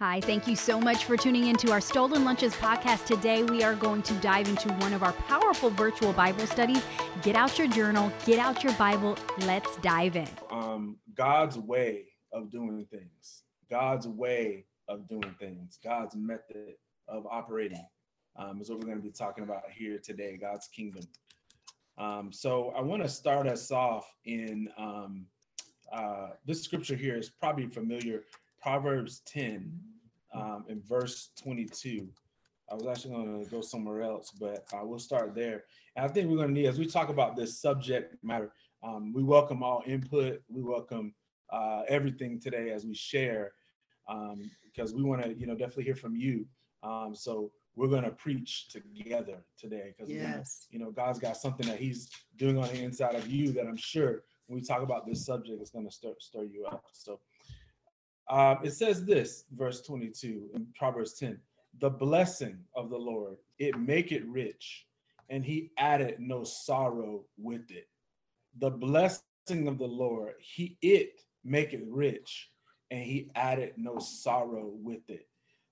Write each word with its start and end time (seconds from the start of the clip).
Hi, 0.00 0.20
thank 0.20 0.46
you 0.46 0.54
so 0.54 0.80
much 0.80 1.06
for 1.06 1.16
tuning 1.16 1.48
into 1.48 1.72
our 1.72 1.80
Stolen 1.80 2.24
Lunches 2.24 2.54
podcast. 2.54 3.04
Today, 3.04 3.42
we 3.42 3.64
are 3.64 3.74
going 3.74 4.00
to 4.02 4.14
dive 4.20 4.48
into 4.48 4.68
one 4.74 4.92
of 4.92 5.02
our 5.02 5.12
powerful 5.12 5.70
virtual 5.70 6.12
Bible 6.12 6.46
studies. 6.46 6.84
Get 7.22 7.34
out 7.34 7.58
your 7.58 7.66
journal, 7.66 8.12
get 8.24 8.38
out 8.38 8.62
your 8.62 8.72
Bible. 8.74 9.18
Let's 9.40 9.76
dive 9.78 10.14
in. 10.14 10.28
Um, 10.52 10.98
God's 11.16 11.58
way 11.58 12.04
of 12.32 12.48
doing 12.48 12.86
things, 12.92 13.42
God's 13.68 14.06
way 14.06 14.66
of 14.86 15.08
doing 15.08 15.34
things, 15.40 15.80
God's 15.82 16.14
method 16.14 16.74
of 17.08 17.26
operating 17.28 17.84
um, 18.36 18.60
is 18.60 18.70
what 18.70 18.78
we're 18.78 18.86
going 18.86 18.98
to 18.98 19.02
be 19.02 19.10
talking 19.10 19.42
about 19.42 19.64
here 19.68 19.98
today 19.98 20.36
God's 20.36 20.68
kingdom. 20.68 21.02
Um, 21.98 22.32
so, 22.32 22.72
I 22.76 22.82
want 22.82 23.02
to 23.02 23.08
start 23.08 23.48
us 23.48 23.72
off 23.72 24.14
in 24.24 24.68
um, 24.78 25.26
uh, 25.92 26.28
this 26.46 26.62
scripture 26.62 26.94
here 26.94 27.16
is 27.16 27.30
probably 27.30 27.66
familiar 27.66 28.22
Proverbs 28.60 29.22
10 29.26 29.72
um, 30.34 30.64
in 30.68 30.80
verse 30.80 31.30
22. 31.42 32.08
I 32.70 32.74
was 32.74 32.86
actually 32.86 33.14
going 33.14 33.44
to 33.44 33.50
go 33.50 33.60
somewhere 33.60 34.02
else, 34.02 34.30
but 34.38 34.66
uh, 34.72 34.80
we'll 34.82 34.98
start 34.98 35.34
there. 35.34 35.64
And 35.96 36.04
I 36.04 36.08
think 36.08 36.28
we're 36.28 36.36
going 36.36 36.48
to 36.48 36.54
need, 36.54 36.66
as 36.66 36.78
we 36.78 36.86
talk 36.86 37.08
about 37.08 37.34
this 37.34 37.58
subject 37.58 38.16
matter, 38.22 38.52
um, 38.82 39.12
we 39.12 39.22
welcome 39.22 39.62
all 39.62 39.82
input. 39.86 40.42
We 40.48 40.62
welcome 40.62 41.14
uh, 41.50 41.82
everything 41.88 42.38
today 42.38 42.70
as 42.70 42.84
we 42.84 42.94
share, 42.94 43.52
um, 44.08 44.50
because 44.64 44.92
we 44.92 45.02
want 45.02 45.22
to, 45.22 45.34
you 45.34 45.46
know, 45.46 45.54
definitely 45.54 45.84
hear 45.84 45.94
from 45.94 46.14
you. 46.14 46.46
Um, 46.82 47.14
so 47.14 47.50
we're 47.74 47.88
going 47.88 48.04
to 48.04 48.10
preach 48.10 48.68
together 48.68 49.38
today, 49.58 49.94
because 49.96 50.12
yes. 50.12 50.66
you 50.70 50.78
know, 50.78 50.90
God's 50.90 51.18
got 51.18 51.36
something 51.36 51.66
that 51.68 51.78
He's 51.78 52.10
doing 52.36 52.58
on 52.58 52.68
the 52.68 52.82
inside 52.82 53.14
of 53.14 53.28
you 53.28 53.50
that 53.52 53.66
I'm 53.66 53.76
sure 53.76 54.22
when 54.46 54.58
we 54.58 54.66
talk 54.66 54.82
about 54.82 55.06
this 55.06 55.24
subject, 55.24 55.60
it's 55.60 55.70
going 55.70 55.86
to 55.86 55.92
stir 55.92 56.14
stir 56.18 56.44
you 56.44 56.66
up. 56.66 56.84
So 56.92 57.20
um, 58.30 58.58
it 58.62 58.72
says 58.72 59.04
this, 59.04 59.44
verse 59.56 59.82
22 59.82 60.50
in 60.54 60.66
Proverbs 60.76 61.14
10 61.14 61.38
The 61.78 61.90
blessing 61.90 62.58
of 62.76 62.90
the 62.90 62.98
Lord, 62.98 63.36
it 63.58 63.78
make 63.78 64.12
it 64.12 64.26
rich, 64.26 64.86
and 65.30 65.44
he 65.44 65.70
added 65.78 66.16
no 66.18 66.44
sorrow 66.44 67.24
with 67.38 67.70
it. 67.70 67.88
The 68.58 68.70
blessing 68.70 69.68
of 69.68 69.78
the 69.78 69.86
Lord, 69.86 70.34
he 70.40 70.76
it 70.82 71.22
make 71.44 71.72
it 71.72 71.84
rich, 71.88 72.50
and 72.90 73.02
he 73.02 73.30
added 73.34 73.74
no 73.76 73.98
sorrow 73.98 74.70
with 74.82 75.08
it. 75.08 75.26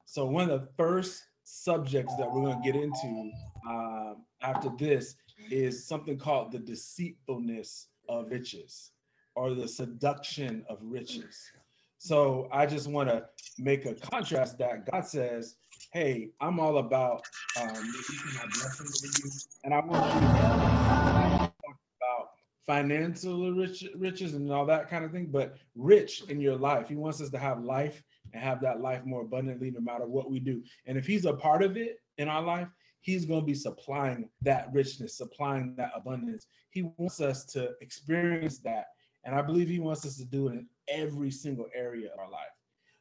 So, 0.06 0.24
one 0.24 0.48
of 0.48 0.60
the 0.60 0.68
first 0.76 1.24
subjects 1.44 2.14
that 2.16 2.30
we're 2.30 2.42
going 2.42 2.62
to 2.62 2.72
get 2.72 2.80
into 2.80 3.30
um, 3.68 4.16
after 4.42 4.70
this 4.78 5.16
is 5.50 5.86
something 5.86 6.18
called 6.18 6.52
the 6.52 6.58
deceitfulness 6.58 7.88
of 8.08 8.30
riches 8.30 8.92
or 9.34 9.54
the 9.54 9.68
seduction 9.68 10.64
of 10.68 10.78
riches. 10.82 11.50
So 11.98 12.48
I 12.52 12.66
just 12.66 12.89
want 12.89 13.08
to 13.08 13.27
make 13.58 13.86
a 13.86 13.94
contrast 13.94 14.58
that 14.58 14.91
God 14.91 15.06
says, 15.06 15.56
"Hey, 15.92 16.30
I'm 16.41 16.61
all 16.61 16.78
about 16.78 17.25
um, 17.61 17.69
my 17.69 18.47
blessing 18.53 18.86
you, 19.25 19.30
and 19.64 19.75
I 19.75 19.80
want 19.80 20.14
you 20.14 20.20
to 20.20 20.27
talk 20.27 21.55
about 22.00 22.28
financial 22.66 23.53
rich, 23.53 23.84
riches 23.97 24.34
and 24.34 24.53
all 24.53 24.66
that 24.66 24.91
kind 24.91 25.05
of 25.05 25.12
thing, 25.12 25.27
but 25.30 25.56
rich 25.75 26.22
in 26.28 26.41
your 26.41 26.56
life. 26.56 26.88
He 26.88 26.97
wants 26.97 27.20
us 27.20 27.30
to 27.30 27.38
have 27.38 27.62
life 27.62 28.03
and 28.33 28.42
have 28.42 28.60
that 28.60 28.81
life 28.81 29.05
more 29.05 29.22
abundantly, 29.22 29.70
no 29.70 29.81
matter 29.81 30.06
what 30.06 30.31
we 30.31 30.41
do. 30.41 30.62
And 30.86 30.98
if 30.98 31.06
He's 31.06 31.25
a 31.25 31.34
part 31.34 31.62
of 31.62 31.77
it 31.77 32.00
in 32.19 32.28
our 32.28 32.42
life, 32.42 32.69
He's 33.00 33.25
going 33.25 33.41
to 33.41 33.47
be 33.47 33.55
supplying 33.55 34.28
that 34.42 34.69
richness, 34.72 35.16
supplying 35.16 35.75
that 35.77 35.92
abundance. 35.94 36.47
He 36.70 36.83
wants 36.98 37.20
us 37.20 37.44
to 37.47 37.70
experience 37.81 38.58
that 38.58 38.86
and 39.27 39.34
I 39.34 39.42
believe 39.42 39.69
he 39.69 39.80
wants 39.80 40.06
us 40.06 40.16
to 40.16 40.24
do 40.24 40.48
it 40.48 40.52
in 40.52 40.66
every 40.88 41.32
single 41.32 41.66
area 41.74 42.12
of 42.12 42.19
our 42.20 42.30
life. 42.30 42.46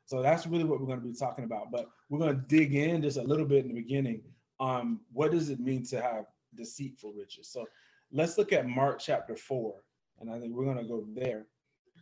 So 0.06 0.22
that's 0.22 0.48
really 0.48 0.64
what 0.64 0.80
we're 0.81 0.88
going 0.88 1.00
to 1.00 1.06
be 1.08 1.14
talking 1.14 1.45
about. 1.45 1.72
But 1.72 1.88
we're 2.09 2.20
going 2.20 2.36
to 2.36 2.42
dig 2.48 2.76
in 2.76 3.02
just 3.02 3.18
a 3.18 3.23
little 3.23 3.45
bit 3.45 3.64
in 3.64 3.70
the 3.70 3.80
beginning. 3.80 4.23
Um, 4.59 5.02
what 5.14 5.31
does 5.31 5.50
it 5.50 5.59
mean 5.59 5.86
to 5.88 6.02
have 6.02 6.26
deceitful 6.56 7.14
riches? 7.14 7.50
So 7.50 7.66
let's 8.12 8.38
look 8.40 8.53
at 8.53 8.68
Mark 8.68 9.00
chapter 9.00 9.36
four. 9.36 9.84
And 10.19 10.31
I 10.31 10.40
think 10.40 10.56
we're 10.56 10.66
going 10.66 10.78
to 10.78 10.84
go 10.84 11.06
there 11.13 11.46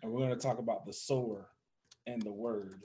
and 0.01 0.11
we're 0.11 0.19
going 0.19 0.37
to 0.37 0.41
talk 0.41 0.57
about 0.57 0.85
the 0.85 0.93
sower 0.93 1.49
and 2.07 2.21
the 2.21 2.31
word. 2.31 2.81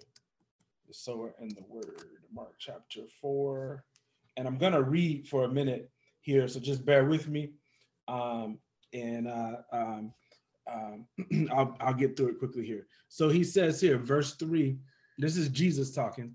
The 0.89 0.95
sower 0.95 1.35
and 1.39 1.51
the 1.53 1.65
word. 1.69 2.03
Mark 2.33 2.55
chapter 2.59 3.03
four. 3.21 3.85
And 4.37 4.47
I'm 4.47 4.59
going 4.59 4.73
to 4.73 4.83
read 4.83 5.29
for 5.29 5.45
a 5.45 5.49
minute 5.49 5.91
here. 6.21 6.49
So 6.49 6.59
just 6.59 6.85
bear 6.85 7.05
with 7.05 7.29
me. 7.29 7.53
Um, 8.09 8.59
and 8.93 9.29
uh, 9.29 9.57
um, 9.73 10.13
um, 10.73 11.49
I'll, 11.53 11.77
I'll 11.81 11.95
get 11.95 12.17
through 12.17 12.29
it 12.29 12.39
quickly 12.39 12.65
here. 12.67 12.87
So 13.09 13.29
he 13.29 13.45
says 13.45 13.81
here, 13.81 13.99
verse 13.99 14.35
three, 14.35 14.79
this 15.19 15.37
is 15.37 15.49
Jesus 15.49 15.93
talking. 15.93 16.35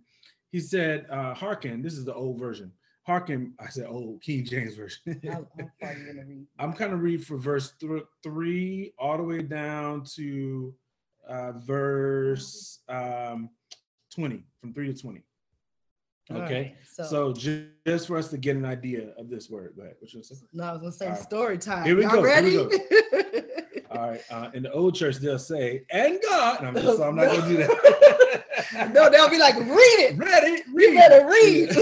He 0.51 0.59
said, 0.59 1.07
uh, 1.09 1.33
hearken, 1.33 1.81
this 1.81 1.93
is 1.93 2.05
the 2.05 2.13
old 2.13 2.39
version. 2.39 2.71
Hearken, 3.05 3.53
I 3.59 3.69
said 3.69 3.87
old 3.87 4.21
King 4.21 4.45
James 4.45 4.75
version. 4.75 5.21
I'm 6.59 6.73
kind 6.73 6.93
of 6.93 7.01
read 7.01 7.25
for 7.25 7.37
verse 7.37 7.73
th- 7.79 8.03
three 8.21 8.93
all 8.97 9.17
the 9.17 9.23
way 9.23 9.41
down 9.41 10.03
to 10.15 10.73
uh, 11.27 11.53
verse 11.53 12.79
um, 12.87 13.49
20, 14.15 14.45
from 14.61 14.73
three 14.73 14.93
to 14.93 14.99
20. 14.99 15.21
Okay, 16.31 16.53
right, 16.53 16.75
so, 16.89 17.03
so 17.03 17.33
just, 17.33 17.65
just, 17.85 18.07
for 18.07 18.17
us 18.17 18.29
to 18.29 18.37
get 18.37 18.55
an 18.55 18.63
idea 18.63 19.09
of 19.17 19.29
this 19.29 19.49
word. 19.49 19.73
What 19.75 20.13
you 20.13 20.23
say? 20.23 20.35
No, 20.53 20.63
I 20.63 20.71
was 20.71 20.79
gonna 20.79 20.91
say 20.93 21.21
story 21.21 21.57
time. 21.57 21.83
Here 21.83 21.97
we 21.97 22.03
Y'all 22.03 22.11
go. 22.11 22.23
Ready? 22.23 22.51
Here 22.51 22.69
we 22.69 22.79
go. 23.11 23.19
All 24.03 24.09
right. 24.09 24.21
Uh, 24.29 24.51
in 24.53 24.63
the 24.63 24.71
old 24.73 24.95
church, 24.95 25.15
they'll 25.17 25.37
say, 25.39 25.85
and 25.89 26.19
God. 26.27 26.59
And 26.59 26.67
I'm 26.67 26.75
just, 26.75 26.97
so 26.97 27.03
I'm 27.03 27.15
not 27.15 27.27
going 27.27 27.41
to 27.41 27.47
do 27.47 27.55
that. 27.57 28.43
no, 28.93 29.09
they'll 29.09 29.29
be 29.29 29.39
like, 29.39 29.55
read 29.55 29.69
it. 29.69 30.17
Read 30.17 30.43
it. 30.43 30.65
Read. 30.73 30.93
You 30.93 30.99
better 30.99 31.25
read. 31.25 31.73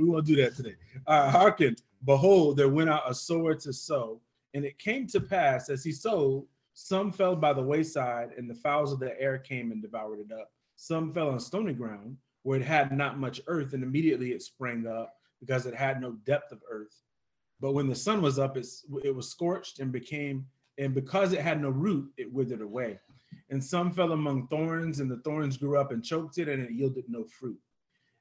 we 0.00 0.08
won't 0.08 0.26
do 0.26 0.34
that 0.34 0.56
today. 0.56 0.74
All 1.06 1.20
right. 1.20 1.30
Hearken. 1.30 1.76
Behold, 2.04 2.56
there 2.56 2.68
went 2.68 2.90
out 2.90 3.08
a 3.08 3.14
sower 3.14 3.54
to 3.54 3.72
sow. 3.72 4.20
And 4.52 4.64
it 4.64 4.80
came 4.80 5.06
to 5.08 5.20
pass 5.20 5.70
as 5.70 5.84
he 5.84 5.92
sowed, 5.92 6.44
some 6.74 7.12
fell 7.12 7.36
by 7.36 7.52
the 7.52 7.62
wayside, 7.62 8.30
and 8.36 8.50
the 8.50 8.54
fowls 8.54 8.92
of 8.92 8.98
the 8.98 9.16
air 9.20 9.38
came 9.38 9.70
and 9.70 9.80
devoured 9.80 10.18
it 10.18 10.32
up. 10.32 10.50
Some 10.74 11.12
fell 11.12 11.30
on 11.30 11.38
stony 11.38 11.72
ground, 11.72 12.16
where 12.42 12.58
it 12.58 12.64
had 12.64 12.90
not 12.96 13.16
much 13.18 13.40
earth, 13.46 13.74
and 13.74 13.84
immediately 13.84 14.32
it 14.32 14.42
sprang 14.42 14.88
up, 14.88 15.14
because 15.38 15.66
it 15.66 15.74
had 15.74 16.00
no 16.00 16.14
depth 16.24 16.50
of 16.50 16.58
earth. 16.68 17.00
But 17.60 17.72
when 17.72 17.88
the 17.88 17.94
sun 17.94 18.22
was 18.22 18.38
up, 18.38 18.56
it's, 18.56 18.84
it 19.02 19.14
was 19.14 19.28
scorched 19.28 19.80
and 19.80 19.90
became, 19.90 20.46
and 20.78 20.94
because 20.94 21.32
it 21.32 21.40
had 21.40 21.60
no 21.60 21.70
root, 21.70 22.10
it 22.16 22.32
withered 22.32 22.62
away. 22.62 23.00
And 23.50 23.62
some 23.62 23.90
fell 23.92 24.12
among 24.12 24.46
thorns, 24.48 25.00
and 25.00 25.10
the 25.10 25.18
thorns 25.18 25.56
grew 25.56 25.78
up 25.78 25.90
and 25.90 26.04
choked 26.04 26.38
it, 26.38 26.48
and 26.48 26.62
it 26.62 26.70
yielded 26.70 27.04
no 27.08 27.24
fruit. 27.24 27.58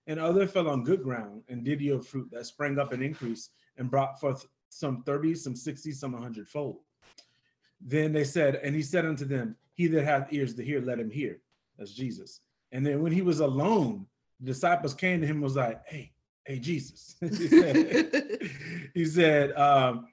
And 0.07 0.19
other 0.19 0.47
fell 0.47 0.69
on 0.69 0.83
good 0.83 1.03
ground 1.03 1.43
and 1.49 1.63
did 1.63 1.81
yield 1.81 2.07
fruit 2.07 2.29
that 2.31 2.45
sprang 2.45 2.79
up 2.79 2.93
and 2.93 3.03
increased 3.03 3.51
and 3.77 3.91
brought 3.91 4.19
forth 4.19 4.47
some 4.69 5.03
30, 5.03 5.35
some 5.35 5.55
60, 5.55 5.91
some 5.91 6.13
100 6.13 6.47
fold. 6.47 6.79
Then 7.81 8.13
they 8.13 8.23
said, 8.23 8.55
and 8.55 8.75
he 8.75 8.81
said 8.81 9.05
unto 9.05 9.25
them, 9.25 9.55
He 9.73 9.87
that 9.87 10.05
hath 10.05 10.31
ears 10.31 10.55
to 10.55 10.63
hear, 10.63 10.81
let 10.81 10.99
him 10.99 11.11
hear. 11.11 11.41
That's 11.77 11.93
Jesus. 11.93 12.41
And 12.71 12.85
then 12.85 13.01
when 13.01 13.11
he 13.11 13.21
was 13.21 13.41
alone, 13.41 14.05
the 14.39 14.47
disciples 14.47 14.93
came 14.93 15.21
to 15.21 15.27
him 15.27 15.41
was 15.41 15.55
like, 15.55 15.81
Hey, 15.85 16.11
hey 16.47 16.59
Jesus. 16.59 17.15
he 17.21 17.47
said, 17.47 18.49
he 18.93 19.05
said, 19.05 19.51
um, 19.57 20.07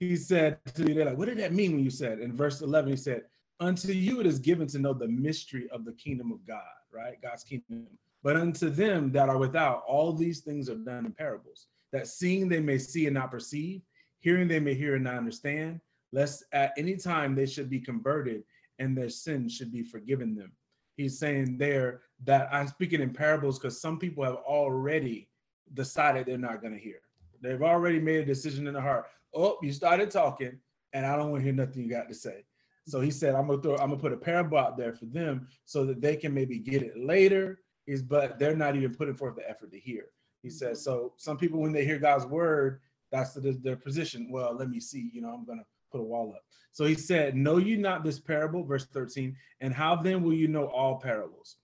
he 0.00 0.16
said 0.16 0.58
to 0.74 0.82
me, 0.82 0.94
they're 0.94 1.04
like, 1.04 1.18
what 1.18 1.28
did 1.28 1.38
that 1.38 1.52
mean 1.52 1.72
when 1.72 1.84
you 1.84 1.90
said? 1.90 2.18
In 2.18 2.34
verse 2.34 2.62
11, 2.62 2.90
he 2.90 2.96
said, 2.96 3.22
unto 3.60 3.92
you 3.92 4.20
it 4.20 4.26
is 4.26 4.38
given 4.38 4.66
to 4.68 4.78
know 4.78 4.94
the 4.94 5.08
mystery 5.08 5.68
of 5.70 5.84
the 5.84 5.92
kingdom 5.92 6.32
of 6.32 6.46
God, 6.46 6.62
right? 6.92 7.20
God's 7.22 7.44
kingdom. 7.44 7.86
But 8.22 8.36
unto 8.36 8.70
them 8.70 9.12
that 9.12 9.28
are 9.28 9.38
without, 9.38 9.82
all 9.86 10.12
these 10.12 10.40
things 10.40 10.68
are 10.70 10.76
done 10.76 11.06
in 11.06 11.12
parables, 11.12 11.66
that 11.92 12.08
seeing 12.08 12.48
they 12.48 12.60
may 12.60 12.78
see 12.78 13.06
and 13.06 13.14
not 13.14 13.30
perceive, 13.30 13.82
hearing 14.18 14.48
they 14.48 14.60
may 14.60 14.74
hear 14.74 14.94
and 14.94 15.04
not 15.04 15.14
understand, 15.14 15.80
lest 16.12 16.44
at 16.52 16.72
any 16.78 16.96
time 16.96 17.34
they 17.34 17.46
should 17.46 17.68
be 17.68 17.80
converted 17.80 18.44
and 18.78 18.96
their 18.96 19.10
sins 19.10 19.54
should 19.54 19.72
be 19.72 19.82
forgiven 19.82 20.34
them. 20.34 20.52
He's 20.96 21.18
saying 21.18 21.58
there 21.58 22.00
that 22.24 22.48
I'm 22.50 22.68
speaking 22.68 23.02
in 23.02 23.12
parables 23.12 23.58
because 23.58 23.80
some 23.80 23.98
people 23.98 24.24
have 24.24 24.36
already 24.36 25.28
decided 25.74 26.26
they're 26.26 26.38
not 26.38 26.60
going 26.60 26.72
to 26.72 26.80
hear. 26.80 27.00
They've 27.42 27.62
already 27.62 28.00
made 28.00 28.20
a 28.20 28.24
decision 28.24 28.66
in 28.66 28.74
the 28.74 28.80
heart. 28.80 29.06
Oh, 29.34 29.58
you 29.62 29.72
started 29.72 30.10
talking, 30.10 30.58
and 30.92 31.04
I 31.04 31.16
don't 31.16 31.30
want 31.30 31.42
to 31.42 31.44
hear 31.44 31.52
nothing 31.52 31.82
you 31.82 31.90
got 31.90 32.08
to 32.08 32.14
say. 32.14 32.44
So 32.86 33.00
he 33.00 33.10
said, 33.10 33.34
I'm 33.34 33.48
gonna 33.48 33.60
throw, 33.60 33.74
I'm 33.74 33.90
gonna 33.90 33.96
put 33.96 34.12
a 34.12 34.16
parable 34.16 34.58
out 34.58 34.76
there 34.76 34.94
for 34.94 35.06
them 35.06 35.48
so 35.64 35.84
that 35.86 36.00
they 36.00 36.16
can 36.16 36.32
maybe 36.32 36.58
get 36.58 36.82
it 36.82 36.96
later. 36.96 37.58
Is 37.86 38.02
but 38.02 38.38
they're 38.38 38.56
not 38.56 38.74
even 38.74 38.94
putting 38.94 39.14
forth 39.14 39.36
the 39.36 39.48
effort 39.48 39.70
to 39.72 39.78
hear. 39.78 40.06
He 40.42 40.50
says, 40.50 40.82
so 40.82 41.12
some 41.16 41.36
people 41.36 41.60
when 41.60 41.72
they 41.72 41.84
hear 41.84 41.98
God's 41.98 42.26
word, 42.26 42.80
that's 43.12 43.32
the, 43.34 43.52
their 43.62 43.76
position. 43.76 44.28
Well, 44.30 44.56
let 44.56 44.70
me 44.70 44.80
see, 44.80 45.10
you 45.12 45.20
know, 45.20 45.30
I'm 45.30 45.44
gonna 45.44 45.64
put 45.90 46.00
a 46.00 46.04
wall 46.04 46.32
up. 46.34 46.42
So 46.72 46.84
he 46.84 46.94
said, 46.94 47.34
Know 47.34 47.56
you 47.58 47.76
not 47.76 48.04
this 48.04 48.18
parable, 48.18 48.64
verse 48.64 48.86
13, 48.86 49.36
and 49.60 49.72
how 49.72 49.96
then 49.96 50.22
will 50.22 50.34
you 50.34 50.48
know 50.48 50.66
all 50.66 51.00
parables? 51.00 51.56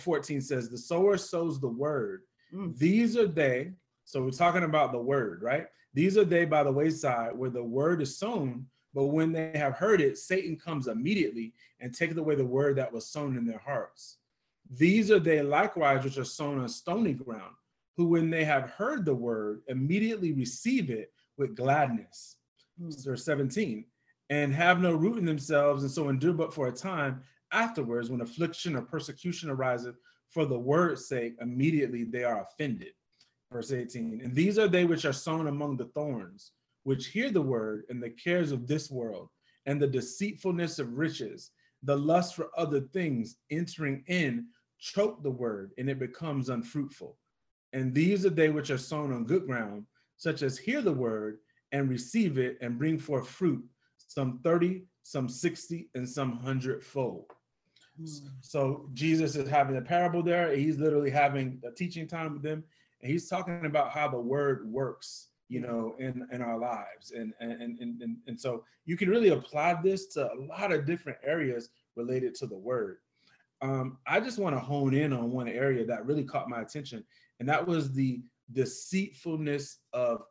14 0.00 0.40
says, 0.40 0.68
The 0.68 0.78
sower 0.78 1.16
sows 1.16 1.60
the 1.60 1.68
word, 1.68 2.22
Mm. 2.54 2.76
These 2.78 3.16
are 3.16 3.26
they. 3.26 3.72
So 4.04 4.22
we're 4.22 4.30
talking 4.30 4.64
about 4.64 4.92
the 4.92 4.98
word, 4.98 5.42
right? 5.42 5.66
These 5.94 6.16
are 6.16 6.24
they 6.24 6.44
by 6.44 6.62
the 6.62 6.72
wayside 6.72 7.36
where 7.36 7.50
the 7.50 7.64
word 7.64 8.02
is 8.02 8.18
sown, 8.18 8.66
but 8.94 9.06
when 9.06 9.32
they 9.32 9.50
have 9.54 9.74
heard 9.74 10.00
it, 10.00 10.18
Satan 10.18 10.56
comes 10.56 10.88
immediately 10.88 11.54
and 11.80 11.94
takes 11.94 12.16
away 12.16 12.34
the 12.34 12.44
word 12.44 12.76
that 12.76 12.92
was 12.92 13.06
sown 13.06 13.36
in 13.36 13.46
their 13.46 13.58
hearts. 13.58 14.18
These 14.70 15.10
are 15.10 15.18
they 15.18 15.42
likewise 15.42 16.04
which 16.04 16.18
are 16.18 16.24
sown 16.24 16.58
on 16.58 16.68
stony 16.68 17.12
ground, 17.12 17.54
who 17.96 18.06
when 18.06 18.30
they 18.30 18.44
have 18.44 18.70
heard 18.70 19.04
the 19.04 19.14
word 19.14 19.62
immediately 19.68 20.32
receive 20.32 20.90
it 20.90 21.12
with 21.36 21.56
gladness. 21.56 22.36
Mm. 22.80 23.04
Verse 23.04 23.24
17, 23.24 23.84
and 24.30 24.54
have 24.54 24.80
no 24.80 24.92
root 24.92 25.18
in 25.18 25.24
themselves, 25.24 25.82
and 25.82 25.90
so 25.90 26.08
endure 26.08 26.32
but 26.32 26.54
for 26.54 26.68
a 26.68 26.72
time. 26.72 27.22
Afterwards, 27.52 28.10
when 28.10 28.20
affliction 28.20 28.76
or 28.76 28.82
persecution 28.82 29.50
arises 29.50 29.94
for 30.36 30.44
the 30.44 30.58
word's 30.58 31.08
sake, 31.08 31.34
immediately 31.40 32.04
they 32.04 32.22
are 32.22 32.42
offended. 32.42 32.92
Verse 33.50 33.72
18, 33.72 34.20
and 34.22 34.34
these 34.34 34.58
are 34.58 34.68
they 34.68 34.84
which 34.84 35.06
are 35.06 35.12
sown 35.14 35.46
among 35.46 35.78
the 35.78 35.86
thorns, 35.86 36.52
which 36.82 37.06
hear 37.06 37.30
the 37.30 37.40
word 37.40 37.84
and 37.88 38.02
the 38.02 38.10
cares 38.10 38.52
of 38.52 38.66
this 38.66 38.90
world, 38.90 39.30
and 39.64 39.80
the 39.80 39.86
deceitfulness 39.86 40.78
of 40.78 40.98
riches, 40.98 41.52
the 41.84 41.96
lust 41.96 42.36
for 42.36 42.50
other 42.54 42.82
things 42.82 43.36
entering 43.50 44.04
in, 44.08 44.44
choke 44.78 45.22
the 45.22 45.30
word, 45.30 45.70
and 45.78 45.88
it 45.88 45.98
becomes 45.98 46.50
unfruitful. 46.50 47.16
And 47.72 47.94
these 47.94 48.26
are 48.26 48.30
they 48.30 48.50
which 48.50 48.68
are 48.68 48.76
sown 48.76 49.14
on 49.14 49.24
good 49.24 49.46
ground, 49.46 49.86
such 50.18 50.42
as 50.42 50.58
hear 50.58 50.82
the 50.82 50.92
word 50.92 51.38
and 51.72 51.88
receive 51.88 52.36
it 52.36 52.58
and 52.60 52.78
bring 52.78 52.98
forth 52.98 53.26
fruit, 53.26 53.64
some 53.96 54.40
30, 54.44 54.82
some 55.02 55.30
60, 55.30 55.88
and 55.94 56.06
some 56.06 56.36
hundredfold. 56.36 57.24
Mm. 58.00 58.30
So 58.40 58.88
Jesus 58.94 59.36
is 59.36 59.48
having 59.48 59.76
a 59.76 59.82
parable 59.82 60.22
there. 60.22 60.54
He's 60.54 60.78
literally 60.78 61.10
having 61.10 61.60
a 61.64 61.70
teaching 61.70 62.06
time 62.06 62.32
with 62.32 62.42
them, 62.42 62.64
and 63.02 63.10
he's 63.10 63.28
talking 63.28 63.66
about 63.66 63.90
how 63.90 64.08
the 64.08 64.20
word 64.20 64.70
works, 64.70 65.28
you 65.48 65.60
know, 65.60 65.94
in 65.98 66.26
in 66.32 66.42
our 66.42 66.58
lives. 66.58 67.12
And 67.12 67.32
and 67.40 67.52
and 67.52 68.02
and, 68.02 68.16
and 68.26 68.40
so 68.40 68.64
you 68.84 68.96
can 68.96 69.08
really 69.08 69.28
apply 69.28 69.80
this 69.82 70.06
to 70.14 70.32
a 70.32 70.36
lot 70.36 70.72
of 70.72 70.86
different 70.86 71.18
areas 71.24 71.70
related 71.96 72.34
to 72.36 72.46
the 72.46 72.56
word. 72.56 72.98
Um, 73.62 73.98
I 74.06 74.20
just 74.20 74.38
want 74.38 74.54
to 74.54 74.60
hone 74.60 74.94
in 74.94 75.12
on 75.12 75.32
one 75.32 75.48
area 75.48 75.86
that 75.86 76.04
really 76.04 76.24
caught 76.24 76.50
my 76.50 76.60
attention, 76.60 77.04
and 77.40 77.48
that 77.48 77.66
was 77.66 77.92
the 77.92 78.20
deceitfulness 78.52 79.78
of 79.92 80.22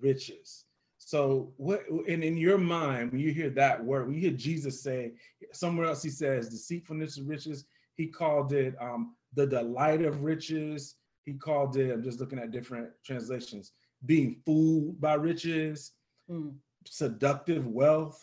riches. 0.00 0.64
So 1.08 1.54
what 1.56 1.88
and 1.88 2.22
in 2.22 2.36
your 2.36 2.58
mind, 2.58 3.12
when 3.12 3.20
you 3.22 3.32
hear 3.32 3.48
that 3.48 3.82
word, 3.82 4.04
when 4.04 4.14
you 4.16 4.20
hear 4.28 4.36
Jesus 4.36 4.82
say 4.82 5.12
somewhere 5.54 5.86
else, 5.86 6.02
he 6.02 6.10
says 6.10 6.50
deceitfulness 6.50 7.16
of 7.16 7.26
riches, 7.26 7.64
he 7.94 8.08
called 8.08 8.52
it 8.52 8.74
um, 8.78 9.14
the 9.32 9.46
delight 9.46 10.02
of 10.02 10.22
riches. 10.22 10.96
He 11.24 11.32
called 11.32 11.78
it, 11.78 11.90
I'm 11.94 12.02
just 12.02 12.20
looking 12.20 12.38
at 12.38 12.50
different 12.50 12.90
translations, 13.06 13.72
being 14.04 14.42
fooled 14.44 15.00
by 15.00 15.14
riches, 15.14 15.92
Mm. 16.30 16.56
seductive 16.84 17.66
wealth. 17.66 18.22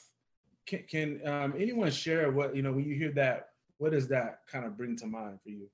Can, 0.67 0.83
can 0.87 1.27
um, 1.27 1.55
anyone 1.57 1.89
share 1.89 2.29
what, 2.31 2.55
you 2.55 2.61
know, 2.61 2.71
when 2.71 2.85
you 2.85 2.93
hear 2.93 3.13
that, 3.13 3.47
what 3.79 3.93
does 3.93 4.07
that 4.09 4.41
kind 4.47 4.63
of 4.63 4.77
bring 4.77 4.95
to 4.97 5.07
mind 5.07 5.39
for 5.41 5.49
you? 5.49 5.67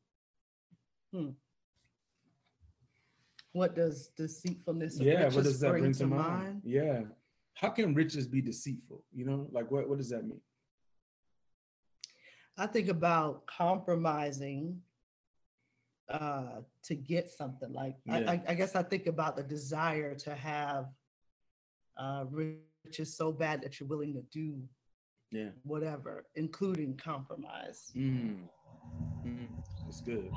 What 3.53 3.75
does 3.75 4.07
deceitfulness 4.17 4.99
of 4.99 5.05
Yeah, 5.05 5.19
riches 5.23 5.35
what 5.35 5.43
does 5.43 5.59
that 5.59 5.69
bring, 5.71 5.83
bring 5.83 5.93
to 5.93 6.07
mind? 6.07 6.61
Yeah. 6.63 7.01
How 7.55 7.69
can 7.69 7.93
riches 7.93 8.27
be 8.27 8.41
deceitful? 8.41 9.03
You 9.13 9.25
know, 9.25 9.47
like 9.51 9.69
what, 9.69 9.89
what 9.89 9.97
does 9.97 10.09
that 10.09 10.25
mean? 10.25 10.39
I 12.57 12.67
think 12.67 12.87
about 12.87 13.45
compromising 13.47 14.81
uh, 16.09 16.61
to 16.83 16.95
get 16.95 17.29
something. 17.29 17.73
Like 17.73 17.95
I, 18.09 18.19
Yeah. 18.19 18.31
I, 18.31 18.41
I 18.49 18.53
guess 18.53 18.75
I 18.75 18.83
think 18.83 19.07
about 19.07 19.35
the 19.35 19.43
desire 19.43 20.15
to 20.15 20.35
have 20.35 20.85
uh, 21.97 22.25
riches 22.31 23.15
so 23.17 23.31
bad 23.31 23.61
that 23.63 23.79
you're 23.79 23.89
willing 23.89 24.13
to 24.13 24.21
do 24.31 24.61
Yeah. 25.31 25.49
whatever, 25.63 26.25
including 26.35 26.95
compromise. 26.97 27.91
Mm. 27.95 28.47
Mm. 29.25 29.47
That's 29.85 30.01
good. 30.01 30.31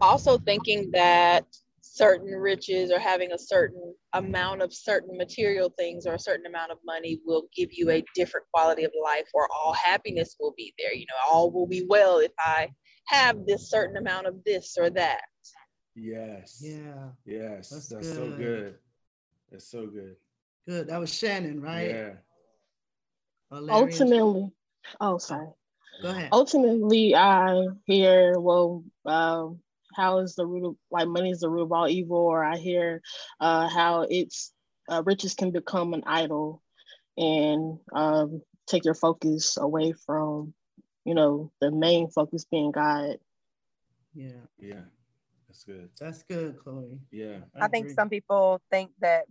also 0.00 0.38
thinking 0.38 0.90
that 0.92 1.44
certain 1.94 2.32
riches 2.34 2.90
or 2.90 2.98
having 2.98 3.32
a 3.32 3.38
certain 3.38 3.94
amount 4.12 4.62
of 4.62 4.72
certain 4.72 5.16
material 5.16 5.72
things 5.78 6.06
or 6.06 6.14
a 6.14 6.18
certain 6.18 6.46
amount 6.46 6.70
of 6.70 6.78
money 6.84 7.20
will 7.24 7.48
give 7.54 7.68
you 7.72 7.90
a 7.90 8.04
different 8.14 8.46
quality 8.52 8.84
of 8.84 8.92
life 9.02 9.28
or 9.34 9.48
all 9.52 9.72
happiness 9.72 10.36
will 10.40 10.54
be 10.56 10.74
there 10.78 10.92
you 10.94 11.06
know 11.08 11.32
all 11.32 11.50
will 11.50 11.66
be 11.66 11.84
well 11.88 12.18
if 12.18 12.32
i 12.38 12.68
have 13.06 13.46
this 13.46 13.70
certain 13.70 13.96
amount 13.96 14.26
of 14.26 14.34
this 14.44 14.76
or 14.78 14.90
that 14.90 15.22
Yes. 15.98 16.60
Yeah, 16.62 17.08
Yes. 17.24 17.70
That's 17.70 17.88
That's, 17.88 18.08
so 18.14 18.26
good. 18.26 18.36
good. 18.36 18.74
That's 19.50 19.64
so 19.66 19.86
good. 19.86 20.16
good. 20.68 20.88
That 20.88 21.00
was 21.00 21.10
Shannon, 21.12 21.60
right? 21.62 21.88
Yeah. 21.88 22.10
Or 23.50 23.70
ultimately 23.70 24.50
oh 25.00 25.16
sorry 25.18 25.48
Go 26.02 26.10
ahead. 26.10 26.28
ultimately 26.32 27.14
i 27.14 27.66
hear 27.86 28.38
well 28.38 28.84
um 29.06 29.60
how 29.96 30.18
is 30.18 30.34
the 30.34 30.46
root 30.46 30.66
of 30.66 30.76
like 30.90 31.08
money 31.08 31.30
is 31.30 31.40
the 31.40 31.48
root 31.48 31.62
of 31.62 31.72
all 31.72 31.88
evil 31.88 32.18
or 32.18 32.44
i 32.44 32.56
hear 32.56 33.00
uh 33.40 33.68
how 33.68 34.06
it's 34.08 34.52
uh, 34.88 35.02
riches 35.04 35.34
can 35.34 35.50
become 35.50 35.94
an 35.94 36.02
idol 36.06 36.62
and 37.16 37.78
um 37.94 38.42
take 38.66 38.84
your 38.84 38.94
focus 38.94 39.56
away 39.56 39.92
from 40.04 40.52
you 41.04 41.14
know 41.14 41.50
the 41.60 41.70
main 41.70 42.08
focus 42.10 42.44
being 42.50 42.70
god 42.70 43.16
Yeah, 44.14 44.46
Yeah. 44.58 44.82
That's 45.48 45.64
good. 45.64 45.88
that's 45.98 46.22
good, 46.24 46.58
Chloe. 46.58 46.98
Yeah. 47.10 47.38
I 47.58 47.68
think 47.68 47.90
some 47.90 48.10
people 48.10 48.60
think 48.70 48.90
that 49.00 49.24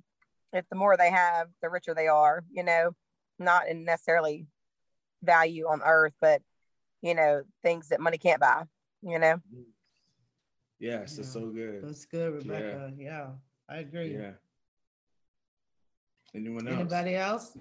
if 0.54 0.66
the 0.70 0.76
more 0.76 0.98
they 0.98 1.12
have, 1.12 1.50
the 1.62 1.70
richer 1.70 1.94
they 1.94 2.08
are, 2.08 2.44
you 2.50 2.64
know, 2.64 2.96
not 3.38 3.68
in 3.68 3.84
necessarily 3.84 4.48
value 5.22 5.68
on 5.68 5.82
earth, 5.84 6.14
but, 6.22 6.42
you 7.02 7.14
know, 7.14 7.44
things 7.62 7.90
that 7.90 8.00
money 8.00 8.18
can't 8.18 8.40
buy, 8.40 8.64
you 9.02 9.20
know. 9.20 9.40
Yes. 10.80 11.16
That's 11.16 11.28
Yeah. 11.30 11.34
so 11.42 11.50
good. 11.50 11.82
That's 11.84 12.06
good, 12.06 12.34
Rebecca. 12.34 12.94
Yeah, 12.98 13.32
I 13.70 13.78
agree. 13.78 14.14
Yeah. 14.14 14.34
Anyone 16.34 16.68
else? 16.68 16.80
Anybody 16.80 17.16
else? 17.16 17.58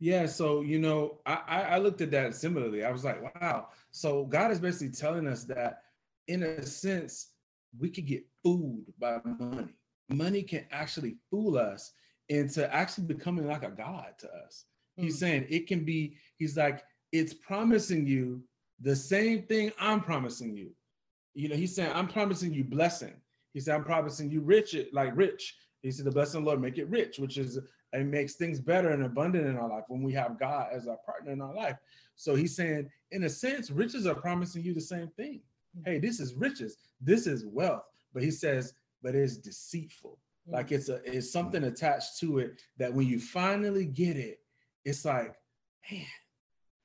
Yeah, 0.00 0.26
so 0.26 0.60
you 0.60 0.78
know, 0.78 1.20
I, 1.24 1.62
I 1.70 1.78
looked 1.78 2.00
at 2.00 2.10
that 2.10 2.34
similarly. 2.34 2.84
I 2.84 2.90
was 2.90 3.04
like, 3.04 3.22
wow. 3.40 3.68
So 3.90 4.24
God 4.26 4.50
is 4.50 4.60
basically 4.60 4.90
telling 4.90 5.26
us 5.26 5.44
that, 5.44 5.82
in 6.28 6.42
a 6.42 6.66
sense, 6.66 7.30
we 7.78 7.88
could 7.90 8.06
get 8.06 8.24
fooled 8.42 8.92
by 8.98 9.20
money. 9.24 9.68
Money 10.10 10.42
can 10.42 10.66
actually 10.70 11.16
fool 11.30 11.56
us 11.56 11.92
into 12.28 12.72
actually 12.74 13.04
becoming 13.06 13.46
like 13.46 13.62
a 13.62 13.70
god 13.70 14.14
to 14.18 14.28
us. 14.44 14.64
He's 14.96 15.16
Mm. 15.16 15.20
saying 15.20 15.46
it 15.48 15.66
can 15.66 15.84
be. 15.84 16.16
He's 16.36 16.56
like, 16.56 16.82
it's 17.14 17.32
promising 17.32 18.06
you 18.08 18.42
the 18.80 18.96
same 18.96 19.42
thing 19.42 19.70
I'm 19.78 20.00
promising 20.00 20.56
you. 20.56 20.70
You 21.34 21.48
know, 21.48 21.54
he's 21.54 21.74
saying, 21.74 21.92
I'm 21.94 22.08
promising 22.08 22.52
you 22.52 22.64
blessing. 22.64 23.14
He 23.52 23.60
said, 23.60 23.76
I'm 23.76 23.84
promising 23.84 24.32
you 24.32 24.40
rich, 24.40 24.76
like 24.92 25.16
rich. 25.16 25.54
He 25.82 25.92
said, 25.92 26.06
the 26.06 26.10
blessing 26.10 26.38
of 26.38 26.44
the 26.44 26.50
Lord 26.50 26.60
make 26.60 26.76
it 26.76 26.90
rich, 26.90 27.20
which 27.20 27.38
is 27.38 27.56
it 27.92 28.06
makes 28.06 28.34
things 28.34 28.58
better 28.58 28.90
and 28.90 29.04
abundant 29.04 29.46
in 29.46 29.56
our 29.56 29.68
life 29.68 29.84
when 29.86 30.02
we 30.02 30.12
have 30.14 30.40
God 30.40 30.70
as 30.72 30.88
our 30.88 30.96
partner 31.06 31.30
in 31.30 31.40
our 31.40 31.54
life. 31.54 31.76
So 32.16 32.34
he's 32.34 32.56
saying, 32.56 32.90
in 33.12 33.22
a 33.22 33.28
sense, 33.28 33.70
riches 33.70 34.08
are 34.08 34.16
promising 34.16 34.64
you 34.64 34.74
the 34.74 34.80
same 34.80 35.08
thing. 35.16 35.40
Hey, 35.84 36.00
this 36.00 36.18
is 36.18 36.34
riches, 36.34 36.78
this 37.00 37.28
is 37.28 37.46
wealth. 37.46 37.84
But 38.12 38.24
he 38.24 38.32
says, 38.32 38.74
but 39.04 39.14
it's 39.14 39.36
deceitful. 39.36 40.18
Like 40.48 40.72
it's 40.72 40.88
a 40.88 40.96
it's 41.04 41.32
something 41.32 41.64
attached 41.64 42.18
to 42.20 42.38
it 42.38 42.60
that 42.78 42.92
when 42.92 43.06
you 43.06 43.20
finally 43.20 43.86
get 43.86 44.16
it, 44.16 44.40
it's 44.84 45.04
like, 45.04 45.34
man, 45.90 46.04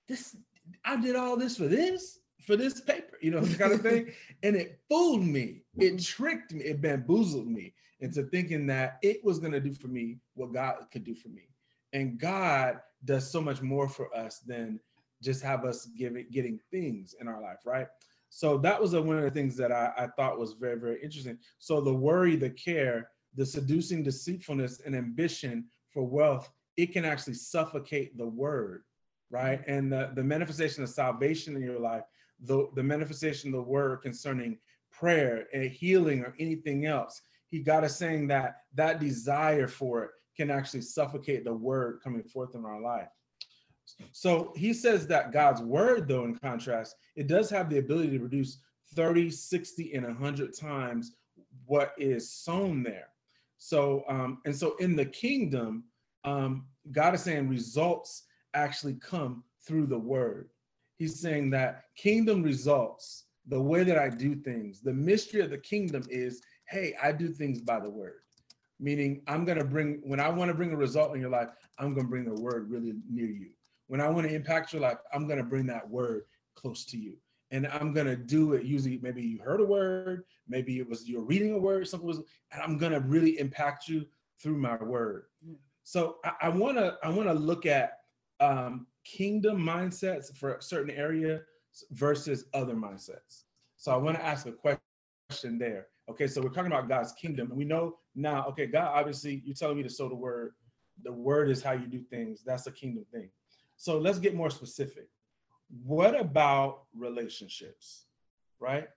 this 0.10 0.36
I 0.84 1.00
did 1.00 1.16
all 1.16 1.38
this 1.38 1.58
for 1.58 1.68
this, 1.68 2.20
for 2.46 2.56
this 2.56 2.82
paper, 2.82 3.18
you 3.22 3.32
know, 3.32 3.42
kind 3.58 3.74
of 3.74 3.82
thing. 3.82 4.12
and 4.44 4.56
it 4.56 4.80
fooled 4.90 5.26
me, 5.26 5.62
it 5.78 5.94
mm-hmm. 5.94 5.98
tricked 5.98 6.54
me, 6.54 6.66
it 6.66 6.82
bamboozled 6.82 7.48
me 7.48 7.74
into 8.02 8.24
thinking 8.24 8.66
that 8.68 8.98
it 9.02 9.24
was 9.24 9.40
going 9.40 9.52
to 9.52 9.60
do 9.60 9.74
for 9.74 9.88
me 9.88 10.18
what 10.36 10.54
God 10.54 10.76
could 10.92 11.04
do 11.04 11.16
for 11.16 11.30
me. 11.30 11.44
And 11.94 12.20
God 12.20 12.80
does 13.06 13.30
so 13.30 13.42
much 13.42 13.62
more 13.62 13.88
for 13.88 14.14
us 14.16 14.40
than 14.40 14.80
just 15.22 15.42
have 15.44 15.66
us 15.66 15.86
giving 15.98 16.26
getting 16.32 16.60
things 16.72 17.16
in 17.20 17.28
our 17.28 17.42
life, 17.42 17.60
right? 17.66 17.88
So 18.30 18.58
that 18.60 18.80
was 18.80 18.94
a, 18.94 19.02
one 19.02 19.18
of 19.18 19.24
the 19.24 19.32
things 19.32 19.58
that 19.58 19.72
I, 19.72 19.92
I 19.98 20.08
thought 20.08 20.40
was 20.40 20.54
very, 20.54 20.80
very 20.80 21.02
interesting. 21.02 21.38
So 21.58 21.82
the 21.82 21.94
worry, 21.94 22.36
the 22.36 22.52
care, 22.52 23.10
the 23.36 23.46
seducing 23.46 24.04
deceitfulness 24.04 24.82
and 24.86 24.96
ambition 24.96 25.66
for 25.92 26.04
wealth, 26.04 26.52
it 26.78 26.94
can 26.94 27.06
actually 27.06 27.34
suffocate 27.34 28.18
the 28.18 28.28
word, 28.28 28.84
right? 29.30 29.62
And 29.68 29.92
the, 29.92 30.12
the 30.16 30.24
manifestation 30.24 30.84
of 30.84 30.90
salvation 30.90 31.56
in 31.56 31.62
your 31.62 31.80
life, 31.80 32.04
the, 32.42 32.68
the 32.76 32.84
manifestation 32.84 33.50
of 33.50 33.56
the 33.56 33.70
word 33.70 34.02
concerning 34.02 34.58
prayer 34.92 35.48
and 35.54 35.70
healing 35.70 36.22
or 36.22 36.36
anything 36.40 36.86
else, 36.86 37.22
he 37.48 37.60
got 37.60 37.84
us 37.84 37.98
saying 37.98 38.28
that 38.28 38.58
that 38.76 39.00
desire 39.00 39.68
for 39.68 40.04
it 40.04 40.12
can 40.36 40.50
actually 40.50 40.82
suffocate 40.82 41.44
the 41.44 41.54
word 41.54 42.00
coming 42.04 42.24
forth 42.24 42.56
in 42.56 42.66
our 42.66 42.82
life. 42.82 43.10
So 44.12 44.54
he 44.56 44.74
says 44.74 45.08
that 45.08 45.32
God's 45.32 45.62
word, 45.62 46.08
though, 46.08 46.24
in 46.26 46.36
contrast, 46.36 46.96
it 47.16 47.28
does 47.28 47.50
have 47.50 47.70
the 47.70 47.80
ability 47.80 48.12
to 48.12 48.20
produce 48.20 48.60
30, 48.94 49.32
60, 49.32 49.94
and 49.94 50.06
100 50.06 50.56
times 50.56 51.16
what 51.66 51.94
is 51.98 52.32
sown 52.32 52.84
there. 52.84 53.10
So, 53.58 54.04
um, 54.08 54.40
and 54.46 54.56
so 54.56 54.76
in 54.78 54.96
the 54.96 55.06
kingdom, 55.06 55.86
um, 56.24 56.68
God 56.92 57.16
is 57.16 57.24
saying 57.24 57.50
results 57.50 58.24
actually 58.54 58.96
come 58.96 59.44
through 59.66 59.88
the 59.88 60.00
word. 60.00 60.50
He's 60.98 61.20
saying 61.20 61.50
that 61.52 61.84
kingdom 61.96 62.44
results, 62.44 63.26
the 63.48 63.62
way 63.62 63.84
that 63.84 63.98
I 63.98 64.10
do 64.10 64.36
things, 64.36 64.82
the 64.82 64.94
mystery 64.94 65.42
of 65.42 65.50
the 65.50 65.58
kingdom 65.58 66.04
is 66.10 66.42
hey, 66.70 66.96
I 67.02 67.12
do 67.12 67.30
things 67.30 67.62
by 67.62 67.80
the 67.80 67.90
word. 67.90 68.22
Meaning, 68.80 69.24
I'm 69.28 69.44
going 69.44 69.58
to 69.58 69.66
bring, 69.66 70.02
when 70.04 70.20
I 70.20 70.30
want 70.30 70.50
to 70.50 70.54
bring 70.54 70.72
a 70.72 70.78
result 70.78 71.14
in 71.14 71.20
your 71.20 71.32
life, 71.32 71.50
I'm 71.80 71.94
going 71.94 72.06
to 72.06 72.10
bring 72.10 72.26
the 72.26 72.40
word 72.40 72.70
really 72.70 72.94
near 73.10 73.26
you. 73.26 73.50
When 73.88 74.00
I 74.00 74.08
want 74.08 74.28
to 74.28 74.34
impact 74.34 74.72
your 74.72 74.84
life, 74.84 75.00
I'm 75.12 75.28
going 75.28 75.40
to 75.40 75.44
bring 75.44 75.66
that 75.66 75.90
word 75.90 76.24
close 76.56 76.86
to 76.86 76.98
you. 76.98 77.18
And 77.52 77.68
I'm 77.68 77.92
going 77.92 78.06
to 78.06 78.16
do 78.16 78.54
it. 78.54 78.64
Usually, 78.64 79.00
maybe 79.02 79.24
you 79.24 79.40
heard 79.40 79.60
a 79.60 79.66
word, 79.66 80.24
maybe 80.48 80.78
it 80.78 80.88
was 80.88 81.10
you're 81.10 81.24
reading 81.24 81.54
a 81.54 81.58
word, 81.58 81.88
something 81.88 82.08
was, 82.08 82.22
and 82.52 82.62
I'm 82.62 82.78
going 82.78 82.92
to 82.92 83.00
really 83.00 83.40
impact 83.40 83.88
you 83.88 84.06
through 84.42 84.58
my 84.58 84.78
word. 84.78 85.24
Hmm. 85.44 85.56
So 85.84 86.18
I 86.40 86.50
want 86.50 86.78
to 86.78 86.98
I 87.04 87.10
want 87.10 87.28
to 87.28 87.34
look 87.34 87.66
at 87.66 87.99
um, 88.40 88.88
kingdom 89.04 89.58
mindsets 89.58 90.36
for 90.36 90.56
a 90.56 90.62
certain 90.62 90.92
area 90.96 91.42
versus 91.92 92.46
other 92.54 92.76
mindsets. 92.76 93.44
So 93.78 93.92
I 93.92 93.98
want 93.98 94.18
to 94.18 94.26
ask 94.26 94.46
a 94.46 94.52
question 94.52 95.58
there. 95.58 95.88
Okay, 96.10 96.28
so 96.28 96.42
we're 96.42 96.50
talking 96.50 96.72
about 96.72 96.90
God's 96.90 97.14
kingdom, 97.14 97.50
and 97.50 97.58
we 97.58 97.66
know 97.66 97.98
now. 98.16 98.46
Okay, 98.48 98.66
God, 98.66 98.92
obviously, 98.94 99.42
you're 99.46 99.56
telling 99.56 99.78
me 99.78 99.84
to 99.84 99.90
sow 99.90 100.10
the 100.10 100.16
word. 100.16 100.54
The 101.04 101.12
word 101.12 101.50
is 101.50 101.62
how 101.62 101.74
you 101.74 101.86
do 101.86 102.02
things. 102.02 102.42
That's 102.44 102.68
a 102.68 102.72
kingdom 102.72 103.06
thing. 103.12 103.30
So 103.78 103.98
let's 103.98 104.20
get 104.20 104.36
more 104.36 104.50
specific. 104.50 105.08
What 105.86 106.20
about 106.20 106.84
relationships, 106.96 108.06
right? 108.60 108.90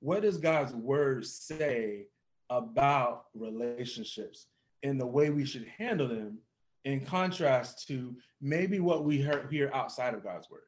What 0.00 0.22
does 0.22 0.38
God's 0.38 0.72
word 0.72 1.26
say 1.26 2.06
about 2.50 3.26
relationships 3.34 4.46
and 4.82 5.00
the 5.00 5.06
way 5.06 5.30
we 5.30 5.44
should 5.44 5.66
handle 5.76 6.08
them 6.08 6.38
in 6.84 7.04
contrast 7.04 7.86
to 7.88 8.14
maybe 8.40 8.78
what 8.80 9.04
we 9.04 9.18
hear, 9.18 9.48
hear 9.50 9.70
outside 9.72 10.14
of 10.14 10.22
God's 10.22 10.48
word? 10.50 10.62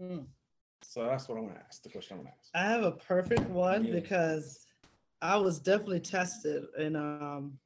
Hmm. 0.00 0.24
So 0.82 1.04
that's 1.04 1.28
what 1.28 1.38
I 1.38 1.40
want 1.40 1.54
to 1.54 1.60
ask. 1.60 1.82
The 1.82 1.90
question 1.90 2.14
I 2.14 2.20
want 2.20 2.28
to 2.28 2.34
ask. 2.38 2.50
I 2.54 2.70
have 2.70 2.82
a 2.82 2.92
perfect 2.92 3.48
one 3.50 3.84
Yeah. 3.84 3.94
because 3.94 4.66
I 5.20 5.36
was 5.36 5.58
definitely 5.58 6.00
tested, 6.00 6.64
and 6.78 6.96
um, 6.96 7.58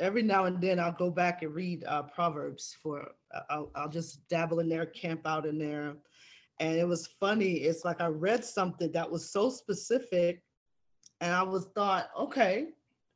every 0.00 0.22
now 0.22 0.46
and 0.46 0.60
then 0.60 0.80
I'll 0.80 0.92
go 0.92 1.10
back 1.10 1.42
and 1.42 1.54
read 1.54 1.84
uh, 1.84 2.04
Proverbs 2.04 2.76
for. 2.82 3.06
I'll, 3.50 3.70
I'll 3.74 3.88
just 3.90 4.26
dabble 4.28 4.60
in 4.60 4.68
there, 4.68 4.86
camp 4.86 5.26
out 5.26 5.44
in 5.44 5.58
there, 5.58 5.94
and 6.58 6.78
it 6.78 6.88
was 6.88 7.06
funny. 7.20 7.52
It's 7.52 7.84
like 7.84 8.00
I 8.00 8.06
read 8.06 8.44
something 8.44 8.90
that 8.92 9.10
was 9.10 9.30
so 9.30 9.50
specific, 9.50 10.42
and 11.20 11.34
I 11.34 11.42
was 11.42 11.66
thought, 11.74 12.08
okay, 12.18 12.68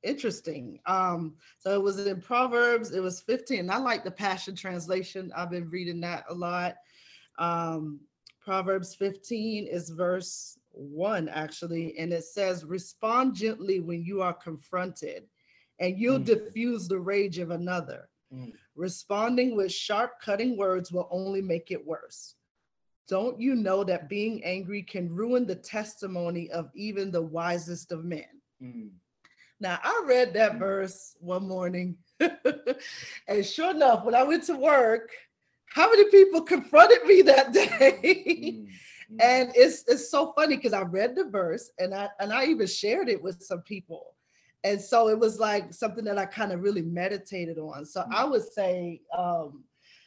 interesting. 0.06 0.78
Um, 0.86 1.34
so 1.58 1.74
it 1.74 1.82
was 1.82 2.06
in 2.06 2.20
Proverbs. 2.20 2.92
It 2.92 3.00
was 3.00 3.20
15. 3.20 3.68
I 3.70 3.78
like 3.78 4.04
the 4.04 4.10
Passion 4.10 4.54
Translation. 4.54 5.32
I've 5.36 5.50
been 5.50 5.68
reading 5.68 6.00
that 6.00 6.24
a 6.28 6.34
lot. 6.34 6.76
Um, 7.38 8.00
Proverbs 8.40 8.94
15 8.94 9.66
is 9.66 9.90
verse 9.90 10.58
one, 10.70 11.28
actually, 11.28 11.98
and 11.98 12.12
it 12.12 12.24
says, 12.24 12.64
Respond 12.64 13.34
gently 13.34 13.80
when 13.80 14.04
you 14.04 14.22
are 14.22 14.34
confronted, 14.34 15.24
and 15.80 15.98
you'll 15.98 16.20
Mm. 16.20 16.26
diffuse 16.26 16.86
the 16.86 16.98
rage 16.98 17.38
of 17.38 17.50
another. 17.50 18.08
Mm. 18.32 18.52
Responding 18.76 19.56
with 19.56 19.72
sharp, 19.72 20.20
cutting 20.20 20.56
words 20.56 20.92
will 20.92 21.08
only 21.10 21.42
make 21.42 21.70
it 21.70 21.84
worse. 21.84 22.36
Don't 23.08 23.40
you 23.40 23.54
know 23.54 23.84
that 23.84 24.08
being 24.08 24.44
angry 24.44 24.82
can 24.82 25.12
ruin 25.12 25.46
the 25.46 25.54
testimony 25.56 26.50
of 26.50 26.70
even 26.74 27.10
the 27.10 27.22
wisest 27.22 27.90
of 27.92 28.04
men? 28.04 28.42
Mm. 28.62 28.90
Now, 29.58 29.78
I 29.82 30.04
read 30.06 30.34
that 30.34 30.58
verse 30.58 31.16
one 31.18 31.48
morning, 31.48 31.96
and 33.28 33.44
sure 33.44 33.70
enough, 33.70 34.04
when 34.04 34.14
I 34.14 34.22
went 34.22 34.44
to 34.44 34.54
work, 34.54 35.10
how 35.66 35.90
many 35.90 36.10
people 36.10 36.42
confronted 36.42 37.04
me 37.04 37.22
that 37.22 37.52
day? 37.52 38.00
Mm. 38.04 38.66
Mm. 39.12 39.16
and 39.22 39.52
it's 39.54 39.84
it's 39.88 40.10
so 40.10 40.32
funny 40.32 40.56
because 40.56 40.72
I 40.72 40.82
read 40.82 41.14
the 41.14 41.24
verse 41.24 41.70
and 41.78 41.94
I 41.94 42.08
and 42.20 42.32
I 42.32 42.46
even 42.46 42.66
shared 42.66 43.08
it 43.08 43.22
with 43.22 43.42
some 43.42 43.62
people. 43.62 44.14
And 44.64 44.80
so 44.80 45.08
it 45.08 45.18
was 45.18 45.38
like 45.38 45.72
something 45.72 46.04
that 46.06 46.18
I 46.18 46.26
kind 46.26 46.50
of 46.52 46.60
really 46.60 46.82
meditated 46.82 47.58
on. 47.58 47.84
So 47.84 48.04
I 48.10 48.24
would 48.24 48.42
say 48.42 49.02
um 49.16 49.64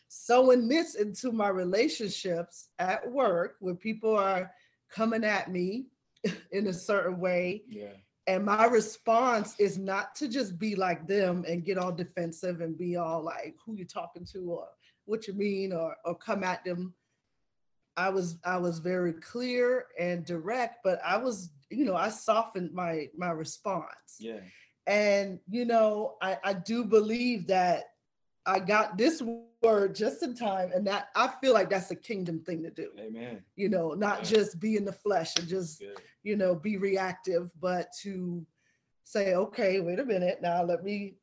sowing 0.10 0.68
this 0.68 0.96
into 0.96 1.32
my 1.32 1.50
relationships 1.50 2.70
at 2.79 3.10
work 3.10 3.56
when 3.60 3.77
people 3.77 4.18
are 4.18 4.51
coming 4.89 5.24
at 5.24 5.51
me 5.51 5.86
in 6.51 6.68
a 6.68 6.74
certain 6.74 7.20
way 7.20 7.63
yeah. 7.70 7.94
And 8.30 8.46
my 8.46 8.66
response 8.66 9.56
is 9.60 9.80
not 9.80 10.14
to 10.14 10.28
just 10.28 10.60
be 10.60 10.76
like 10.76 11.08
them 11.08 11.44
and 11.48 11.66
get 11.66 11.80
all 11.80 11.92
defensive 11.92 12.62
and 12.62 12.78
be 12.78 12.96
all 12.96 13.24
like 13.24 13.56
who 13.66 13.74
you 13.76 13.86
talking 13.86 14.24
to 14.24 14.52
or 14.52 14.68
what 15.06 15.28
you 15.28 15.34
mean 15.34 15.74
or 15.74 15.96
or 16.06 16.14
come 16.14 16.44
at 16.44 16.64
them 16.64 16.94
i 17.98 18.08
was 18.08 18.38
i 18.46 18.56
was 18.56 18.78
very 18.78 19.14
clear 19.14 19.86
and 20.00 20.26
direct 20.26 20.78
but 20.84 21.00
i 21.04 21.18
was 21.18 21.50
you 21.72 21.86
know 21.86 21.96
i 21.96 22.08
softened 22.08 22.72
my 22.72 23.08
my 23.18 23.32
response 23.32 24.18
Yeah. 24.20 24.42
and 24.86 25.40
you 25.50 25.66
know 25.66 26.16
i 26.22 26.38
i 26.44 26.54
do 26.54 26.86
believe 26.86 27.48
that 27.48 27.86
i 28.46 28.60
got 28.60 28.96
this 28.96 29.24
word 29.62 29.94
just 29.94 30.24
in 30.24 30.34
time 30.34 30.72
and 30.74 30.88
that 30.88 31.10
i 31.16 31.28
feel 31.42 31.54
like 31.54 31.70
that's 31.70 31.92
a 31.92 31.96
kingdom 31.96 32.39
thing 32.39 32.63
to 32.63 32.70
do 32.70 32.89
Amen. 33.00 33.44
you 33.56 33.68
know 33.70 33.94
not 33.94 34.24
just 34.24 34.60
be 34.60 34.78
in 34.78 34.86
the 34.86 34.92
flesh 34.92 35.36
and 35.38 35.48
just 35.48 35.80
Good. 35.80 36.00
you 36.24 36.36
know, 36.36 36.56
be 36.56 36.78
reactive, 36.78 37.50
but 37.60 37.88
to 38.01 38.46
say, 39.04 39.34
okay, 39.34 39.80
wait 39.80 40.00
a 40.00 40.06
minute, 40.06 40.39
now 40.42 40.63
let 40.63 40.84
me 40.84 41.16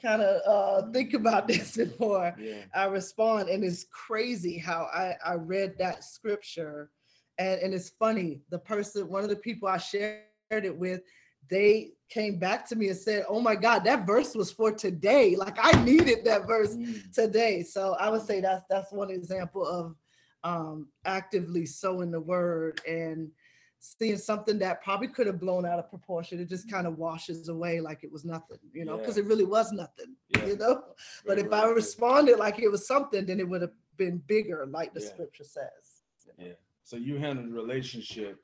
kind 0.00 0.22
of 0.22 0.40
uh, 0.46 0.90
think 0.92 1.14
about 1.14 1.46
this 1.48 1.76
before 1.76 2.34
Yeah. 2.38 2.62
I 2.74 2.86
respond. 2.86 3.48
And 3.48 3.62
it's 3.64 3.84
crazy 3.90 4.58
how 4.58 4.88
I, 4.92 5.14
I 5.24 5.34
read 5.34 5.76
that 5.78 6.04
scripture. 6.04 6.90
And, 7.38 7.60
and 7.60 7.74
it's 7.74 7.90
funny, 7.90 8.40
the 8.50 8.58
person, 8.58 9.08
one 9.08 9.24
of 9.24 9.30
the 9.30 9.36
people 9.36 9.68
I 9.68 9.78
shared 9.78 10.22
it 10.50 10.76
with, 10.76 11.02
they 11.48 11.92
came 12.08 12.38
back 12.38 12.66
to 12.68 12.76
me 12.76 12.88
and 12.88 12.96
said, 12.96 13.24
Oh 13.28 13.40
my 13.40 13.54
God, 13.56 13.80
that 13.84 14.06
verse 14.06 14.34
was 14.34 14.50
for 14.50 14.72
today. 14.72 15.36
Like 15.36 15.56
I 15.60 15.82
needed 15.84 16.24
that 16.24 16.46
verse 16.46 16.74
Mm. 16.76 17.12
today. 17.12 17.62
So 17.62 17.94
I 17.94 18.10
would 18.10 18.22
say 18.22 18.40
that's 18.40 18.64
that's 18.68 18.92
one 18.92 19.10
example 19.10 19.66
of 19.66 19.96
um, 20.42 20.88
actively 21.04 21.66
sowing 21.66 22.10
the 22.10 22.20
word 22.20 22.80
and 22.86 23.30
seeing 23.78 24.16
something 24.16 24.58
that 24.58 24.82
probably 24.82 25.08
could 25.08 25.26
have 25.26 25.40
blown 25.40 25.66
out 25.66 25.78
of 25.78 25.90
proportion. 25.90 26.40
It 26.40 26.48
just 26.48 26.70
kind 26.70 26.86
of 26.86 26.98
washes 26.98 27.48
away 27.48 27.80
like 27.80 28.02
it 28.02 28.10
was 28.10 28.24
nothing, 28.24 28.58
you 28.72 28.84
know, 28.84 28.96
because 28.98 29.16
Yeah. 29.16 29.24
it 29.24 29.26
really 29.26 29.44
was 29.44 29.72
nothing, 29.72 30.16
Yeah. 30.28 30.46
you 30.46 30.56
know. 30.56 30.82
But 31.26 31.36
Very 31.36 31.42
if 31.42 31.50
well 31.50 31.66
I 31.66 31.70
responded 31.70 32.38
like 32.38 32.58
it 32.58 32.68
was 32.70 32.86
something, 32.86 33.26
then 33.26 33.40
it 33.40 33.48
would 33.48 33.62
have 33.62 33.74
been 33.96 34.18
bigger, 34.18 34.66
like 34.66 34.94
the 34.94 35.00
Yeah. 35.00 35.08
scripture 35.08 35.44
says. 35.44 36.04
Yeah. 36.38 36.52
So 36.84 36.96
you 36.96 37.16
handled 37.18 37.48
the 37.48 37.52
relationship 37.54 38.42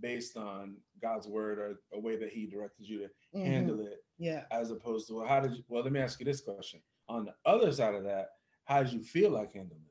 based 0.00 0.36
on 0.36 0.76
God's 1.00 1.26
word 1.28 1.58
or 1.58 1.80
a 1.92 1.98
way 2.00 2.16
that 2.16 2.30
He 2.30 2.46
directed 2.46 2.88
you 2.88 2.98
to 3.00 3.10
Mhm. 3.34 3.44
handle 3.44 3.80
it, 3.80 4.04
Yeah. 4.18 4.44
as 4.50 4.70
opposed 4.70 5.08
to 5.08 5.14
well, 5.16 5.26
how 5.26 5.40
did 5.40 5.56
you? 5.56 5.64
Well, 5.68 5.82
let 5.82 5.92
me 5.92 6.00
ask 6.00 6.18
you 6.20 6.24
this 6.26 6.40
question. 6.40 6.80
On 7.08 7.24
the 7.24 7.34
other 7.44 7.70
side 7.72 7.94
of 7.94 8.04
that, 8.04 8.28
how 8.64 8.82
did 8.82 8.92
you 8.92 9.02
feel 9.02 9.30
like 9.30 9.52
handling 9.52 9.82
it? 9.84 9.90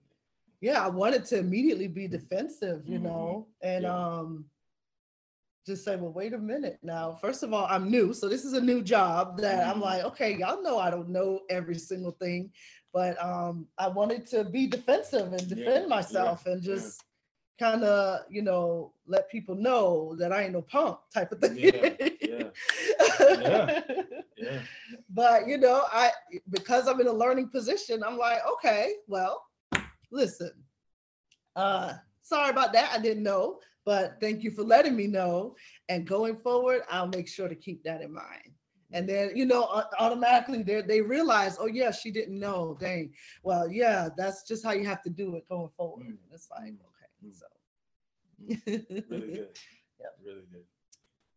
yeah, 0.61 0.83
I 0.83 0.87
wanted 0.87 1.25
to 1.25 1.37
immediately 1.39 1.87
be 1.87 2.07
defensive, 2.07 2.87
you 2.87 2.99
Mhm. 2.99 3.03
know, 3.03 3.47
and 3.61 3.83
Yeah. 3.83 3.93
um 3.93 4.49
just 5.65 5.85
say, 5.85 5.95
well, 5.95 6.11
wait 6.11 6.33
a 6.33 6.37
minute 6.37 6.79
now. 6.83 7.13
First 7.15 7.43
of 7.43 7.53
all, 7.53 7.65
I'm 7.69 7.89
new, 7.89 8.13
so 8.13 8.27
this 8.27 8.43
is 8.43 8.53
a 8.53 8.61
new 8.61 8.81
job 8.81 9.37
that 9.39 9.65
I'm 9.65 9.77
Mhm. 9.77 9.81
like, 9.81 10.03
okay, 10.05 10.35
y'all 10.37 10.61
know 10.61 10.77
I 10.77 10.89
don't 10.89 11.09
know 11.09 11.41
every 11.49 11.75
single 11.75 12.11
thing, 12.11 12.51
but 12.93 13.21
um 13.23 13.67
I 13.77 13.87
wanted 13.87 14.25
to 14.27 14.43
be 14.43 14.67
defensive 14.67 15.31
and 15.33 15.47
defend 15.47 15.83
yeah, 15.83 15.87
myself 15.87 16.45
and 16.45 16.61
yeah. 16.61 16.75
just 16.75 17.03
kind 17.59 17.83
of, 17.83 18.21
you 18.29 18.41
know, 18.41 18.93
let 19.07 19.29
people 19.29 19.55
know 19.55 20.15
that 20.17 20.31
I 20.31 20.43
ain't 20.43 20.53
no 20.53 20.61
punk 20.61 20.97
type 21.13 21.31
of 21.31 21.39
thing. 21.39 21.57
Yeah, 21.57 21.93
yeah, 22.21 22.43
Yeah. 23.41 23.81
yeah. 24.37 24.59
but 25.09 25.47
you 25.47 25.57
know 25.57 25.83
i 25.91 26.09
because 26.49 26.87
i'm 26.87 26.99
in 26.99 27.07
a 27.07 27.11
learning 27.13 27.47
position 27.49 28.03
i'm 28.03 28.17
like 28.17 28.39
okay 28.51 28.93
well 29.07 29.43
listen 30.11 30.51
uh 31.55 31.93
sorry 32.21 32.49
about 32.49 32.73
that 32.73 32.91
i 32.93 32.99
didn't 33.01 33.23
know 33.23 33.59
but 33.85 34.17
thank 34.19 34.43
you 34.43 34.51
for 34.51 34.63
letting 34.63 34.95
me 34.95 35.07
know 35.07 35.55
and 35.89 36.07
going 36.07 36.35
forward 36.37 36.81
i'll 36.89 37.07
make 37.07 37.27
sure 37.27 37.47
to 37.47 37.55
keep 37.55 37.83
that 37.83 38.01
in 38.01 38.11
mind 38.11 38.51
and 38.91 39.07
then 39.07 39.31
you 39.35 39.45
know 39.45 39.83
automatically 39.99 40.61
they 40.63 40.81
they 40.81 41.01
realize 41.01 41.57
oh 41.59 41.67
yeah 41.67 41.91
she 41.91 42.11
didn't 42.11 42.37
know 42.39 42.75
dang 42.79 43.11
well 43.43 43.69
yeah 43.71 44.09
that's 44.17 44.43
just 44.47 44.65
how 44.65 44.71
you 44.71 44.85
have 44.85 45.01
to 45.03 45.09
do 45.09 45.35
it 45.35 45.47
going 45.47 45.69
forward 45.77 46.05
Mm. 46.07 46.17
it's 46.33 46.49
like. 46.51 46.73
So 47.31 47.45
Really 49.09 49.31
good. 49.33 49.49
Yeah. 49.99 50.07
Really 50.25 50.43
good. 50.51 50.63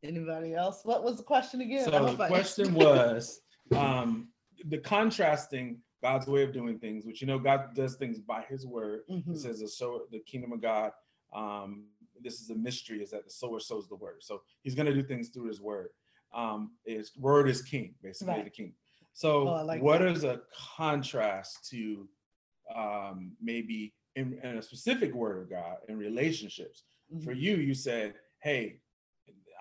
anybody 0.03 0.55
else 0.55 0.81
what 0.85 1.05
was 1.05 1.17
the 1.19 1.23
question 1.23 1.61
again 1.61 1.85
So 1.85 1.91
the 1.91 2.27
question 2.27 2.75
was 2.87 3.41
um, 3.77 4.29
the 4.65 4.79
contrasting 4.79 5.79
God's 6.03 6.27
way 6.27 6.43
of 6.43 6.53
doing 6.53 6.79
things, 6.79 7.05
which 7.07 7.21
you 7.21 7.27
know 7.27 7.39
God 7.39 7.75
does 7.75 7.95
things 7.97 8.19
by 8.19 8.43
His 8.49 8.67
word. 8.67 9.01
Mhm. 9.11 9.31
It 9.35 9.39
says 9.39 9.61
the 9.61 9.69
sower, 9.69 10.01
the 10.11 10.21
kingdom 10.21 10.53
of 10.53 10.61
God. 10.61 10.93
Um, 11.35 11.87
this 12.21 12.41
is 12.41 12.51
a 12.51 12.55
mystery: 12.55 13.03
is 13.03 13.11
that 13.11 13.25
the 13.25 13.31
sower 13.31 13.61
sows 13.61 13.89
the 13.89 13.97
word. 13.97 14.17
So 14.21 14.43
He's 14.63 14.75
going 14.75 14.87
to 14.87 14.95
do 14.95 15.03
things 15.03 15.31
through 15.31 15.49
His 15.49 15.61
word. 15.61 15.89
Um, 16.35 16.73
His 16.85 17.13
word 17.19 17.49
is 17.49 17.63
king, 17.63 17.95
basically 18.03 18.35
Right. 18.35 18.45
the 18.45 18.51
king. 18.51 18.75
So 19.15 19.49
Oh, 19.49 19.65
like 19.65 19.83
what 19.83 19.99
that. 20.01 20.09
is 20.09 20.23
a 20.25 20.41
contrast 20.77 21.69
to 21.71 22.09
um, 22.75 23.33
maybe 23.41 23.95
in, 24.17 24.39
in 24.43 24.59
a 24.59 24.63
specific 24.63 25.15
word 25.15 25.39
of 25.43 25.49
God 25.49 25.77
in 25.89 25.97
relationships. 25.97 26.85
For 27.23 27.33
Mhm. 27.33 27.41
you, 27.41 27.57
you 27.57 27.75
said, 27.75 28.15
"Hey, 28.43 28.81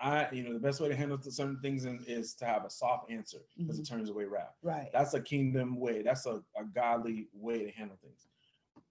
I, 0.00 0.28
you 0.32 0.42
know, 0.42 0.52
the 0.52 0.58
best 0.58 0.80
way 0.80 0.88
to 0.88 0.96
handle 0.96 1.20
certain 1.22 1.60
things 1.60 1.84
in, 1.84 2.02
is 2.06 2.34
to 2.36 2.44
have 2.44 2.64
a 2.64 2.70
soft 2.70 3.10
answer 3.10 3.38
because 3.56 3.78
it 3.78 3.84
turns 3.86 4.10
away 4.10 4.24
wrath." 4.24 4.56
Right. 4.62 4.90
That's 4.92 5.14
a 5.14 5.20
kingdom 5.20 5.76
way. 5.78 6.02
That's 6.02 6.26
a, 6.26 6.42
a 6.56 6.64
godly 6.74 7.28
way 7.32 7.64
to 7.64 7.70
handle 7.70 7.96
things. 8.02 8.26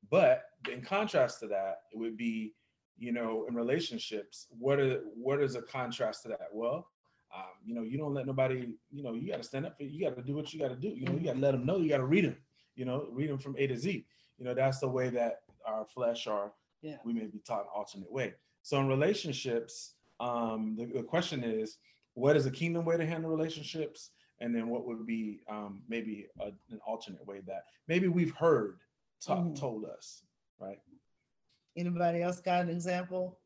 But 0.10 0.44
in 0.72 0.82
contrast 0.82 1.40
to 1.42 1.48
that, 1.48 1.82
it 1.92 1.98
would 1.98 2.16
be, 2.16 2.56
you 2.98 3.12
know, 3.12 3.46
in 3.48 3.56
relationships, 3.56 4.48
what 4.50 4.80
are 4.80 5.02
what 5.16 5.42
is 5.42 5.56
a 5.56 5.62
contrast 5.62 6.24
to 6.24 6.30
that? 6.30 6.48
Well, 6.54 6.88
um, 7.36 7.52
you 7.66 7.76
know, 7.76 7.82
you 7.82 7.98
don't 7.98 8.14
let 8.14 8.26
nobody, 8.26 8.78
you 8.92 9.04
know, 9.04 9.14
you 9.14 9.28
got 9.28 9.38
to 9.38 9.44
stand 9.44 9.66
up 9.66 9.76
for 9.76 9.84
you 9.84 10.00
got 10.00 10.16
to 10.16 10.22
do 10.24 10.36
what 10.36 10.54
you 10.54 10.60
got 10.60 10.70
to 10.70 10.76
do. 10.76 10.90
You 10.90 11.08
know, 11.08 11.14
you 11.14 11.26
got 11.26 11.34
to 11.34 11.40
let 11.40 11.52
them 11.52 11.66
know. 11.66 11.78
You 11.78 11.90
got 11.90 11.98
to 11.98 12.06
read 12.06 12.26
them. 12.26 12.38
You 12.76 12.86
know, 12.86 13.08
read 13.12 13.30
them 13.30 13.40
from 13.40 13.56
A 13.58 13.68
to 13.68 13.78
Z. 13.78 14.06
You 14.38 14.46
know, 14.46 14.54
that's 14.54 14.80
the 14.80 14.88
way 14.88 15.10
that 15.10 15.45
our 15.66 15.86
flesh 15.86 16.28
or 16.28 16.54
Yeah. 16.82 16.98
we 17.04 17.14
may 17.14 17.26
be 17.26 17.40
taught 17.40 17.62
an 17.62 17.68
alternate 17.74 18.12
way. 18.12 18.34
So 18.62 18.80
in 18.80 18.88
relationships, 18.88 19.96
um, 20.20 20.76
the, 20.78 20.86
the 20.86 21.04
question 21.04 21.44
is, 21.44 21.78
what 22.14 22.36
is 22.38 22.46
a 22.46 22.52
kingdom 22.52 22.86
way 22.86 22.98
to 22.98 23.06
handle 23.06 23.30
relationships? 23.30 24.12
And 24.40 24.54
then 24.56 24.68
what 24.70 24.86
would 24.86 25.06
be 25.06 25.42
um, 25.50 25.82
maybe 25.88 26.28
a, 26.40 26.48
an 26.72 26.80
alternate 26.86 27.26
way 27.26 27.42
that 27.48 27.64
maybe 27.88 28.08
we've 28.08 28.36
heard 28.36 28.80
ta- 29.26 29.38
Mhm. 29.38 29.58
told 29.58 29.86
us, 29.86 30.24
right? 30.60 30.80
Anybody 31.78 32.22
else 32.22 32.40
got 32.42 32.62
an 32.64 32.70
example? 32.70 33.40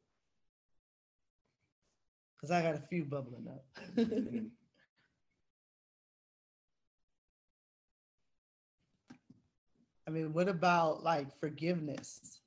Because 2.36 2.52
I 2.52 2.62
got 2.62 2.76
a 2.76 2.80
few 2.88 3.06
bubbling 3.06 3.48
up. 3.48 3.66
I 10.10 10.12
mean, 10.12 10.34
what 10.34 10.50
about 10.50 11.04
like 11.04 11.28
forgiveness? 11.40 12.42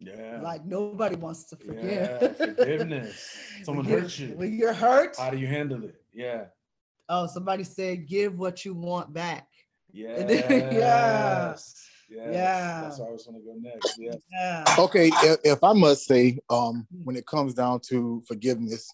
Yeah. 0.00 0.40
Like 0.42 0.64
nobody 0.64 1.14
wants 1.14 1.44
to 1.50 1.56
forgive. 1.56 1.84
Yeah, 1.84 2.32
forgiveness. 2.32 3.38
Someone 3.62 3.84
When 3.84 3.94
you- 3.94 4.00
hurt 4.00 4.18
you. 4.18 4.28
When 4.34 4.52
you're 4.58 4.72
hurt, 4.72 5.16
How 5.16 5.30
do 5.30 5.36
you 5.36 5.46
handle 5.46 5.84
it? 5.84 5.94
Yeah. 6.12 6.46
oh, 7.08 7.28
somebody 7.28 7.62
said, 7.62 8.08
give 8.08 8.36
what 8.36 8.64
you 8.64 8.74
want 8.74 9.14
back. 9.14 9.46
Yes. 9.92 10.20
And 10.20 10.30
then- 10.30 10.50
yeah. 10.50 10.72
Yes. 10.72 11.86
Yeah. 12.10 12.80
That's 12.82 12.98
where 12.98 13.08
I 13.08 13.12
was 13.12 13.24
going 13.24 13.40
to 13.40 13.46
go 13.46 13.54
next. 13.56 13.96
Yeah. 13.96 14.14
Yeah. 14.32 14.64
Okay, 14.76 15.10
if, 15.14 15.38
if 15.44 15.62
I 15.62 15.74
must 15.74 16.06
say, 16.06 16.40
um, 16.50 16.88
when 17.04 17.14
it 17.14 17.26
comes 17.26 17.54
down 17.54 17.80
to 17.90 18.20
forgiveness, 18.26 18.92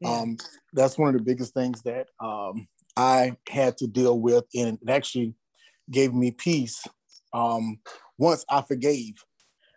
yeah. 0.00 0.10
um, 0.10 0.36
that's 0.74 0.98
one 0.98 1.08
of 1.08 1.18
the 1.18 1.24
biggest 1.24 1.54
things 1.54 1.80
that 1.82 2.08
um, 2.20 2.68
I 2.98 3.38
had 3.48 3.78
to 3.78 3.86
deal 3.86 4.20
with, 4.20 4.44
and 4.54 4.78
it 4.82 4.90
actually 4.90 5.34
gave 5.90 6.14
me 6.14 6.30
peace 6.30 6.86
um, 7.34 7.78
once 8.16 8.44
I 8.48 8.62
forgave. 8.62 9.22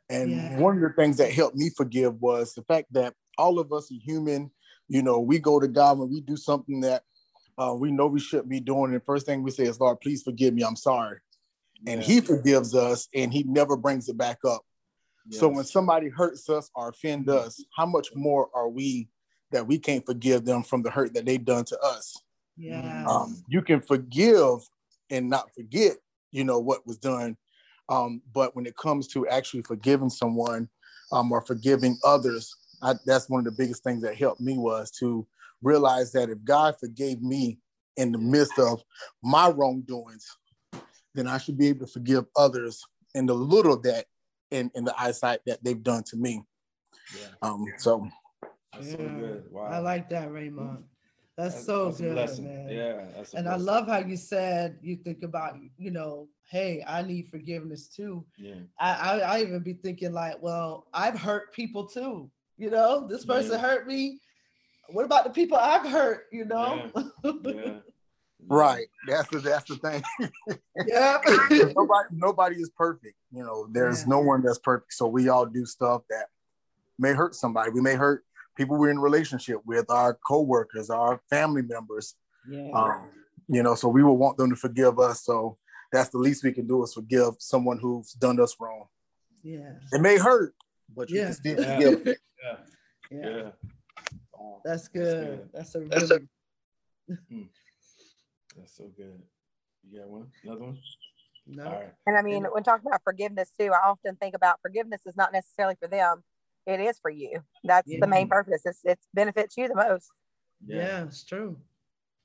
And 0.09 0.31
Yeah. 0.31 0.59
one 0.59 0.75
of 0.77 0.81
the 0.83 0.93
things 0.95 1.17
that 1.17 1.33
helped 1.33 1.57
me 1.57 1.69
forgive 1.75 2.21
was 2.21 2.53
the 2.53 2.63
fact 2.63 2.93
that 2.93 3.13
all 3.37 3.59
of 3.59 3.73
us 3.73 3.91
are 3.91 3.99
human. 4.01 4.51
You 4.87 5.01
know, 5.01 5.19
we 5.19 5.39
go 5.39 5.59
to 5.59 5.67
God 5.67 5.99
when 5.99 6.09
we 6.09 6.21
do 6.21 6.37
something 6.37 6.79
that 6.81 7.03
uh, 7.57 7.75
we 7.77 7.91
know 7.91 8.07
we 8.07 8.19
shouldn't 8.19 8.47
be 8.49 8.61
doing. 8.61 8.85
And 8.85 9.01
the 9.01 9.05
first 9.05 9.25
thing 9.25 9.43
we 9.43 9.51
say 9.51 9.63
is, 9.65 9.79
Lord, 9.79 9.99
please 9.99 10.23
forgive 10.23 10.53
me. 10.53 10.63
I'm 10.63 10.77
sorry. 10.77 11.19
And 11.85 11.99
Yeah. 12.01 12.07
He 12.07 12.21
forgives 12.21 12.73
us 12.73 13.09
and 13.13 13.33
He 13.33 13.43
never 13.43 13.75
brings 13.75 14.07
it 14.07 14.17
back 14.17 14.37
up. 14.45 14.63
So 15.29 15.49
when 15.49 15.65
somebody 15.65 16.07
hurts 16.07 16.49
us 16.49 16.69
or 16.73 16.87
offend 16.87 17.29
us, 17.29 17.61
how 17.75 17.85
much 17.85 18.15
more 18.15 18.49
are 18.53 18.69
we 18.69 19.09
that 19.51 19.67
we 19.67 19.77
can't 19.77 20.05
forgive 20.05 20.45
them 20.45 20.63
from 20.63 20.83
the 20.83 20.89
hurt 20.89 21.13
that 21.15 21.25
they've 21.25 21.43
done 21.43 21.65
to 21.65 21.79
us? 21.79 22.15
yeah. 22.55 23.03
Um, 23.05 23.43
you 23.47 23.61
can 23.61 23.81
forgive 23.81 24.59
and 25.09 25.29
not 25.29 25.53
forget, 25.53 25.97
you 26.31 26.43
know, 26.43 26.59
what 26.59 26.87
was 26.87 26.97
done. 26.97 27.37
Um, 27.89 28.22
but 28.34 28.56
when 28.56 28.65
it 28.65 28.75
comes 28.75 29.08
to 29.10 29.27
actually 29.27 29.63
forgiving 29.63 30.10
someone 30.10 30.70
um, 31.12 31.32
or 31.32 31.41
forgiving 31.41 31.98
others, 32.03 32.56
I, 32.82 32.96
that's 33.06 33.29
one 33.29 33.39
of 33.39 33.46
the 33.46 33.63
biggest 33.63 33.84
things 33.84 34.01
that 34.03 34.15
helped 34.15 34.41
me 34.41 34.58
was 34.58 34.91
to 35.00 35.26
realize 35.62 36.12
that 36.12 36.30
if 36.30 36.43
God 36.43 36.76
forgave 36.80 37.21
me 37.21 37.60
in 37.95 38.12
the 38.12 38.17
midst 38.17 38.60
of 38.60 38.84
my 39.23 39.50
wrongdoings, 39.50 40.38
then 41.15 41.28
I 41.28 41.38
should 41.38 41.58
be 41.58 41.67
able 41.67 41.86
to 41.86 41.91
forgive 41.91 42.26
others 42.36 42.84
in 43.15 43.26
the 43.26 43.34
little 43.34 43.80
that 43.82 44.06
in, 44.52 44.69
in 44.76 44.84
the 44.84 44.93
eyesight 45.00 45.39
that 45.47 45.63
they've 45.63 45.82
done 45.82 46.04
to 46.04 46.17
me. 46.17 46.43
Yeah. 47.19 47.28
Um, 47.41 47.65
so 47.78 48.08
That's 48.73 48.91
so 48.91 48.97
good. 48.97 49.45
Wow. 49.50 49.65
I 49.71 49.80
like 49.80 50.10
that, 50.10 50.32
Raymond. 50.32 50.84
That's, 51.38 51.54
That's- 51.54 51.65
so 51.65 51.91
that's 51.91 52.36
good, 52.39 52.45
man. 52.45 52.69
Yeah. 52.69 53.06
That's 53.15 53.34
a 53.34 53.38
And 53.38 53.47
I 53.47 53.58
love 53.58 53.88
how 53.88 54.00
you 54.00 54.17
said 54.17 54.80
you 54.82 54.95
think 54.95 55.21
about, 55.21 55.56
you 55.78 55.91
know, 55.91 56.28
hey, 56.50 56.84
I 56.88 57.04
need 57.04 57.28
forgiveness 57.30 57.88
too. 57.88 58.26
Yeah. 58.38 58.56
I, 58.80 58.93
I, 58.93 59.17
I 59.19 59.41
even 59.41 59.60
be 59.60 59.73
thinking 59.73 60.13
like, 60.13 60.41
well, 60.41 60.88
I've 60.93 61.19
hurt 61.19 61.54
people 61.54 61.86
too. 61.88 62.32
You 62.58 62.71
know, 62.71 63.08
this 63.08 63.23
person 63.23 63.52
Yeah. 63.52 63.58
hurt 63.60 63.86
me. 63.88 64.19
What 64.89 65.06
about 65.06 65.26
the 65.26 65.30
people 65.30 65.58
I've 65.58 65.86
hurt? 65.88 66.23
You 66.32 66.45
know? 66.45 66.89
Yeah. 67.23 67.73
right, 68.47 68.88
that's 69.08 69.30
the 69.30 69.39
that's 69.39 69.65
the 69.69 69.76
thing. 69.76 70.02
Yeah. 70.88 71.17
nobody 71.76 72.08
nobody 72.13 72.56
is 72.56 72.71
perfect. 72.76 73.15
You 73.32 73.43
know, 73.43 73.67
there's 73.71 74.02
Yeah. 74.02 74.10
no 74.10 74.19
one 74.21 74.41
that's 74.41 74.58
perfect. 74.60 74.93
So 74.93 75.06
we 75.08 75.30
all 75.30 75.45
do 75.45 75.65
stuff 75.67 76.02
that 76.10 76.28
may 76.97 77.13
hurt 77.13 77.36
somebody. 77.36 77.69
We 77.71 77.82
may 77.82 77.93
hurt 77.95 78.23
people 78.58 78.78
we're 78.78 78.89
in 78.89 79.00
relationship 79.00 79.60
with, 79.65 79.89
our 79.89 80.15
co-workers, 80.28 80.89
our 80.89 81.22
family 81.30 81.62
members. 81.62 82.15
yeah. 82.50 82.70
Um, 82.74 83.10
you 83.50 83.63
know, 83.63 83.76
so 83.76 83.88
we 83.88 84.04
will 84.04 84.17
want 84.17 84.36
them 84.38 84.50
to 84.50 84.56
forgive 84.58 85.00
us. 85.00 85.24
So 85.24 85.58
that's 85.93 86.10
the 86.10 86.17
least 86.17 86.43
we 86.43 86.52
can 86.52 86.67
do 86.67 86.84
is 86.84 86.93
forgive 86.93 87.36
someone 87.39 87.80
who's 87.80 88.12
done 88.13 88.39
us 88.41 88.56
wrong. 88.60 88.88
yeah. 89.43 89.72
It 89.93 90.02
may 90.02 90.17
hurt, 90.17 90.54
but 90.93 91.10
you 91.10 91.20
Yeah. 91.20 91.26
can 91.26 91.34
still 91.34 91.62
Yeah. 91.62 91.76
forgive. 91.76 92.17
Yeah. 92.43 92.58
Yeah. 93.10 93.30
Yeah. 93.30 93.50
Wow. 94.34 94.62
That's 94.65 94.88
good. 94.89 95.28
good. 95.39 95.50
That's 95.54 95.76
a 95.76 95.80
That's 95.80 96.12
a- 96.12 96.20
really 97.08 97.50
That's 98.58 98.76
so 98.78 98.86
good. 98.96 99.22
You 99.89 100.00
got 100.00 100.10
one? 100.10 100.28
Another 100.43 100.62
one? 100.62 100.78
no. 101.48 101.65
All 101.65 101.72
right. 101.72 101.93
And 102.06 102.17
I 102.17 102.22
mean, 102.22 102.43
And- 102.46 102.54
when 102.54 102.63
talking 102.63 102.86
about 102.88 103.04
forgiveness 103.04 103.50
too, 103.58 103.72
I 103.74 103.88
often 103.88 104.15
think 104.17 104.36
about 104.36 104.60
forgiveness 104.62 105.02
is 105.06 105.15
not 105.15 105.32
necessarily 105.32 105.76
for 105.80 105.88
them; 105.88 106.24
it 106.67 106.80
is 106.80 106.99
for 106.99 107.10
you. 107.10 107.39
That's 107.63 107.89
the 107.89 108.08
main 108.08 108.27
purpose. 108.27 108.62
It's 108.65 108.82
it 108.84 108.99
benefits 109.13 109.58
you 109.58 109.67
the 109.67 109.75
most. 109.75 110.12
Yeah. 110.65 111.03
it's 111.03 111.23
true. 111.23 111.58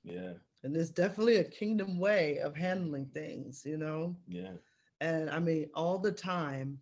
Yeah. 0.05 0.33
And 0.64 0.76
it's 0.76 0.90
definitely 0.90 1.37
a 1.37 1.44
kingdom 1.44 1.98
way 1.98 2.38
of 2.38 2.57
handling 2.57 3.07
things, 3.14 3.62
you 3.64 3.76
know? 3.78 4.16
Yeah. 4.28 4.52
And 5.00 5.31
I 5.31 5.38
mean, 5.38 5.70
all 5.74 5.98
the 5.98 6.12
time 6.12 6.78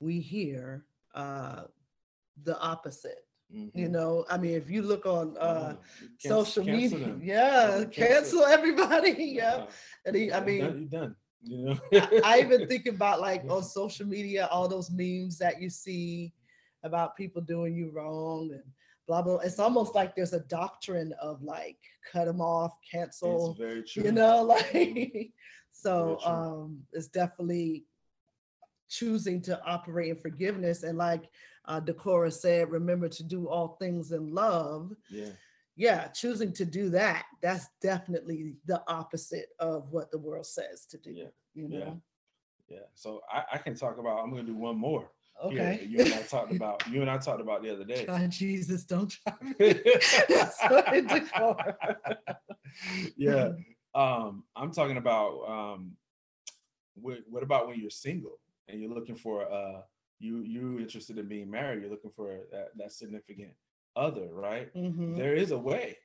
we 0.00 0.20
hear 0.20 0.84
uh, 1.14 1.64
the 2.42 2.58
opposite. 2.60 3.24
You 3.50 3.88
Mhm. 3.88 3.90
know, 3.90 4.24
I 4.28 4.36
mean, 4.38 4.54
if 4.54 4.68
you 4.68 4.82
look 4.82 5.06
on 5.06 5.36
uh, 5.38 5.76
Oh, 5.76 5.78
cancel- 6.20 6.44
social 6.44 6.64
cancel 6.64 6.98
media, 6.98 7.06
them. 7.06 7.20
yeah, 7.34 7.84
Cancel- 7.84 7.90
cancel 7.92 8.44
everybody. 8.44 9.12
yeah. 9.40 9.66
Yeah. 10.04 10.06
And 10.06 10.16
he, 10.16 10.32
I 10.32 10.38
You're 10.38 10.46
mean, 10.46 10.60
done- 10.60 10.78
you're 10.90 11.00
done. 11.00 11.16
You 11.46 11.58
know. 11.64 11.76
I, 11.92 12.20
I 12.24 12.40
even 12.40 12.66
think 12.66 12.86
about 12.86 13.20
like 13.20 13.44
on 13.48 13.62
social 13.62 14.06
media, 14.06 14.48
all 14.50 14.66
those 14.66 14.90
memes 14.90 15.36
that 15.38 15.60
you 15.60 15.68
see 15.70 16.32
about 16.84 17.16
people 17.16 17.42
doing 17.42 17.74
you 17.74 17.90
wrong 17.90 18.50
and 18.52 18.62
blah 19.08 19.22
blah. 19.22 19.38
It's 19.38 19.58
almost 19.58 19.94
like 19.94 20.14
there's 20.14 20.32
a 20.34 20.40
doctrine 20.40 21.12
of 21.20 21.42
like 21.42 21.78
cut 22.10 22.26
them 22.26 22.40
off, 22.40 22.72
cancel. 22.88 23.50
It's 23.50 23.58
very 23.58 23.82
true. 23.82 24.04
you 24.04 24.12
know 24.12 24.42
like 24.74 25.32
so 25.72 26.18
um 26.24 26.78
it's 26.92 27.08
definitely 27.08 27.84
choosing 28.88 29.40
to 29.42 29.60
operate 29.66 30.10
in 30.10 30.16
forgiveness 30.16 30.82
and 30.84 30.96
like 30.98 31.24
uh 31.64 31.80
Decorah 31.80 32.32
said 32.32 32.70
remember 32.70 33.08
to 33.08 33.24
do 33.24 33.48
all 33.48 33.76
things 33.80 34.12
in 34.12 34.32
love 34.32 34.92
Yeah. 35.10 35.30
yeah 35.74 36.08
choosing 36.08 36.52
to 36.52 36.64
do 36.64 36.90
that 36.90 37.24
that's 37.42 37.66
definitely 37.82 38.54
the 38.66 38.82
opposite 38.86 39.48
of 39.58 39.90
what 39.90 40.10
the 40.12 40.18
world 40.18 40.46
says 40.46 40.86
to 40.90 40.98
do 40.98 41.10
Yeah. 41.12 41.24
you 41.54 41.68
Yeah. 41.70 41.94
Yeah. 42.68 42.86
So 42.94 43.20
I, 43.30 43.44
I 43.54 43.58
can 43.58 43.74
talk 43.74 43.98
about. 43.98 44.20
I'm 44.22 44.30
going 44.30 44.46
to 44.46 44.52
do 44.52 44.56
one 44.56 44.78
more. 44.78 45.10
Okay 45.42 45.78
that 45.80 45.86
You 45.88 46.00
and 46.00 46.14
I 46.14 46.22
talked 46.22 46.52
about. 46.54 46.86
You 46.88 47.00
and 47.00 47.10
I 47.10 47.18
talked 47.18 47.40
about 47.40 47.62
the 47.62 47.72
other 47.72 47.84
day. 47.84 48.06
God, 48.06 48.30
jesus 48.30 48.84
don't 48.84 49.10
try 49.10 49.34
me 49.58 49.74
That's 50.28 50.58
what 50.68 51.78
yeah. 53.16 53.50
Um, 53.94 54.44
I'm 54.56 54.72
talking 54.72 54.96
about 54.96 55.40
um, 55.48 55.92
what, 56.94 57.18
what 57.28 57.42
about 57.42 57.68
when 57.68 57.78
you're 57.78 57.90
single 57.90 58.40
and 58.68 58.80
you're 58.80 58.90
looking 58.92 59.14
for 59.16 59.50
uh, 59.50 59.82
you 60.18 60.38
you 60.42 60.78
interested 60.80 61.18
in 61.18 61.28
being 61.28 61.50
married? 61.50 61.82
You're 61.82 61.90
looking 61.90 62.10
for 62.10 62.40
that, 62.50 62.68
that 62.76 62.92
significant 62.92 63.52
other, 63.96 64.28
right? 64.32 64.74
Mhm. 64.74 65.16
There 65.16 65.34
is 65.34 65.50
a 65.52 65.58
way 65.58 65.96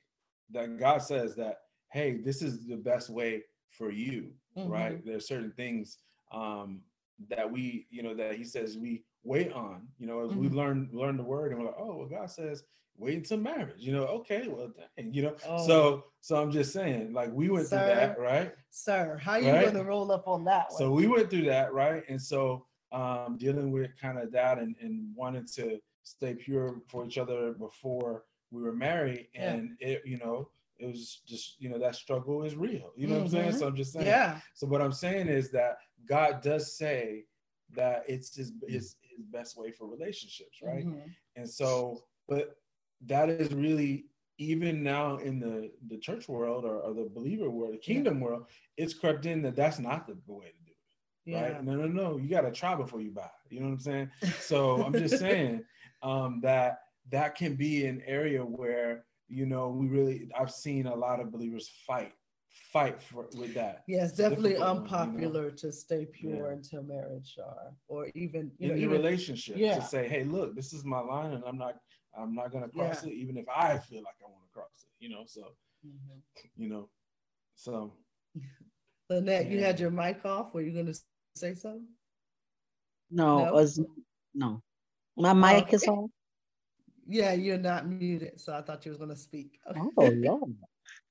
that 0.52 0.78
God 0.78 0.98
says 1.02 1.34
that 1.36 1.58
hey, 1.92 2.18
this 2.18 2.40
is 2.42 2.66
the 2.66 2.76
best 2.76 3.10
way 3.10 3.42
for 3.70 3.90
you, 3.90 4.30
Mm-hmm. 4.56 4.70
right? 4.70 5.04
There's 5.04 5.26
certain 5.28 5.52
things 5.52 5.98
um, 6.32 6.80
that 7.28 7.50
we, 7.50 7.86
you 7.90 8.02
know, 8.02 8.14
that 8.14 8.34
He 8.36 8.44
says 8.44 8.76
we 8.78 9.04
wait 9.22 9.52
on. 9.52 9.88
You 9.98 10.06
know, 10.06 10.24
as 10.24 10.34
we 10.34 10.48
Mhm. 10.48 10.54
learn 10.54 10.90
learn 10.92 11.16
the 11.16 11.22
word 11.22 11.52
and 11.52 11.60
we're 11.60 11.66
like, 11.66 11.76
oh, 11.78 11.96
well, 11.96 12.08
God 12.08 12.30
says 12.30 12.64
wait 12.96 13.16
until 13.16 13.38
marriage. 13.38 13.80
You 13.80 13.92
know, 13.92 14.04
okay, 14.06 14.46
well, 14.48 14.72
dang, 14.96 15.14
you 15.14 15.22
know. 15.22 15.36
Oh. 15.46 15.66
So 15.66 16.04
so 16.20 16.40
I'm 16.40 16.50
just 16.50 16.72
saying, 16.72 17.12
like 17.12 17.30
we 17.32 17.48
went 17.48 17.68
through 17.68 17.78
that, 17.78 18.18
right? 18.18 18.54
Sir, 18.70 19.16
how 19.16 19.36
you 19.36 19.50
Right? 19.50 19.72
gonna 19.72 19.84
roll 19.84 20.12
up 20.12 20.28
on 20.28 20.44
that 20.44 20.66
one? 20.70 20.78
So 20.78 20.92
we 20.92 21.06
went 21.06 21.30
through 21.30 21.44
that, 21.46 21.72
right? 21.72 22.04
And 22.08 22.20
so 22.20 22.66
um 22.92 23.36
dealing 23.38 23.70
with 23.70 23.96
kind 24.00 24.18
of 24.18 24.32
that 24.32 24.58
and, 24.58 24.74
and 24.80 25.14
wanting 25.14 25.46
to 25.54 25.80
stay 26.02 26.34
pure 26.34 26.80
for 26.88 27.06
each 27.06 27.18
other 27.18 27.52
before 27.52 28.24
we 28.50 28.62
were 28.62 28.72
married. 28.72 29.28
Yeah. 29.32 29.52
And 29.54 29.76
it, 29.80 30.02
you 30.04 30.18
know, 30.18 30.50
it 30.78 30.86
was 30.86 31.22
just, 31.26 31.60
you 31.60 31.68
know, 31.68 31.78
that 31.78 31.94
struggle 31.94 32.42
is 32.42 32.56
real. 32.56 32.90
You 32.96 33.06
know 33.06 33.14
what 33.14 33.22
I'm 33.24 33.28
saying? 33.28 33.50
Mhm. 33.52 33.58
So 33.58 33.66
I'm 33.68 33.76
just 33.76 33.92
saying. 33.92 34.06
yeah, 34.06 34.40
So 34.54 34.66
what 34.66 34.82
I'm 34.82 34.92
saying 34.92 35.28
is 35.28 35.50
that 35.52 35.78
God 36.06 36.40
does 36.42 36.76
say 36.76 37.26
that 37.74 38.02
it's 38.08 38.34
his 38.34 38.52
his, 38.66 38.96
his 39.20 39.26
best 39.26 39.56
way 39.56 39.70
for 39.70 39.86
relationships, 39.86 40.58
right? 40.62 40.86
Mhm. 40.86 41.14
And 41.36 41.48
so, 41.48 42.04
but 42.28 42.56
that 43.06 43.28
is 43.28 43.52
really 43.52 44.06
even 44.38 44.82
now 44.82 45.18
in 45.18 45.38
the 45.38 45.70
the 45.88 45.98
church 45.98 46.28
world 46.28 46.64
or, 46.64 46.80
or 46.80 46.94
the 46.94 47.08
believer 47.08 47.50
world, 47.50 47.74
the 47.74 47.78
kingdom 47.78 48.20
world, 48.20 48.46
it's 48.76 48.94
crept 48.94 49.26
in 49.26 49.42
that 49.42 49.56
that's 49.56 49.78
not 49.78 50.06
the 50.06 50.14
way 50.26 50.46
to 50.46 50.64
do 50.64 50.72
it, 50.72 51.30
yeah. 51.30 51.42
right? 51.42 51.64
No, 51.64 51.74
no, 51.74 51.86
no. 51.86 52.16
You 52.16 52.28
got 52.28 52.42
to 52.42 52.52
try 52.52 52.74
before 52.74 53.00
you 53.00 53.10
buy. 53.10 53.30
You 53.50 53.60
know 53.60 53.66
what 53.66 53.72
I'm 53.72 53.80
saying? 53.80 54.10
So 54.40 54.82
I'm 54.82 54.94
just 54.94 55.18
saying 55.26 55.64
um, 56.02 56.40
that 56.42 56.78
that 57.10 57.34
can 57.34 57.54
be 57.54 57.86
an 57.86 58.02
area 58.06 58.42
where 58.42 59.04
you 59.28 59.46
know 59.46 59.68
we 59.68 59.88
really 59.88 60.28
I've 60.38 60.50
seen 60.50 60.86
a 60.86 60.94
lot 60.94 61.20
of 61.20 61.30
believers 61.30 61.70
fight 61.86 62.14
fight 62.60 63.00
for 63.02 63.26
with 63.36 63.54
that 63.54 63.82
Yeah, 63.86 64.02
it's 64.04 64.10
It's 64.12 64.18
definitely 64.18 64.50
difficult 64.50 64.68
one, 64.68 64.84
you 64.84 64.90
know? 64.90 64.96
unpopular 65.06 65.50
to 65.50 65.72
stay 65.72 66.06
pure 66.06 66.48
Yeah. 66.48 66.52
until 66.56 66.82
marriage 66.82 67.38
or 67.38 67.74
or 67.88 68.08
even 68.14 68.52
you 68.58 68.64
in 68.64 68.68
know 68.68 68.74
your 68.76 68.90
even 68.90 69.02
relationship 69.02 69.56
yeah. 69.56 69.76
to 69.76 69.82
say, 69.82 70.06
hey, 70.08 70.24
look, 70.24 70.54
this 70.54 70.72
is 70.72 70.84
my 70.84 71.00
line, 71.00 71.32
and 71.32 71.44
I'm 71.44 71.58
not 71.58 71.76
I'm 72.16 72.34
not 72.34 72.52
gonna 72.52 72.68
cross 72.68 73.02
Yeah. 73.04 73.10
it, 73.10 73.14
even 73.14 73.36
if 73.36 73.46
I 73.48 73.78
feel 73.78 74.02
like 74.02 74.16
I 74.20 74.28
want 74.30 74.44
to 74.44 74.52
cross 74.52 74.84
it. 74.84 74.92
You 75.04 75.10
know, 75.10 75.24
so 75.26 75.42
Mhm. 75.86 76.22
you 76.56 76.68
know, 76.68 76.88
so 77.54 77.96
Lynette, 79.10 79.50
you 79.50 79.58
had 79.60 79.80
your 79.80 79.90
mic 79.90 80.24
off. 80.24 80.52
Were 80.54 80.60
you 80.62 80.72
gonna 80.72 80.94
say 81.34 81.54
something? 81.54 81.88
No, 83.10 83.44
No? 83.44 83.52
was 83.52 83.80
no. 84.34 84.62
My 85.16 85.32
mic 85.32 85.72
is 85.72 85.84
on. 85.88 86.10
Yeah, 87.12 87.32
you're 87.32 87.58
not 87.58 87.88
muted, 87.88 88.40
so 88.40 88.54
I 88.54 88.62
thought 88.62 88.84
you 88.86 88.90
was 88.92 88.98
gonna 88.98 89.16
speak. 89.16 89.58
Oh 89.66 89.90
Lord. 89.96 90.54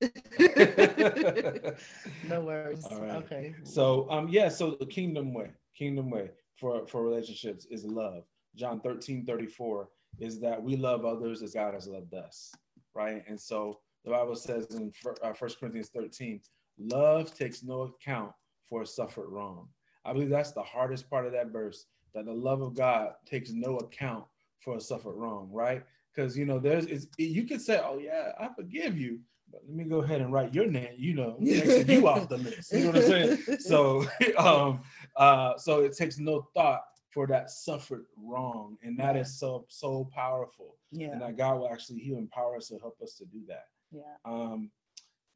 no 2.28 2.40
worries. 2.40 2.86
Right. 2.90 3.10
Okay. 3.10 3.54
So 3.64 4.10
um 4.10 4.28
yeah, 4.28 4.48
so 4.48 4.76
the 4.78 4.86
kingdom 4.86 5.34
way, 5.34 5.50
kingdom 5.76 6.10
way 6.10 6.30
for 6.56 6.86
for 6.86 7.02
relationships 7.02 7.66
is 7.70 7.84
love. 7.84 8.24
John 8.56 8.80
13, 8.80 9.24
34 9.26 9.88
is 10.18 10.40
that 10.40 10.62
we 10.62 10.76
love 10.76 11.04
others 11.04 11.42
as 11.42 11.54
God 11.54 11.74
has 11.74 11.86
loved 11.86 12.14
us, 12.14 12.52
right? 12.94 13.22
And 13.28 13.40
so 13.40 13.80
the 14.04 14.10
Bible 14.10 14.34
says 14.36 14.66
in 14.70 14.92
First 14.92 15.22
uh, 15.22 15.32
Corinthians 15.60 15.90
13, 15.94 16.40
love 16.78 17.34
takes 17.34 17.62
no 17.62 17.82
account 17.82 18.32
for 18.68 18.82
a 18.82 18.86
suffered 18.86 19.28
wrong. 19.28 19.68
I 20.04 20.12
believe 20.12 20.30
that's 20.30 20.52
the 20.52 20.62
hardest 20.62 21.10
part 21.10 21.26
of 21.26 21.32
that 21.32 21.48
verse, 21.52 21.86
that 22.14 22.24
the 22.24 22.32
love 22.32 22.62
of 22.62 22.74
God 22.74 23.12
takes 23.26 23.50
no 23.50 23.76
account 23.78 24.24
for 24.60 24.76
a 24.76 24.80
suffered 24.80 25.14
wrong, 25.14 25.48
right? 25.52 25.82
Because 26.14 26.36
you 26.36 26.44
know, 26.44 26.58
there's 26.58 26.86
it's, 26.86 27.06
you 27.18 27.44
could 27.44 27.60
say, 27.60 27.80
Oh 27.82 27.98
yeah, 27.98 28.32
I 28.38 28.48
forgive 28.54 28.98
you, 28.98 29.20
but 29.50 29.62
let 29.66 29.74
me 29.76 29.84
go 29.84 29.98
ahead 30.02 30.20
and 30.20 30.32
write 30.32 30.54
your 30.54 30.66
name, 30.66 30.94
you 30.96 31.14
know, 31.14 31.36
next 31.40 31.88
you 31.88 32.06
off 32.08 32.28
the 32.28 32.38
list. 32.38 32.72
You 32.72 32.80
know 32.84 32.86
what 32.90 32.96
I'm 32.96 33.02
saying? 33.02 33.38
So 33.60 34.06
um 34.38 34.82
uh 35.16 35.56
so 35.58 35.80
it 35.80 35.96
takes 35.96 36.18
no 36.18 36.48
thought 36.54 36.82
for 37.10 37.26
that 37.26 37.50
suffered 37.50 38.06
wrong. 38.16 38.76
And 38.82 38.98
that 38.98 39.16
is 39.16 39.38
so 39.38 39.64
so 39.68 40.08
powerful. 40.14 40.76
Yeah. 40.92 41.08
And 41.12 41.20
Yeah. 41.20 41.26
that 41.28 41.36
God 41.36 41.58
will 41.58 41.68
actually 41.70 41.98
he'll 42.00 42.18
empower 42.18 42.56
us 42.56 42.68
to 42.68 42.78
help 42.78 43.00
us 43.02 43.14
to 43.18 43.24
do 43.26 43.40
that. 43.48 43.64
Yeah. 43.90 44.02
Um 44.24 44.70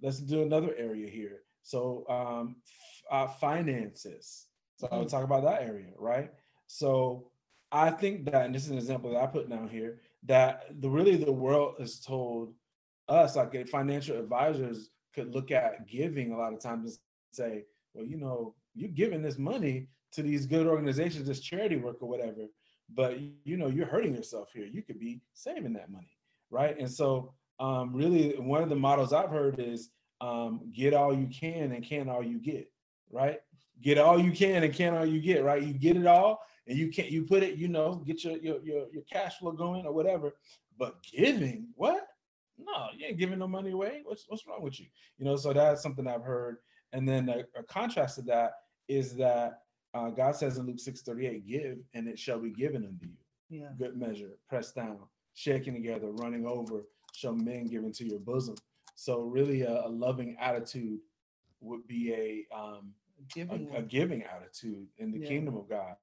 let's 0.02 0.18
do 0.18 0.42
another 0.42 0.74
area 0.76 1.08
here. 1.08 1.40
So 1.62 2.04
um 2.08 2.56
uh, 3.10 3.26
finances. 3.26 4.46
So 4.76 4.88
I'll 4.90 5.04
Mhm. 5.04 5.08
talk 5.10 5.24
about 5.24 5.44
that 5.44 5.62
area, 5.62 5.92
right? 5.98 6.32
So 6.66 7.30
I 7.70 7.90
think 7.90 8.24
that, 8.26 8.46
and 8.46 8.54
this 8.54 8.64
is 8.64 8.70
an 8.70 8.78
example 8.78 9.10
that 9.12 9.22
I 9.22 9.26
put 9.26 9.48
down 9.50 9.68
here, 9.68 10.00
that 10.24 10.80
the 10.80 10.88
really 10.88 11.16
the 11.16 11.32
world 11.32 11.74
is 11.80 12.00
told 12.00 12.54
us, 13.08 13.36
like 13.36 13.68
financial 13.68 14.18
advisors 14.18 14.90
could 15.14 15.34
look 15.34 15.50
at 15.50 15.86
giving 15.86 16.32
a 16.32 16.36
lot 16.36 16.52
of 16.52 16.60
times 16.60 16.84
and 16.84 16.98
say, 17.32 17.64
well, 17.94 18.04
you 18.04 18.16
know, 18.16 18.54
you're 18.74 18.90
giving 18.90 19.22
this 19.22 19.38
money 19.38 19.88
to 20.12 20.22
these 20.22 20.46
good 20.46 20.66
organizations, 20.66 21.26
this 21.26 21.40
charity 21.40 21.76
work 21.76 21.96
or 22.00 22.08
whatever, 22.08 22.46
but 22.94 23.18
you 23.44 23.56
know, 23.56 23.68
you're 23.68 23.86
hurting 23.86 24.14
yourself 24.14 24.50
here. 24.52 24.66
You 24.66 24.82
could 24.82 24.98
be 24.98 25.20
saving 25.32 25.72
that 25.74 25.90
money, 25.90 26.16
right? 26.50 26.78
And 26.78 26.90
so, 26.90 27.32
um, 27.60 27.94
really, 27.94 28.34
one 28.38 28.62
of 28.62 28.68
the 28.68 28.76
models 28.76 29.12
I've 29.12 29.30
heard 29.30 29.60
is 29.60 29.90
um, 30.20 30.70
get 30.74 30.94
all 30.94 31.16
you 31.16 31.28
can 31.28 31.72
and 31.72 31.84
can 31.84 32.08
all 32.08 32.22
you 32.22 32.38
get, 32.38 32.70
right? 33.10 33.40
Get 33.80 33.98
all 33.98 34.18
you 34.18 34.32
can 34.32 34.64
and 34.64 34.74
can 34.74 34.94
all 34.94 35.06
you 35.06 35.20
get, 35.20 35.44
right? 35.44 35.62
You 35.62 35.74
get 35.74 35.96
it 35.96 36.06
all 36.06 36.40
and 36.66 36.78
you 36.78 36.90
can't 36.90 37.10
you 37.10 37.24
put 37.24 37.42
it, 37.42 37.56
you 37.56 37.68
know, 37.68 38.02
get 38.06 38.24
your 38.24 38.36
your 38.38 38.60
your, 38.62 38.86
your 38.92 39.02
cash 39.10 39.38
flow 39.38 39.52
going 39.52 39.86
or 39.86 39.92
whatever. 39.92 40.34
But 40.78 40.96
giving, 41.02 41.68
what? 41.76 42.06
No, 42.58 42.88
you 42.96 43.06
ain't 43.06 43.18
giving 43.18 43.38
no 43.38 43.48
money 43.48 43.70
away. 43.72 44.02
What's 44.04 44.24
what's 44.28 44.46
wrong 44.46 44.62
with 44.62 44.78
you? 44.80 44.86
You 45.18 45.24
know, 45.24 45.36
so 45.36 45.52
that's 45.52 45.82
something 45.82 46.06
I've 46.06 46.22
heard. 46.22 46.58
And 46.92 47.08
then 47.08 47.28
a, 47.28 47.44
a 47.58 47.62
contrast 47.64 48.16
to 48.16 48.22
that 48.22 48.52
is 48.88 49.16
that 49.16 49.60
uh, 49.94 50.10
God 50.10 50.36
says 50.36 50.58
in 50.58 50.66
Luke 50.66 50.76
6:38, 50.78 51.46
give 51.46 51.78
and 51.94 52.08
it 52.08 52.18
shall 52.18 52.38
be 52.38 52.50
given 52.50 52.84
unto 52.84 53.06
you. 53.06 53.16
Yeah. 53.50 53.68
Good 53.78 53.96
measure, 53.96 54.38
pressed 54.48 54.74
down, 54.74 54.98
shaking 55.34 55.74
together, 55.74 56.10
running 56.12 56.46
over, 56.46 56.84
shall 57.12 57.34
men 57.34 57.66
give 57.66 57.84
into 57.84 58.04
your 58.04 58.18
bosom. 58.20 58.56
So 58.94 59.20
really 59.22 59.62
a, 59.62 59.86
a 59.86 59.88
loving 59.88 60.36
attitude 60.40 61.00
would 61.60 61.86
be 61.86 62.12
a 62.12 62.56
um, 62.56 62.92
Giving. 63.32 63.68
a, 63.72 63.78
a 63.78 63.82
giving 63.82 64.22
attitude 64.24 64.86
in 64.98 65.10
the 65.10 65.18
Yeah. 65.18 65.28
kingdom 65.28 65.56
of 65.56 65.68
God, 65.68 65.94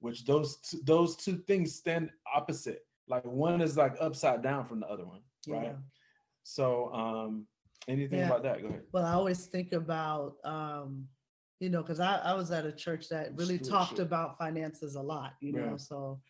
which 0.00 0.24
those 0.24 0.56
two, 0.58 0.78
those 0.84 1.16
two 1.16 1.38
things 1.38 1.74
stand 1.74 2.10
opposite. 2.32 2.86
Like 3.08 3.24
one 3.24 3.60
is 3.62 3.76
like 3.76 3.96
upside 4.00 4.42
down 4.42 4.66
from 4.66 4.80
the 4.80 4.86
other 4.86 5.04
one, 5.06 5.20
right? 5.48 5.64
Yeah. 5.64 5.72
So, 6.48 6.92
um, 6.94 7.46
anything 7.88 8.20
Yeah. 8.20 8.26
about 8.26 8.42
that? 8.44 8.62
Go 8.62 8.68
ahead. 8.68 8.82
Well, 8.92 9.04
I 9.04 9.12
always 9.12 9.46
think 9.46 9.72
about, 9.72 10.36
um, 10.44 11.06
you 11.60 11.68
know, 11.68 11.82
because 11.82 12.00
I, 12.00 12.16
I 12.18 12.34
was 12.34 12.50
at 12.50 12.64
a 12.64 12.72
church 12.72 13.08
that 13.10 13.36
really 13.36 13.58
talked 13.58 13.98
about 13.98 14.38
finances 14.38 14.94
a 14.94 15.02
lot, 15.02 15.34
you 15.40 15.52
know, 15.52 15.60
Yeah. 15.60 15.76
so, 15.76 16.20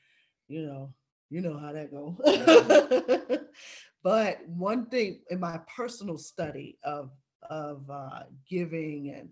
you 0.49 0.63
know, 0.67 0.93
you 1.31 1.41
know 1.41 1.57
how 1.57 1.73
that 1.73 1.93
go. 1.93 2.17
Mhm. 2.27 3.47
but 4.03 4.47
one 4.49 4.87
thing 4.87 5.21
in 5.31 5.39
my 5.41 5.61
personal 5.77 6.19
study 6.19 6.79
of 6.83 7.11
of 7.49 7.89
uh, 7.89 8.25
giving 8.49 9.11
and 9.11 9.29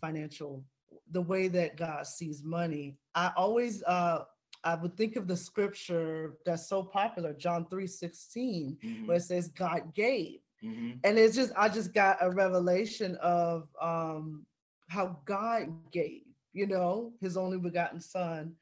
financial, 0.00 0.64
the 1.10 1.22
way 1.22 1.48
that 1.48 1.76
God 1.76 2.06
sees 2.06 2.42
money, 2.42 2.96
I 3.14 3.32
always 3.36 3.82
uh, 3.84 4.24
I 4.66 4.76
would 4.76 4.96
think 4.96 5.16
of 5.16 5.28
the 5.28 5.36
scripture 5.36 6.38
that's 6.46 6.68
so 6.68 6.84
popular, 6.84 7.34
John 7.34 7.66
three 7.70 7.88
sixteen, 7.88 8.78
Mhm, 8.84 9.06
where 9.06 9.18
it 9.18 9.22
says 9.22 9.48
God 9.48 9.94
gave. 9.94 10.40
Mhm, 10.62 11.00
and 11.04 11.18
it's 11.18 11.36
just 11.36 11.52
i 11.56 11.68
just 11.68 11.94
got 11.94 12.18
a 12.20 12.30
revelation 12.30 13.16
of 13.22 13.68
um 13.80 14.46
how 14.88 15.18
god 15.26 15.68
gave 15.76 16.22
you 16.36 16.50
know 16.66 17.12
his 17.20 17.36
only 17.36 17.58
begotten 17.58 18.00
son. 18.00 18.54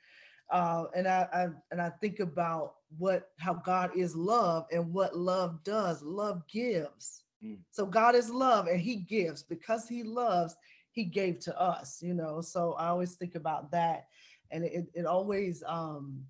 Uh 0.51 0.85
and 0.95 1.07
I, 1.09 1.27
I 1.33 1.47
and 1.71 1.81
i 1.81 1.91
think 2.01 2.21
about 2.21 2.75
what 2.99 3.31
how 3.39 3.55
god 3.55 3.91
is 3.97 4.15
love 4.17 4.67
and 4.73 4.93
what 4.93 5.17
love 5.17 5.63
does. 5.65 6.03
Love 6.03 6.47
gives. 6.49 7.25
Mm. 7.45 7.59
so 7.71 7.87
god 7.87 8.15
is 8.15 8.31
love 8.31 8.67
and 8.67 8.81
he 8.81 8.97
gives. 8.97 9.43
Because 9.43 9.89
he 9.89 10.03
loves 10.03 10.57
he 10.93 11.05
gave 11.05 11.39
to 11.41 11.61
us 11.61 12.03
you 12.03 12.15
know? 12.15 12.41
So 12.41 12.75
i 12.75 12.89
always 12.89 13.15
think 13.15 13.35
about 13.35 13.71
that 13.73 14.07
and 14.51 14.65
it, 14.65 14.87
it 14.95 15.07
always 15.07 15.63
um 15.67 16.25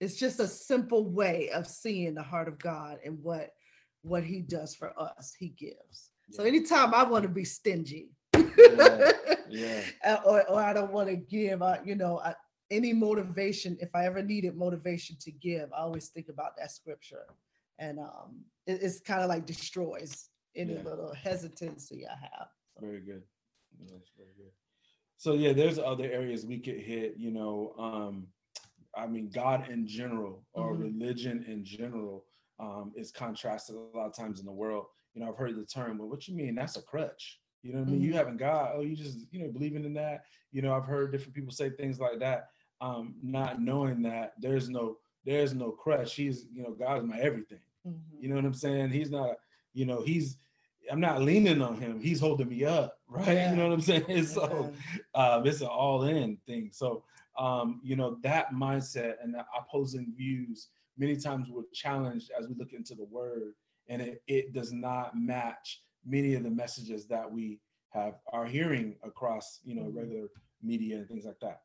it's 0.00 0.16
just 0.16 0.40
a 0.40 0.46
simple 0.46 1.10
way 1.10 1.50
of 1.50 1.66
seeing 1.66 2.14
the 2.14 2.22
heart 2.22 2.48
of 2.48 2.58
god 2.58 2.98
and 3.04 3.18
what 3.22 3.50
what 4.02 4.24
he 4.24 4.40
does 4.40 4.74
for 4.74 4.92
us 4.98 5.34
he 5.38 5.48
gives 5.48 6.10
so 6.30 6.44
anytime 6.44 6.94
i 6.94 7.02
want 7.02 7.22
to 7.22 7.28
be 7.28 7.44
stingy 7.44 8.10
Yeah, 8.34 9.10
yeah. 9.50 9.80
uh, 10.06 10.18
or, 10.24 10.48
or 10.48 10.60
i 10.60 10.72
don't 10.72 10.92
want 10.92 11.08
to 11.08 11.16
give 11.16 11.62
I, 11.62 11.80
you 11.84 11.94
know 11.96 12.20
I, 12.20 12.34
any 12.70 12.92
motivation 12.92 13.76
if 13.80 13.94
i 13.94 14.06
ever 14.06 14.22
needed 14.22 14.56
motivation 14.56 15.16
to 15.20 15.30
give 15.32 15.72
i 15.72 15.80
always 15.80 16.08
think 16.08 16.28
about 16.28 16.56
that 16.58 16.70
scripture 16.70 17.24
and 17.78 17.98
um 17.98 18.44
it- 18.66 18.80
it's 18.82 19.00
kind 19.00 19.22
of 19.22 19.28
like 19.28 19.44
destroys 19.46 20.28
any 20.56 20.74
Yeah. 20.74 20.82
little 20.84 21.12
hesitancy 21.14 22.06
i 22.06 22.16
have 22.16 22.48
So, 22.74 22.86
Very 22.86 23.00
good. 23.00 23.22
Yeah, 23.78 23.86
That's 23.92 24.10
very 24.16 24.34
good. 24.36 24.52
So 25.20 25.34
yeah, 25.34 25.52
there's 25.52 25.78
other 25.78 26.10
areas 26.10 26.46
we 26.46 26.58
could 26.58 26.78
hit, 26.80 27.16
you 27.18 27.30
know, 27.30 27.74
um, 27.78 28.26
I 28.96 29.06
mean, 29.06 29.28
God 29.28 29.68
in 29.68 29.86
general 29.86 30.46
or 30.54 30.74
Mhm. 30.74 30.80
religion 30.80 31.44
in 31.46 31.62
general 31.62 32.24
um, 32.58 32.92
is 32.96 33.12
contrasted 33.12 33.76
a 33.76 33.78
lot 33.98 34.06
of 34.06 34.14
times 34.16 34.40
in 34.40 34.46
the 34.46 34.52
world. 34.52 34.86
You 35.12 35.20
know, 35.20 35.28
I've 35.28 35.36
heard 35.36 35.56
the 35.56 35.66
term, 35.66 35.98
well, 35.98 36.08
what 36.08 36.26
you 36.26 36.34
mean? 36.34 36.54
That's 36.54 36.76
a 36.78 36.82
crutch. 36.82 37.38
You 37.62 37.74
know 37.74 37.80
what 37.80 37.88
I 37.88 37.90
mean? 37.90 38.00
You 38.00 38.12
Mhm. 38.12 38.16
having 38.16 38.36
God, 38.38 38.72
oh, 38.76 38.80
you 38.80 38.96
just, 38.96 39.30
you 39.30 39.40
know, 39.40 39.50
believing 39.52 39.84
in 39.84 39.92
that. 39.94 40.24
You 40.52 40.62
know, 40.62 40.72
I've 40.72 40.86
heard 40.86 41.12
different 41.12 41.34
people 41.34 41.52
say 41.52 41.68
things 41.68 42.00
like 42.00 42.18
that. 42.20 42.48
um, 42.82 43.14
not 43.22 43.60
knowing 43.60 44.00
that 44.00 44.32
there's 44.40 44.70
no 44.70 44.96
there's 45.26 45.52
no 45.52 45.70
crutch. 45.70 46.14
He's 46.14 46.46
you 46.50 46.62
know 46.62 46.72
God 46.72 46.96
is 46.96 47.04
my 47.04 47.18
everything. 47.18 47.60
Mhm. 47.86 48.00
You 48.18 48.30
know 48.30 48.36
what 48.36 48.46
I'm 48.46 48.54
saying? 48.54 48.88
He's 48.88 49.10
not 49.10 49.36
you 49.74 49.84
know 49.84 50.00
he's 50.02 50.38
I'm 50.90 50.98
not 50.98 51.20
leaning 51.20 51.60
on 51.60 51.78
him. 51.78 52.00
He's 52.00 52.20
holding 52.20 52.48
me 52.48 52.64
up, 52.64 52.98
right? 53.10 53.28
Yeah. 53.28 53.50
You 53.50 53.56
know 53.56 53.68
what 53.68 53.74
I'm 53.74 53.80
saying? 53.80 54.24
So 54.26 54.42
Amen. 54.44 54.74
um, 55.14 55.46
it's 55.46 55.60
an 55.60 55.66
all-in 55.66 56.38
thing. 56.46 56.70
So 56.72 57.02
um, 57.38 57.80
you 57.82 57.96
know 57.96 58.18
that 58.22 58.52
mindset 58.52 59.14
and 59.22 59.34
the 59.34 59.44
opposing 59.58 60.12
views 60.16 60.68
many 60.98 61.16
times 61.16 61.48
we're 61.50 61.62
challenged 61.72 62.30
as 62.38 62.46
we 62.48 62.54
look 62.54 62.72
into 62.72 62.94
the 62.94 63.04
word, 63.04 63.54
and 63.88 64.02
it, 64.02 64.22
it 64.26 64.52
does 64.52 64.72
not 64.72 65.16
match 65.16 65.82
many 66.04 66.34
of 66.34 66.42
the 66.42 66.50
messages 66.50 67.06
that 67.06 67.30
we 67.30 67.58
have 67.90 68.14
are 68.32 68.46
hearing 68.46 68.96
across 69.02 69.60
you 69.64 69.74
know 69.74 69.82
Mhm. 69.84 69.96
regular 69.96 70.28
media 70.62 70.96
and 70.98 71.08
things 71.08 71.24
like 71.24 71.40
that. 71.40 71.62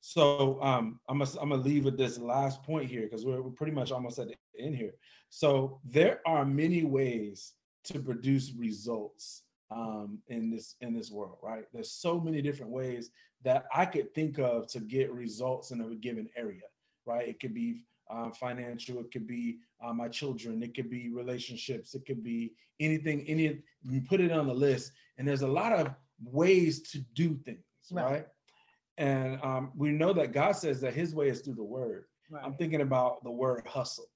So 0.00 0.62
um, 0.62 1.00
I'm 1.08 1.18
gonna 1.18 1.30
I'm 1.40 1.48
gonna 1.50 1.62
leave 1.62 1.84
with 1.84 1.96
this 1.96 2.18
last 2.18 2.62
point 2.62 2.88
here 2.88 3.02
because 3.02 3.24
we're, 3.26 3.42
we're 3.42 3.50
pretty 3.50 3.72
much 3.72 3.90
almost 3.90 4.18
at 4.18 4.28
the 4.28 4.36
end 4.62 4.76
here. 4.76 4.94
So 5.30 5.80
there 5.84 6.20
are 6.26 6.44
many 6.44 6.84
ways 6.84 7.54
to 7.84 7.98
produce 7.98 8.52
results 8.52 9.42
um, 9.70 10.18
in 10.28 10.50
this 10.50 10.76
in 10.80 10.94
this 10.94 11.10
world, 11.10 11.38
right? 11.42 11.64
There's 11.72 11.90
so 11.92 12.20
many 12.20 12.40
different 12.42 12.72
ways 12.72 13.10
that 13.42 13.66
I 13.74 13.86
could 13.86 14.14
think 14.14 14.38
of 14.38 14.66
to 14.68 14.80
get 14.80 15.12
results 15.12 15.70
in 15.70 15.80
a 15.80 15.94
given 15.96 16.28
area, 16.36 16.62
right? 17.04 17.28
It 17.28 17.40
could 17.40 17.54
be 17.54 17.82
uh, 18.10 18.30
financial, 18.30 19.00
it 19.00 19.10
could 19.12 19.26
be 19.26 19.58
uh, 19.84 19.92
my 19.92 20.08
children, 20.08 20.62
it 20.62 20.74
could 20.74 20.88
be 20.88 21.10
relationships, 21.10 21.94
it 21.94 22.06
could 22.06 22.22
be 22.22 22.52
anything. 22.80 23.24
Any 23.26 23.62
you 23.82 24.00
put 24.02 24.20
it 24.20 24.30
on 24.32 24.46
the 24.46 24.54
list, 24.54 24.92
and 25.18 25.26
there's 25.26 25.42
a 25.42 25.48
lot 25.48 25.72
of 25.72 25.90
ways 26.22 26.82
to 26.92 26.98
do 27.14 27.34
things, 27.44 27.64
Right. 27.90 28.04
right? 28.04 28.26
And 28.98 29.38
um, 29.42 29.72
we 29.76 29.90
know 29.90 30.12
that 30.14 30.32
God 30.32 30.52
says 30.52 30.80
that 30.80 30.94
His 30.94 31.14
way 31.14 31.28
is 31.28 31.40
through 31.40 31.56
the 31.56 31.64
Word. 31.64 32.06
I'm 32.42 32.54
thinking 32.54 32.80
about 32.80 33.22
the 33.22 33.30
word 33.30 33.64
hustle, 33.66 34.06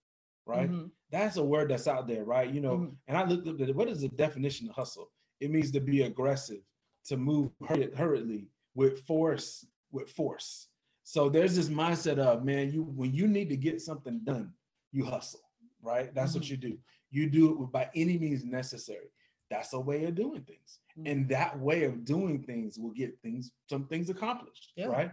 right? 0.47 0.69
Mhm. 0.71 0.91
That's 1.11 1.37
a 1.37 1.45
word 1.45 1.71
that's 1.71 1.87
out 1.87 2.09
there, 2.09 2.25
right? 2.25 2.53
You 2.53 2.61
know, 2.61 2.77
Mhm. 2.79 2.97
and 3.07 3.17
I 3.17 3.25
looked 3.25 3.47
up 3.47 3.57
the 3.59 3.73
what 3.73 3.89
is 3.89 4.01
the 4.01 4.09
definition 4.09 4.69
of 4.69 4.75
hustle? 4.75 5.13
It 5.41 5.51
means 5.51 5.71
to 5.73 5.81
be 5.81 6.03
aggressive, 6.03 6.61
to 7.07 7.17
move 7.17 7.51
hurri- 7.63 7.95
hurriedly 7.97 8.49
with 8.75 9.01
force, 9.07 9.67
with 9.91 10.11
force. 10.11 10.69
So 11.03 11.29
there's 11.29 11.57
this 11.57 11.69
mindset 11.69 12.19
of 12.19 12.45
man, 12.45 12.71
you 12.71 12.83
when 12.85 13.13
you 13.15 13.27
need 13.27 13.49
to 13.49 13.57
get 13.57 13.81
something 13.81 14.21
done, 14.25 14.53
you 14.93 15.05
hustle, 15.05 15.41
right? 15.83 16.15
That's 16.15 16.35
what 16.35 16.45
Mhm. 16.45 16.51
you 16.51 16.57
do. 16.57 16.79
You 17.11 17.29
do 17.31 17.65
it 17.65 17.73
by 17.73 17.91
any 17.95 18.19
means 18.19 18.45
necessary. 18.45 19.11
That's 19.51 19.73
a 19.73 19.81
way 19.81 20.05
of 20.05 20.15
doing 20.15 20.43
things. 20.43 20.79
Mhm. 20.97 21.11
And 21.11 21.29
that 21.31 21.59
way 21.59 21.85
of 21.85 22.05
doing 22.05 22.43
things 22.45 22.79
will 22.79 22.93
get 22.93 23.19
things, 23.23 23.51
some 23.69 23.87
things 23.89 24.11
accomplished, 24.11 24.73
Yeah. 24.77 24.87
right? 24.87 25.13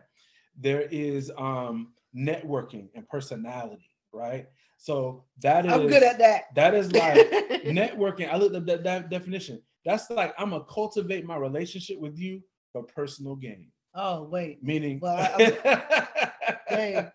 There 0.56 0.82
is 0.92 1.32
um 1.38 1.94
networking 2.16 2.90
and 2.94 3.08
personality, 3.10 3.90
right? 4.12 4.48
So 4.78 5.24
that 5.42 5.66
is 5.66 5.72
I'm 5.72 5.88
good 5.88 6.04
at 6.04 6.20
that. 6.20 6.54
that 6.56 6.76
is 6.76 6.92
like 6.94 7.16
networking. 7.66 8.30
I 8.30 8.38
looked 8.38 8.56
up 8.56 8.66
that, 8.68 8.84
that 8.84 9.10
definition. 9.10 9.64
That's 9.88 10.10
like 10.10 10.34
I'm 10.38 10.50
gonna 10.50 10.66
cultivate 10.66 11.26
my 11.26 11.38
relationship 11.38 11.98
with 11.98 12.20
you 12.20 12.44
for 12.74 12.84
personal 12.84 13.36
gain. 13.38 13.72
oh 13.96 14.24
wait, 14.24 14.62
Meaning, 14.62 15.00
Well, 15.02 15.16
I- 15.18 16.30
Dang. 16.70 17.10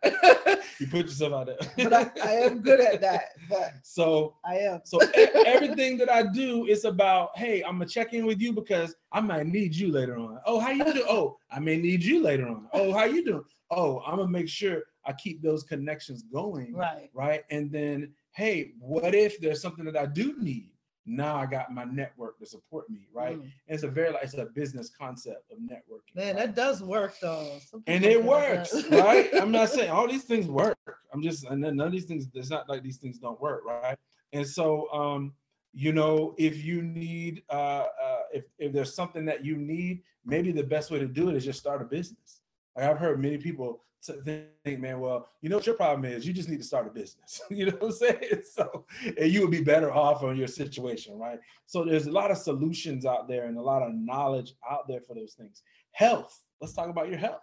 you 0.80 0.86
put 0.86 1.04
yourself 1.06 1.32
out 1.34 1.46
there. 1.46 1.58
but 1.76 1.92
I, 1.92 2.10
I 2.24 2.32
am 2.46 2.62
good 2.62 2.80
at 2.80 3.02
that. 3.02 3.24
But 3.50 3.74
So, 3.82 4.36
I 4.44 4.56
am. 4.60 4.80
so 4.84 4.98
everything 5.44 5.98
that 5.98 6.10
I 6.10 6.22
do 6.32 6.64
is 6.66 6.84
about, 6.86 7.36
hey, 7.36 7.62
I'm 7.62 7.72
gonna 7.78 7.86
check 7.86 8.14
in 8.14 8.24
with 8.24 8.40
you 8.40 8.54
because 8.54 8.94
I 9.12 9.20
might 9.20 9.46
need 9.46 9.76
you 9.76 9.92
later 9.92 10.16
on. 10.16 10.38
Oh, 10.46 10.58
how 10.58 10.70
you 10.70 10.84
do? 10.94 11.04
Oh, 11.06 11.36
I 11.50 11.60
may 11.60 11.76
need 11.76 12.02
you 12.02 12.22
later 12.22 12.48
on. 12.48 12.68
Oh, 12.72 12.92
how 12.94 13.04
you 13.04 13.22
doing? 13.22 13.44
Oh, 13.70 14.00
I'm 14.06 14.16
gonna 14.16 14.30
make 14.30 14.48
sure 14.48 14.82
I 15.04 15.12
keep 15.12 15.42
those 15.42 15.62
connections 15.62 16.22
going, 16.32 16.72
Right. 16.74 17.10
right? 17.12 17.42
And 17.50 17.70
then, 17.70 18.12
hey, 18.32 18.72
what 18.78 19.14
if 19.14 19.38
there's 19.40 19.60
something 19.60 19.84
that 19.84 19.96
I 19.96 20.06
do 20.06 20.34
need? 20.40 20.70
Now 21.04 21.36
I 21.36 21.46
got 21.46 21.72
my 21.72 21.84
network 21.84 22.38
to 22.38 22.46
support 22.46 22.88
me, 22.88 23.08
right? 23.12 23.38
Mm. 23.38 23.50
It's 23.66 23.82
a 23.82 23.88
very 23.88 24.12
like 24.12 24.22
it's 24.22 24.34
a 24.34 24.46
business 24.46 24.90
concept 24.90 25.50
of 25.50 25.58
networking. 25.58 26.14
Man, 26.14 26.36
right? 26.36 26.46
that 26.46 26.54
does 26.54 26.82
work 26.82 27.14
though. 27.20 27.58
And 27.88 28.04
it 28.04 28.22
works, 28.22 28.70
that. 28.70 28.90
right? 28.90 29.28
I'm 29.34 29.50
not 29.50 29.68
saying 29.70 29.90
all 29.90 30.06
these 30.06 30.24
things 30.24 30.46
work. 30.46 30.76
I'm 31.12 31.22
just 31.22 31.44
and 31.44 31.60
none 31.60 31.80
of 31.80 31.92
these 31.92 32.04
things. 32.04 32.28
It's 32.34 32.50
not 32.50 32.68
like 32.68 32.82
these 32.82 32.98
things 32.98 33.18
don't 33.18 33.40
work, 33.40 33.64
right? 33.64 33.98
And 34.32 34.46
so, 34.46 34.90
um, 34.92 35.32
you 35.74 35.92
know, 35.92 36.34
if 36.38 36.64
you 36.64 36.82
need, 36.82 37.42
uh, 37.50 37.86
uh, 38.02 38.20
if 38.32 38.44
if 38.58 38.72
there's 38.72 38.94
something 38.94 39.24
that 39.24 39.44
you 39.44 39.56
need, 39.56 40.02
maybe 40.24 40.52
the 40.52 40.62
best 40.62 40.90
way 40.90 41.00
to 41.00 41.08
do 41.08 41.30
it 41.30 41.36
is 41.36 41.44
just 41.44 41.58
start 41.58 41.82
a 41.82 41.84
business. 41.84 42.40
Like 42.76 42.86
I've 42.86 42.98
heard 42.98 43.20
many 43.20 43.38
people 43.38 43.82
t- 44.04 44.48
think, 44.64 44.80
man, 44.80 45.00
well, 45.00 45.28
you 45.40 45.48
know 45.48 45.56
what 45.56 45.66
your 45.66 45.76
problem 45.76 46.04
is? 46.04 46.26
You 46.26 46.32
just 46.32 46.48
need 46.48 46.58
to 46.58 46.64
start 46.64 46.86
a 46.86 46.90
business. 46.90 47.40
you 47.50 47.66
know 47.66 47.76
what 47.78 47.86
I'm 47.86 47.92
saying? 47.92 48.42
So, 48.52 48.84
and 49.18 49.32
you 49.32 49.40
would 49.42 49.50
be 49.50 49.62
better 49.62 49.92
off 49.92 50.22
on 50.22 50.36
your 50.36 50.48
situation, 50.48 51.18
right? 51.18 51.38
So 51.66 51.84
there's 51.84 52.06
a 52.06 52.10
lot 52.12 52.30
of 52.30 52.36
solutions 52.36 53.06
out 53.06 53.28
there 53.28 53.44
and 53.46 53.56
a 53.56 53.62
lot 53.62 53.82
of 53.82 53.94
knowledge 53.94 54.54
out 54.70 54.86
there 54.88 55.00
for 55.00 55.14
those 55.14 55.34
things. 55.34 55.62
Health. 55.92 56.42
Let's 56.60 56.74
talk 56.74 56.88
about 56.88 57.08
your 57.08 57.18
health, 57.18 57.42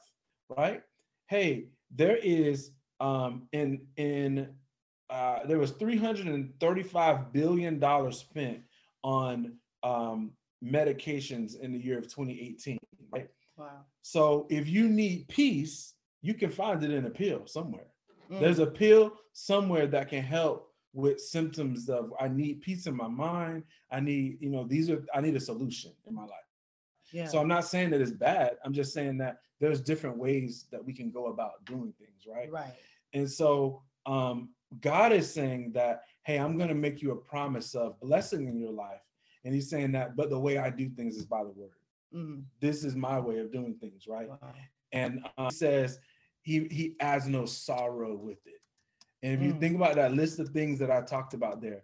right? 0.56 0.82
Hey, 1.28 1.66
there 1.96 2.18
is 2.18 2.72
um 3.00 3.48
in 3.54 3.82
in 3.96 4.50
uh 5.10 5.40
there 5.46 5.58
was 5.58 5.72
335 5.72 7.34
billion 7.34 7.80
dollars 7.80 8.20
spent 8.20 8.60
on 9.04 9.54
um 9.84 10.32
medications 10.64 11.60
in 11.60 11.72
the 11.72 11.80
year 11.80 11.98
of 11.98 12.04
2018, 12.04 12.78
right? 13.12 13.30
Wow. 13.58 13.86
So 14.02 14.48
if 14.50 14.68
you 14.68 14.90
need 14.90 15.28
peace, 15.28 15.94
you 16.22 16.34
can 16.34 16.50
find 16.50 16.84
it 16.84 16.92
in 16.92 17.06
a 17.06 17.10
pill 17.10 17.46
somewhere. 17.46 17.88
Mm. 18.32 18.40
There's 18.40 18.60
a 18.60 18.68
pill 18.68 19.14
somewhere 19.34 19.88
that 19.88 20.10
can 20.10 20.24
help 20.24 20.72
with 20.94 21.20
symptoms 21.20 21.90
of 21.90 22.14
I 22.20 22.28
need 22.28 22.62
peace 22.62 22.88
in 22.88 22.96
my 22.96 23.08
mind. 23.08 23.64
I 23.92 24.00
need, 24.00 24.38
you 24.40 24.50
know, 24.50 24.66
these 24.66 24.90
are 24.90 25.04
I 25.14 25.22
need 25.22 25.36
a 25.36 25.40
solution 25.40 25.92
in 26.08 26.16
my 26.16 26.24
life. 26.24 26.32
yeah. 27.12 27.28
So 27.28 27.40
I'm 27.40 27.48
not 27.48 27.66
saying 27.66 27.92
that 27.92 28.02
it's 28.02 28.12
bad. 28.12 28.58
I'm 28.66 28.74
just 28.74 28.94
saying 28.94 29.18
that 29.20 29.38
there's 29.60 29.82
different 29.82 30.18
ways 30.18 30.66
that 30.72 30.84
we 30.84 30.94
can 30.94 31.12
go 31.12 31.28
about 31.28 31.64
doing 31.66 31.94
things, 32.00 32.26
right? 32.28 32.52
right. 32.52 32.74
And 33.14 33.30
so 33.30 33.82
um, 34.06 34.50
God 34.82 35.12
is 35.12 35.32
saying 35.32 35.72
that, 35.74 36.04
hey, 36.24 36.38
I'm 36.38 36.58
going 36.58 36.70
to 36.70 36.76
make 36.76 37.02
you 37.02 37.12
a 37.12 37.16
promise 37.16 37.76
of 37.76 38.00
blessing 38.00 38.48
in 38.48 38.58
your 38.58 38.72
life. 38.72 39.02
And 39.44 39.54
he's 39.54 39.70
saying 39.70 39.92
that, 39.94 40.16
but 40.16 40.30
the 40.30 40.40
way 40.40 40.58
I 40.58 40.70
do 40.70 40.90
things 40.90 41.16
is 41.18 41.26
by 41.26 41.44
the 41.44 41.50
word. 41.50 41.72
Mm. 42.14 42.44
This 42.60 42.84
is 42.84 42.96
my 42.96 43.20
way 43.20 43.40
of 43.40 43.52
doing 43.52 43.76
things, 43.80 44.06
right? 44.08 44.30
Wow. 44.30 44.54
And 44.92 45.26
uh, 45.38 45.50
he 45.50 45.56
says 45.56 46.00
he 46.50 46.68
he 46.80 46.96
adds 47.00 47.28
no 47.28 47.46
sorrow 47.46 48.16
with 48.16 48.42
it. 48.48 48.62
And 49.22 49.34
if 49.36 49.42
you 49.46 49.54
Mm. 49.54 49.60
think 49.60 49.76
about 49.76 49.96
that 49.96 50.14
list 50.14 50.40
of 50.40 50.50
things 50.50 50.80
that 50.80 50.90
I 50.90 51.02
talked 51.02 51.34
about 51.34 51.62
there, 51.62 51.84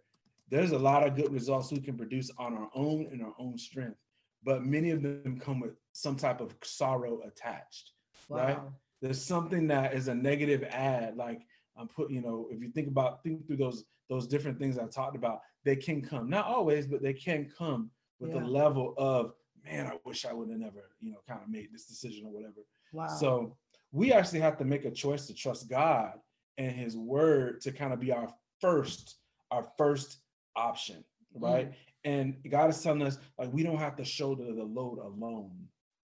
there's 0.50 0.72
a 0.72 0.80
lot 0.90 1.06
of 1.06 1.16
good 1.16 1.32
results 1.32 1.72
we 1.72 1.80
can 1.80 1.98
produce 1.98 2.30
on 2.38 2.52
our 2.56 2.70
own 2.74 3.08
and 3.12 3.22
our 3.22 3.36
own 3.38 3.58
strength. 3.58 4.00
But 4.44 4.64
many 4.66 4.90
of 4.92 5.02
them 5.04 5.40
come 5.40 5.60
with 5.60 5.76
some 5.92 6.16
type 6.16 6.40
of 6.42 6.56
sorrow 6.64 7.22
attached. 7.30 7.92
Right. 8.30 8.60
There's 9.02 9.22
something 9.22 9.68
that 9.68 9.94
is 9.94 10.08
a 10.08 10.16
negative 10.16 10.64
ad 10.64 11.16
like 11.26 11.42
i'm 11.78 11.90
put 11.98 12.10
you 12.10 12.22
know 12.22 12.48
if 12.54 12.58
you 12.64 12.70
think 12.72 12.88
about 12.88 13.22
think 13.24 13.46
through 13.46 13.58
those 13.66 13.80
those 14.12 14.26
different 14.34 14.58
things 14.58 14.78
i 14.78 14.86
talked 15.00 15.18
about 15.22 15.38
they 15.68 15.76
can 15.76 15.98
come 16.12 16.26
not 16.38 16.46
always 16.56 16.84
but 16.92 17.02
they 17.06 17.14
can 17.28 17.42
come 17.62 17.82
with 18.22 18.32
Yeah. 18.34 18.44
a 18.44 18.46
level 18.62 18.88
of 18.98 19.22
man 19.68 19.84
i 19.94 19.96
wish 20.06 20.22
i 20.26 20.32
would 20.38 20.50
have 20.50 20.58
never 20.68 20.84
you 21.04 21.12
know 21.12 21.22
kind 21.30 21.42
of 21.44 21.50
made 21.58 21.68
this 21.74 21.86
decision 21.94 22.22
or 22.28 22.32
whatever 22.38 22.62
Wow. 22.94 23.08
so 23.24 23.58
we 23.96 24.12
actually 24.12 24.42
have 24.42 24.58
to 24.58 24.66
make 24.66 24.86
a 24.86 24.92
choice 24.92 25.26
to 25.28 25.34
trust 25.34 25.70
god 25.70 26.14
and 26.58 26.72
his 26.72 26.98
word 26.98 27.62
to 27.62 27.72
kind 27.72 27.94
of 27.94 28.00
be 28.00 28.12
our 28.12 28.30
first 28.60 29.16
our 29.52 29.66
first 29.78 30.10
option 30.56 31.04
right? 31.38 31.74
And 32.04 32.36
god 32.50 32.70
is 32.70 32.82
telling 32.82 33.02
us 33.02 33.18
like 33.38 33.52
we 33.52 33.64
don't 33.64 33.78
have 33.78 33.96
to 33.98 34.06
shoulder 34.06 34.54
the 34.54 34.64
load 34.64 35.00
alone. 35.00 35.52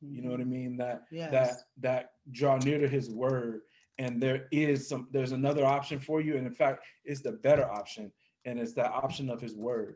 You 0.02 0.22
know 0.24 0.32
what 0.32 0.42
i 0.42 0.46
mean? 0.46 0.78
That 0.78 1.04
Yes. 1.12 1.32
that 1.32 1.52
that 1.78 2.12
draw 2.32 2.58
near 2.58 2.80
to 2.80 2.88
his 2.88 3.10
word 3.10 3.62
and 3.98 4.22
there 4.22 4.48
is 4.52 4.88
some 4.90 5.08
there's 5.12 5.32
another 5.32 5.66
option 5.66 6.00
for 6.00 6.20
you 6.22 6.38
and 6.38 6.46
in 6.48 6.54
fact 6.54 6.84
it's 7.06 7.22
the 7.22 7.34
better 7.34 7.70
option 7.70 8.12
and 8.46 8.60
it's 8.60 8.74
that 8.74 8.92
option 8.92 9.30
of 9.30 9.40
his 9.42 9.56
word. 9.56 9.96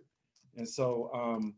And 0.58 0.68
so 0.68 1.10
um 1.14 1.56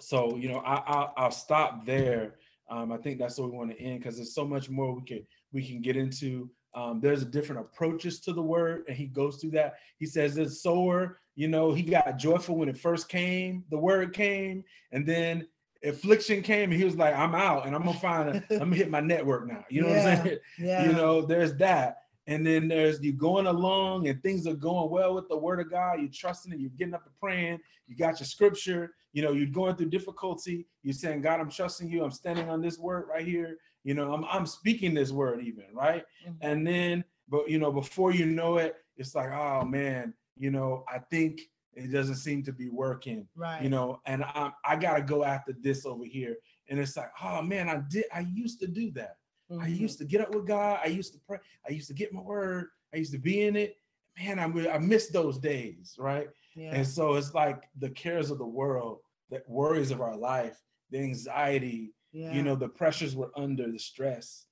so 0.00 0.36
you 0.36 0.48
know 0.50 0.58
i 0.58 0.76
i'll, 0.86 1.14
I'll 1.16 1.30
stop 1.30 1.86
there. 1.86 2.34
Um 2.70 2.92
i 2.92 2.98
think 2.98 3.18
that's 3.18 3.38
what 3.38 3.50
we 3.50 3.56
want 3.56 3.70
to 3.70 3.80
end 3.80 4.00
because 4.00 4.16
there's 4.16 4.34
so 4.34 4.46
much 4.46 4.68
more 4.68 4.94
we 4.94 5.02
can 5.02 5.26
we 5.52 5.66
can 5.66 5.80
get 5.80 5.96
into 5.96 6.50
um, 6.74 7.00
there's 7.00 7.24
different 7.24 7.62
approaches 7.62 8.20
to 8.20 8.34
the 8.34 8.42
word 8.42 8.84
and 8.86 8.96
he 8.96 9.06
goes 9.06 9.36
through 9.36 9.52
that. 9.52 9.76
He 9.98 10.04
says 10.04 10.34
the 10.34 10.48
sower 10.48 11.18
you 11.36 11.48
know 11.48 11.72
he 11.72 11.82
got 11.82 12.18
joyful 12.18 12.56
when 12.56 12.68
it 12.68 12.78
first 12.78 13.08
came 13.08 13.62
the 13.70 13.78
word 13.78 14.12
came 14.12 14.64
and 14.90 15.06
then 15.06 15.46
affliction 15.84 16.42
came 16.42 16.70
and 16.70 16.80
he 16.80 16.84
was 16.84 16.96
like 16.96 17.14
i'm 17.14 17.34
out 17.34 17.66
and 17.66 17.76
i'm 17.76 17.84
gonna 17.84 17.98
find 17.98 18.28
a, 18.30 18.32
i'm 18.54 18.70
gonna 18.70 18.76
hit 18.76 18.90
my 18.90 19.00
network 19.00 19.46
now. 19.46 19.64
You 19.68 19.82
know 19.82 19.88
what 19.88 19.98
i'm 19.98 20.24
saying? 20.24 20.38
yeah. 20.58 20.86
you 20.86 20.92
know 20.92 21.22
there's 21.22 21.54
that. 21.56 21.98
And 22.28 22.44
then 22.44 22.66
there's 22.66 23.00
you 23.00 23.12
going 23.12 23.46
along 23.46 24.08
and 24.08 24.20
things 24.20 24.48
are 24.48 24.54
going 24.54 24.90
well 24.90 25.14
with 25.14 25.28
the 25.28 25.36
word 25.36 25.60
of 25.60 25.70
god. 25.70 26.00
You're 26.00 26.08
trusting 26.12 26.52
it 26.52 26.58
you're 26.58 26.70
getting 26.70 26.94
up 26.94 27.04
and 27.06 27.14
praying. 27.20 27.60
You 27.86 27.94
got 27.94 28.18
your 28.18 28.26
scripture. 28.26 28.94
You 29.12 29.22
know 29.22 29.32
you're 29.32 29.46
going 29.46 29.76
through 29.76 29.90
difficulty. 29.90 30.66
You're 30.82 30.94
saying 30.94 31.20
god 31.20 31.38
i'm 31.38 31.50
trusting 31.50 31.88
you. 31.88 32.02
I'm 32.02 32.10
standing 32.10 32.50
on 32.50 32.60
this 32.60 32.78
word 32.78 33.04
right 33.08 33.24
here 33.24 33.58
You 33.86 33.94
know, 33.94 34.12
I'm 34.12 34.24
I'm 34.24 34.46
speaking 34.46 34.94
this 34.94 35.12
word 35.12 35.44
even, 35.44 35.66
right? 35.72 36.04
Mhm. 36.26 36.36
And 36.40 36.66
then, 36.66 37.04
but 37.28 37.48
you 37.48 37.60
know, 37.60 37.70
before 37.70 38.10
you 38.10 38.26
know 38.26 38.56
it, 38.56 38.74
it's 38.96 39.14
like, 39.14 39.30
oh 39.30 39.64
man, 39.64 40.12
you 40.36 40.50
know, 40.50 40.84
I 40.92 40.98
think 40.98 41.40
it 41.72 41.92
doesn't 41.92 42.16
seem 42.16 42.42
to 42.44 42.52
be 42.52 42.68
working, 42.68 43.28
Right. 43.36 43.62
you 43.62 43.68
know, 43.68 44.00
and 44.04 44.24
I 44.24 44.50
I 44.64 44.74
gotta 44.74 45.02
go 45.02 45.22
after 45.22 45.52
this 45.52 45.86
over 45.86 46.04
here. 46.04 46.36
And 46.68 46.80
it's 46.80 46.96
like, 46.96 47.10
oh 47.22 47.42
man, 47.42 47.68
I 47.68 47.76
did 47.88 48.06
I 48.12 48.20
used 48.42 48.58
to 48.62 48.66
do 48.66 48.90
that. 48.92 49.18
I 49.52 49.68
Mhm. 49.68 49.78
used 49.78 49.98
to 49.98 50.04
get 50.04 50.20
up 50.20 50.34
with 50.34 50.48
God. 50.48 50.80
I 50.82 50.88
used 50.88 51.12
to 51.14 51.20
pray. 51.20 51.38
I 51.68 51.70
used 51.70 51.86
to 51.86 51.94
get 51.94 52.12
my 52.12 52.22
word. 52.22 52.70
I 52.92 52.96
used 52.96 53.12
to 53.12 53.18
be 53.20 53.42
in 53.42 53.54
it. 53.54 53.76
Man, 54.18 54.40
I 54.40 54.46
I 54.74 54.78
miss 54.78 55.10
those 55.10 55.38
days, 55.38 55.94
right? 55.96 56.28
yeah. 56.56 56.74
And 56.74 56.84
so 56.84 57.14
it's 57.14 57.34
like 57.34 57.68
the 57.78 57.90
cares 57.90 58.32
of 58.32 58.38
the 58.38 58.52
world, 58.60 58.98
the 59.30 59.44
worries 59.46 59.92
of 59.92 60.00
our 60.00 60.16
life, 60.16 60.58
the 60.90 60.98
anxiety, 60.98 61.92
yeah. 62.16 62.32
you 62.32 62.42
know, 62.42 62.56
the 62.56 62.68
pressures 62.68 63.14
we're 63.14 63.30
under, 63.36 63.70
the 63.70 63.78
stress, 63.78 64.46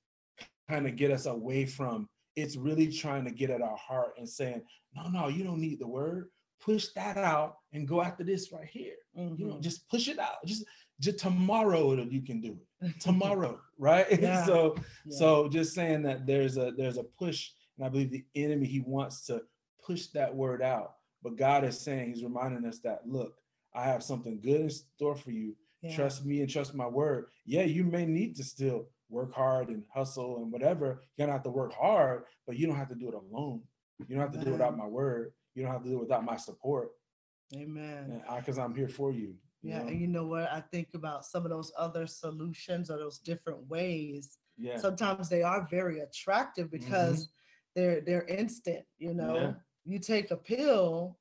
kind 0.68 0.86
of 0.86 0.96
get 0.96 1.10
us 1.10 1.26
away 1.26 1.64
from. 1.66 2.08
It's 2.36 2.56
really 2.56 2.88
trying 2.90 3.24
to 3.24 3.30
get 3.30 3.50
at 3.50 3.62
our 3.62 3.76
heart 3.76 4.14
and 4.18 4.28
saying, 4.28 4.62
no, 4.94 5.08
no, 5.08 5.28
you 5.28 5.44
don't 5.44 5.60
need 5.60 5.78
the 5.78 5.86
word. 5.86 6.28
Push 6.60 6.88
that 6.94 7.16
out 7.16 7.56
and 7.72 7.86
go 7.88 8.02
after 8.02 8.24
this 8.24 8.52
right 8.52 8.66
here. 8.68 8.94
You 9.14 9.46
know, 9.46 9.54
Mhm. 9.54 9.60
just 9.62 9.88
push 9.88 10.08
it 10.08 10.18
out. 10.18 10.44
Just, 10.44 10.64
just 11.00 11.18
tomorrow 11.18 11.92
it'll- 11.92 12.12
you 12.12 12.22
can 12.22 12.40
do 12.40 12.58
it. 12.80 13.00
Tomorrow, 13.00 13.60
right? 13.78 14.06
Yeah. 14.20 14.44
so, 14.44 14.74
Yeah. 15.06 15.16
so 15.18 15.48
just 15.48 15.74
saying 15.74 16.02
that 16.02 16.26
there's 16.26 16.56
a 16.58 16.72
there's 16.76 16.98
a 16.98 17.04
push, 17.04 17.50
and 17.76 17.86
I 17.86 17.88
believe 17.88 18.10
the 18.10 18.24
enemy 18.34 18.66
he 18.66 18.80
wants 18.80 19.24
to 19.26 19.42
push 19.86 20.08
that 20.08 20.34
word 20.34 20.60
out. 20.62 20.96
But 21.22 21.36
God 21.36 21.64
is 21.64 21.80
saying, 21.80 22.10
He's 22.10 22.24
reminding 22.24 22.64
us 22.66 22.80
that 22.80 23.06
look, 23.08 23.34
I 23.74 23.84
have 23.84 24.02
something 24.02 24.40
good 24.40 24.60
in 24.60 24.70
store 24.70 25.16
for 25.16 25.30
you. 25.30 25.56
Yeah. 25.84 25.94
Trust 25.94 26.24
me 26.24 26.40
and 26.40 26.48
trust 26.48 26.74
my 26.74 26.86
word. 26.86 27.26
Yeah, 27.44 27.64
you 27.64 27.84
may 27.84 28.06
need 28.06 28.36
to 28.36 28.44
still 28.44 28.88
work 29.10 29.34
hard 29.34 29.68
and 29.68 29.84
hustle 29.92 30.38
and 30.38 30.50
whatever. 30.50 31.02
You're 31.16 31.26
gonna 31.26 31.32
have 31.32 31.42
to 31.42 31.50
work 31.50 31.74
hard, 31.74 32.24
but 32.46 32.56
you 32.56 32.66
don't 32.66 32.76
have 32.76 32.88
to 32.88 32.94
do 32.94 33.08
it 33.08 33.14
alone. 33.14 33.60
You 33.98 34.16
don't 34.16 34.20
have 34.20 34.32
to 34.32 34.38
do 34.38 34.48
it 34.48 34.52
without 34.52 34.78
my 34.78 34.86
word. 34.86 35.32
You 35.54 35.62
don't 35.62 35.72
have 35.72 35.82
to 35.82 35.88
do 35.90 35.96
it 35.96 36.00
without 36.00 36.24
my 36.24 36.36
support. 36.36 36.88
Amen. 37.54 38.22
Because 38.34 38.58
I'm 38.58 38.74
here 38.74 38.88
for 38.88 39.12
you. 39.12 39.34
you 39.60 39.70
Yeah, 39.70 39.82
know? 39.82 39.88
and 39.88 40.00
you 40.00 40.06
know 40.08 40.26
what? 40.26 40.50
I 40.50 40.62
think 40.72 40.88
about 40.94 41.26
some 41.26 41.44
of 41.44 41.50
those 41.50 41.70
other 41.78 42.06
solutions 42.06 42.90
or 42.90 42.96
those 42.96 43.18
different 43.18 43.68
ways. 43.68 44.38
yeah. 44.56 44.78
Sometimes 44.78 45.28
they 45.28 45.42
are 45.42 45.68
very 45.70 46.00
attractive 46.00 46.68
mm-hmm. 46.68 46.78
because 46.84 47.28
they're 47.76 48.00
they're 48.00 48.24
instant. 48.24 48.84
You 48.98 49.12
know, 49.12 49.34
Yeah. 49.34 49.52
you 49.84 49.98
take 49.98 50.30
a 50.30 50.36
pill, 50.36 51.18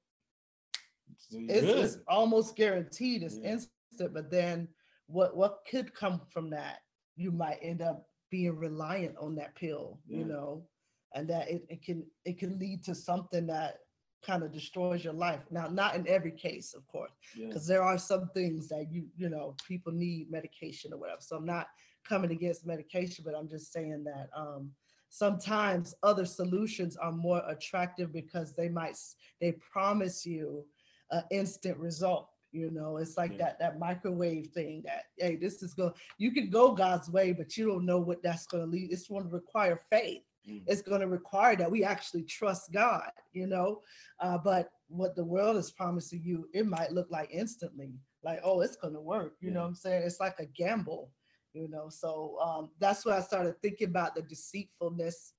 it's, 1.20 1.28
it's 1.32 1.98
almost 2.08 2.56
guaranteed 2.56 3.24
it's 3.24 3.38
Yeah. 3.38 3.52
instant. 3.52 3.74
But 3.98 4.32
then, 4.32 4.68
what 5.08 5.36
what 5.36 5.60
could 5.70 5.94
come 5.94 6.22
from 6.30 6.50
that? 6.52 6.80
You 7.16 7.32
might 7.32 7.60
end 7.62 7.82
up 7.82 8.08
being 8.30 8.58
reliant 8.58 9.16
on 9.20 9.36
that 9.36 9.56
pill. 9.56 10.00
Yeah. 10.08 10.20
You 10.20 10.26
know, 10.26 10.66
and 11.14 11.28
that 11.30 11.50
it, 11.50 11.66
it 11.70 11.84
can 11.84 12.06
it 12.26 12.40
can 12.40 12.60
lead 12.60 12.84
to 12.86 12.96
something 12.96 13.48
that 13.48 13.80
kind 14.26 14.44
of 14.44 14.52
destroys 14.54 15.04
your 15.04 15.14
life. 15.14 15.42
Now, 15.52 15.68
not 15.68 15.96
in 15.96 16.08
every 16.08 16.32
case, 16.32 16.74
of 16.74 16.88
course 16.88 17.12
yeah. 17.36 17.48
because 17.48 17.68
there 17.68 17.84
are 17.84 17.98
some 17.98 18.30
things 18.34 18.68
that 18.70 18.88
you 18.92 19.06
you 19.18 19.30
know 19.30 19.56
people 19.68 19.92
need 19.92 20.32
medication 20.32 20.94
or 20.94 20.98
whatever 20.98 21.22
so 21.22 21.36
i'm 21.36 21.46
not 21.46 21.68
coming 22.08 22.32
against 22.32 22.66
medication 22.66 23.24
but 23.26 23.36
i'm 23.36 23.48
just 23.48 23.72
saying 23.72 24.04
that 24.04 24.30
um 24.36 24.70
sometimes 25.10 25.94
other 26.04 26.26
solutions 26.26 26.98
are 26.98 27.12
more 27.12 27.42
attractive 27.48 28.12
because 28.12 28.54
they 28.54 28.70
might 28.70 28.98
they 29.40 29.54
promise 29.72 30.26
you 30.26 30.66
an 31.12 31.24
instant 31.32 31.78
result 31.78 32.30
you 32.54 32.70
know 32.72 32.98
it's 32.98 33.18
like 33.18 33.32
Yeah. 33.32 33.38
that 33.40 33.60
that 33.60 33.80
microwave 33.80 34.48
thing 34.54 34.84
that 34.86 35.06
hey 35.18 35.36
this 35.36 35.62
is 35.64 35.74
going 35.74 35.92
you 36.18 36.32
can 36.32 36.50
go 36.50 36.74
god's 36.74 37.10
way 37.10 37.34
but 37.34 37.58
you 37.58 37.68
don't 37.68 37.86
know 37.86 38.00
what 38.00 38.22
that's 38.24 38.46
going 38.46 38.64
to 38.64 38.70
lead 38.70 38.92
it's 38.92 39.08
going 39.08 39.24
to 39.24 39.30
require 39.30 39.82
faith 39.90 40.24
Mm. 40.48 40.64
it's 40.68 40.82
going 40.82 41.00
to 41.00 41.08
require 41.08 41.56
that 41.56 41.72
we 41.72 41.86
actually 41.86 42.24
trust 42.24 42.74
God, 42.74 43.10
you 43.32 43.48
know. 43.48 43.80
Uh, 44.20 44.38
but 44.38 44.72
what 44.90 45.16
the 45.16 45.24
world 45.24 45.56
is 45.56 45.72
promising 45.72 46.22
you, 46.22 46.50
it 46.54 46.68
might 46.68 46.92
look 46.92 47.08
like 47.10 47.30
instantly, 47.32 47.94
like, 48.26 48.42
oh, 48.44 48.60
it's 48.60 48.76
going 48.76 48.94
to 48.94 49.00
work. 49.00 49.38
You 49.40 49.52
know 49.52 49.62
what 49.62 49.68
I'm 49.68 49.76
saying? 49.76 50.04
It's 50.04 50.20
like 50.20 50.40
a 50.40 50.46
gamble, 50.46 51.12
you 51.54 51.70
know. 51.70 51.88
So 51.88 52.38
um, 52.44 52.72
that's 52.78 53.06
why 53.06 53.16
I 53.18 53.22
started 53.22 53.56
thinking 53.62 53.88
about 53.88 54.16
the 54.16 54.22
deceitfulness 54.24 55.34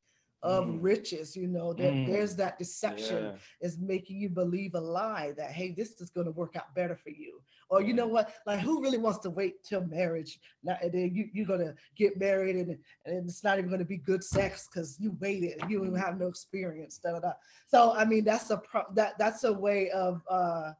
of 0.44 0.66
Mm. 0.66 0.82
riches, 0.82 1.34
you 1.34 1.48
know. 1.48 1.72
There, 1.72 1.92
Mm. 1.92 2.06
There's 2.06 2.36
that 2.36 2.58
deception 2.58 3.24
Yeah. 3.24 3.38
is 3.66 3.78
making 3.78 4.20
you 4.20 4.28
believe 4.28 4.74
a 4.74 4.80
lie 4.80 5.32
that 5.38 5.50
hey 5.50 5.72
this 5.72 6.00
is 6.02 6.10
going 6.10 6.26
to 6.26 6.32
work 6.32 6.54
out 6.54 6.74
better 6.74 6.94
for 6.96 7.10
you 7.10 7.40
or 7.70 7.80
you 7.80 7.94
know 7.94 8.06
what 8.06 8.30
like 8.46 8.60
who 8.60 8.82
really 8.82 8.98
wants 8.98 9.20
to 9.20 9.30
wait 9.30 9.64
till 9.64 9.80
marriage 9.86 10.38
now 10.62 10.76
and 10.82 10.92
then 10.92 11.14
you, 11.14 11.30
you're 11.32 11.46
going 11.46 11.60
to 11.68 11.74
get 11.96 12.18
married 12.18 12.56
and, 12.56 12.78
and 13.06 13.28
it's 13.28 13.42
not 13.42 13.56
even 13.58 13.70
going 13.70 13.78
to 13.86 13.86
be 13.96 13.96
good 13.96 14.22
sex 14.22 14.68
because 14.68 15.00
you 15.00 15.16
waited 15.20 15.52
and 15.60 15.70
you 15.70 15.80
Mm. 15.80 15.84
don't 15.86 15.94
have 16.08 16.18
no 16.18 16.26
experience 16.28 16.98
da, 16.98 17.12
da, 17.12 17.20
da. 17.20 17.32
so 17.66 17.92
i 17.94 18.04
mean 18.04 18.22
that's 18.24 18.50
a 18.50 18.58
pro- 18.58 18.92
that 18.94 19.16
that's 19.18 19.44
a 19.44 19.52
way 19.52 19.90
of 19.90 20.20
uh 20.28 20.72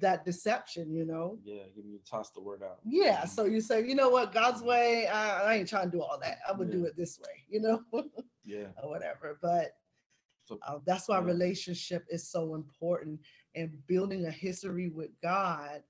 that 0.00 0.24
deception 0.24 0.92
you 0.92 1.04
know 1.04 1.38
Yeah, 1.44 1.62
give 1.74 1.84
me 1.84 1.98
toss 2.08 2.30
the 2.30 2.40
word 2.40 2.62
out. 2.62 2.78
yeah 2.84 3.24
so 3.24 3.44
you 3.44 3.60
say 3.60 3.86
you 3.86 3.94
know 3.94 4.08
what 4.10 4.32
god's 4.32 4.62
way 4.62 5.06
i, 5.06 5.52
I 5.52 5.54
ain't 5.56 5.68
trying 5.68 5.90
to 5.90 5.96
do 5.96 6.02
all 6.02 6.18
that 6.20 6.38
i'm 6.48 6.58
gonna 6.58 6.70
do 6.70 6.84
it 6.84 6.96
this 6.96 7.18
way 7.18 7.44
you 7.48 7.60
know 7.60 7.82
Yeah. 8.44 8.66
or 8.82 8.90
whatever. 8.90 9.38
But 9.42 9.72
So- 10.44 10.58
uh, 10.62 10.78
that's 10.86 11.08
why 11.08 11.18
yeah. 11.18 11.24
relationship 11.24 12.04
is 12.08 12.28
so 12.28 12.54
important 12.54 13.18
and 13.56 13.84
building 13.88 14.26
a 14.26 14.30
history 14.30 14.88
with 14.88 15.10
God 15.20 15.82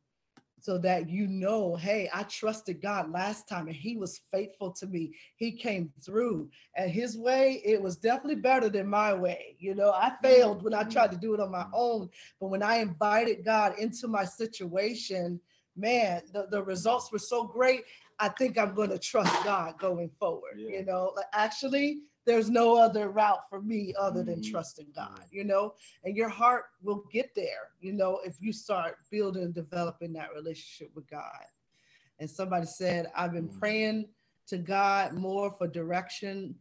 so 0.66 0.76
that 0.78 1.08
you 1.08 1.28
know, 1.28 1.76
hey, 1.76 2.10
I 2.12 2.24
trusted 2.24 2.82
God 2.82 3.12
last 3.12 3.48
time 3.48 3.68
and 3.68 3.76
he 3.76 3.96
was 3.96 4.22
faithful 4.32 4.72
to 4.72 4.88
me. 4.88 5.12
He 5.36 5.52
came 5.52 5.92
through 6.04 6.50
and 6.74 6.90
his 6.90 7.16
way, 7.16 7.62
it 7.64 7.80
was 7.80 7.96
definitely 7.96 8.40
better 8.40 8.68
than 8.68 8.88
my 8.88 9.14
way. 9.14 9.54
You 9.60 9.76
know, 9.76 9.92
I 9.92 10.14
failed 10.20 10.64
when 10.64 10.74
I 10.74 10.80
mm-hmm. 10.80 10.90
tried 10.90 11.12
to 11.12 11.18
do 11.18 11.34
it 11.34 11.40
on 11.40 11.52
my 11.52 11.66
own, 11.72 12.10
but 12.40 12.48
when 12.48 12.64
I 12.64 12.78
invited 12.78 13.44
God 13.44 13.78
into 13.78 14.08
my 14.08 14.24
situation, 14.24 15.38
man, 15.76 16.22
the, 16.32 16.48
the 16.50 16.64
results 16.64 17.12
were 17.12 17.20
so 17.20 17.44
great. 17.44 17.84
I 18.18 18.30
think 18.30 18.58
I'm 18.58 18.74
going 18.74 18.90
to 18.90 18.98
trust 18.98 19.44
God 19.44 19.78
going 19.78 20.10
forward. 20.18 20.56
Yeah. 20.56 20.78
You 20.78 20.84
know, 20.84 21.12
like 21.14 21.26
actually, 21.32 22.00
there's 22.26 22.50
no 22.50 22.76
other 22.76 23.08
route 23.10 23.48
for 23.48 23.62
me 23.62 23.94
other 23.98 24.22
than 24.22 24.40
Mhm. 24.40 24.50
trusting 24.50 24.88
God, 24.94 25.24
you 25.30 25.44
know, 25.44 25.74
and 26.04 26.16
your 26.16 26.28
heart 26.28 26.66
will 26.82 27.04
get 27.12 27.34
there, 27.34 27.70
you 27.80 27.92
know, 27.92 28.18
if 28.24 28.40
you 28.42 28.52
start 28.52 28.96
building 29.10 29.44
and 29.44 29.54
developing 29.54 30.12
that 30.14 30.34
relationship 30.34 30.94
with 30.94 31.06
God. 31.08 31.44
And 32.18 32.28
somebody 32.28 32.66
said, 32.66 33.10
I've 33.14 33.32
been 33.32 33.48
Mhm. 33.48 33.58
praying 33.58 34.08
to 34.48 34.58
God 34.58 35.12
more 35.14 35.50
for 35.52 35.66
direction 35.68 36.58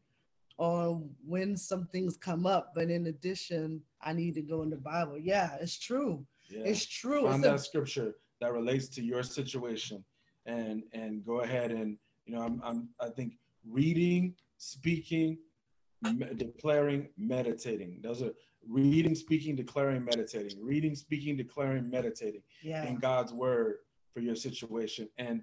on 0.57 1.13
when 1.25 1.57
some 1.57 1.87
things 1.87 2.15
come 2.15 2.45
up, 2.45 2.73
but 2.73 2.89
in 2.89 3.07
addition, 3.07 3.83
I 4.01 4.13
need 4.13 4.35
to 4.35 4.41
go 4.41 4.61
in 4.61 4.69
the 4.69 4.77
Bible. 4.77 5.17
Yeah, 5.17 5.55
it's 5.59 5.77
true. 5.77 6.25
Yeah. 6.49 6.63
It's 6.63 6.85
true. 6.85 7.23
Find 7.23 7.43
It's 7.43 7.47
a- 7.47 7.51
that 7.51 7.59
scripture 7.61 8.15
that 8.39 8.53
relates 8.53 8.87
to 8.89 9.03
your 9.03 9.23
situation 9.23 10.05
and 10.45 10.83
and 10.93 11.25
go 11.25 11.41
ahead 11.41 11.71
and 11.71 11.97
you 12.25 12.35
know 12.35 12.41
I'm, 12.41 12.61
I'm 12.63 12.89
I 12.99 13.09
think 13.09 13.37
reading, 13.67 14.35
speaking, 14.57 15.37
me- 16.13 16.33
declaring, 16.35 17.09
meditating. 17.17 17.99
Those 18.01 18.21
are 18.21 18.31
reading, 18.67 19.15
speaking, 19.15 19.55
declaring, 19.55 20.03
meditating. 20.03 20.57
Reading, 20.61 20.95
speaking, 20.95 21.37
declaring, 21.37 21.89
meditating 21.89 22.41
yeah. 22.63 22.85
in 22.85 22.97
God's 22.97 23.33
word 23.33 23.75
for 24.13 24.19
your 24.21 24.35
situation. 24.35 25.09
And 25.17 25.41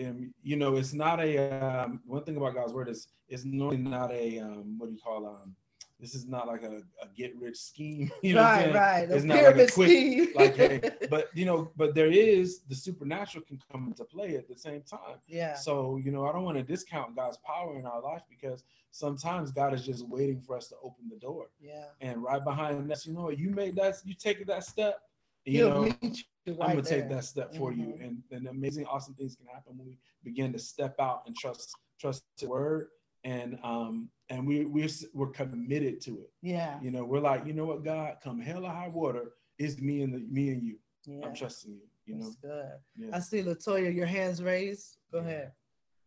um, 0.00 0.32
you 0.42 0.56
know, 0.56 0.76
it's 0.76 0.94
not 0.94 1.20
a 1.20 1.60
um, 1.64 2.00
one 2.06 2.24
thing 2.24 2.36
about 2.36 2.54
God's 2.54 2.72
word 2.72 2.88
is 2.88 3.08
it's 3.28 3.44
normally 3.44 3.76
not 3.76 4.10
a 4.10 4.38
um, 4.38 4.76
what 4.78 4.86
do 4.86 4.92
you 4.92 4.98
call 4.98 5.26
um, 5.26 5.54
this 6.02 6.16
is 6.16 6.26
not 6.26 6.48
like 6.48 6.64
a, 6.64 6.82
a 7.00 7.06
get 7.16 7.32
rich 7.40 7.56
scheme. 7.56 8.10
You 8.22 8.34
know 8.34 8.42
right, 8.42 8.74
right. 8.74 9.08
It's 9.08 9.24
not 9.24 9.36
like 9.42 9.56
a 9.56 9.70
quick 9.70 9.88
scheme. 9.88 10.28
like 10.34 10.56
hey, 10.56 10.80
but 11.10 11.28
you 11.32 11.44
know, 11.46 11.70
but 11.76 11.94
there 11.94 12.10
is 12.10 12.62
the 12.68 12.74
supernatural 12.74 13.44
can 13.44 13.60
come 13.70 13.86
into 13.86 14.04
play 14.04 14.34
at 14.36 14.48
the 14.48 14.56
same 14.56 14.82
time. 14.82 15.18
yeah. 15.28 15.54
So, 15.54 16.00
you 16.04 16.10
know, 16.10 16.26
I 16.26 16.32
don't 16.32 16.42
want 16.42 16.58
to 16.58 16.64
discount 16.64 17.14
God's 17.14 17.38
power 17.46 17.78
in 17.78 17.86
our 17.86 18.02
life 18.02 18.22
because 18.28 18.64
sometimes 18.90 19.52
God 19.52 19.72
is 19.74 19.86
just 19.86 20.06
waiting 20.08 20.40
for 20.40 20.56
us 20.56 20.66
to 20.68 20.74
open 20.82 21.08
the 21.08 21.16
door. 21.16 21.46
Yeah. 21.60 21.84
And 22.00 22.22
right 22.22 22.42
behind 22.42 22.90
us, 22.90 23.06
you 23.06 23.12
know 23.14 23.30
you 23.30 23.50
made 23.50 23.76
that, 23.76 23.94
you 24.04 24.14
take 24.14 24.44
that 24.46 24.64
step, 24.64 25.00
you 25.44 25.58
He'll 25.58 25.70
know, 25.70 25.82
meet 26.02 26.24
you 26.46 26.56
I'm 26.60 26.70
gonna 26.70 26.82
take 26.82 27.08
that 27.10 27.24
step 27.24 27.54
for 27.54 27.72
you. 27.72 27.86
Mhm. 27.86 28.04
And 28.04 28.22
and 28.32 28.48
amazing, 28.48 28.86
awesome 28.86 29.14
things 29.14 29.36
can 29.36 29.46
happen 29.46 29.78
when 29.78 29.86
we 29.86 29.98
begin 30.24 30.52
to 30.52 30.58
step 30.58 30.96
out 30.98 31.22
and 31.26 31.36
trust 31.36 31.76
trust 32.00 32.24
the 32.38 32.48
word. 32.48 32.88
And 33.24 33.58
um 33.62 34.08
and 34.30 34.46
we 34.46 34.64
we're 34.64 34.88
we're 35.14 35.28
committed 35.30 36.00
to 36.02 36.12
it. 36.22 36.32
Yeah. 36.42 36.78
You 36.82 36.90
know, 36.90 37.04
we're 37.04 37.20
like, 37.20 37.46
you 37.46 37.52
know 37.52 37.64
what, 37.66 37.84
God, 37.84 38.16
come 38.22 38.40
hell 38.40 38.64
or 38.66 38.70
high 38.70 38.88
water, 38.88 39.32
it's 39.58 39.78
me 39.80 40.02
and 40.02 40.12
the 40.14 40.18
me 40.30 40.50
and 40.50 40.62
you. 40.62 40.76
Yeah. 41.06 41.26
I'm 41.26 41.34
trusting 41.34 41.72
you. 41.72 41.80
You 42.06 42.14
know, 42.16 42.24
That's 42.24 42.36
good. 42.36 42.70
yeah. 42.96 43.16
I 43.16 43.20
see 43.20 43.42
Latoya, 43.42 43.94
your 43.94 44.06
hands 44.06 44.42
raised. 44.42 44.96
Go 45.12 45.18
Yeah. 45.20 45.24
ahead. 45.24 45.52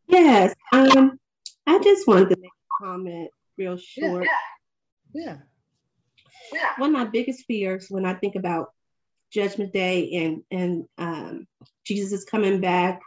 Yes, 0.08 0.56
um, 0.74 1.20
I 1.66 1.80
just 1.80 2.08
wanted 2.08 2.30
to 2.30 2.38
make 2.40 2.52
a 2.52 2.86
comment 2.86 3.32
real 3.58 3.78
short. 3.78 4.28
yeah. 5.14 5.26
yeah. 5.26 5.38
Yeah. 6.54 6.70
One 6.78 6.90
of 6.90 6.94
my 6.94 7.06
biggest 7.06 7.46
fears 7.46 7.88
when 7.90 8.06
I 8.06 8.14
think 8.14 8.36
about 8.36 8.72
Judgment 9.32 9.74
Day 9.74 10.12
and 10.14 10.44
and 10.52 10.86
um, 10.98 11.48
Jesus 11.86 12.12
is 12.12 12.26
coming 12.26 12.62
back 12.62 13.02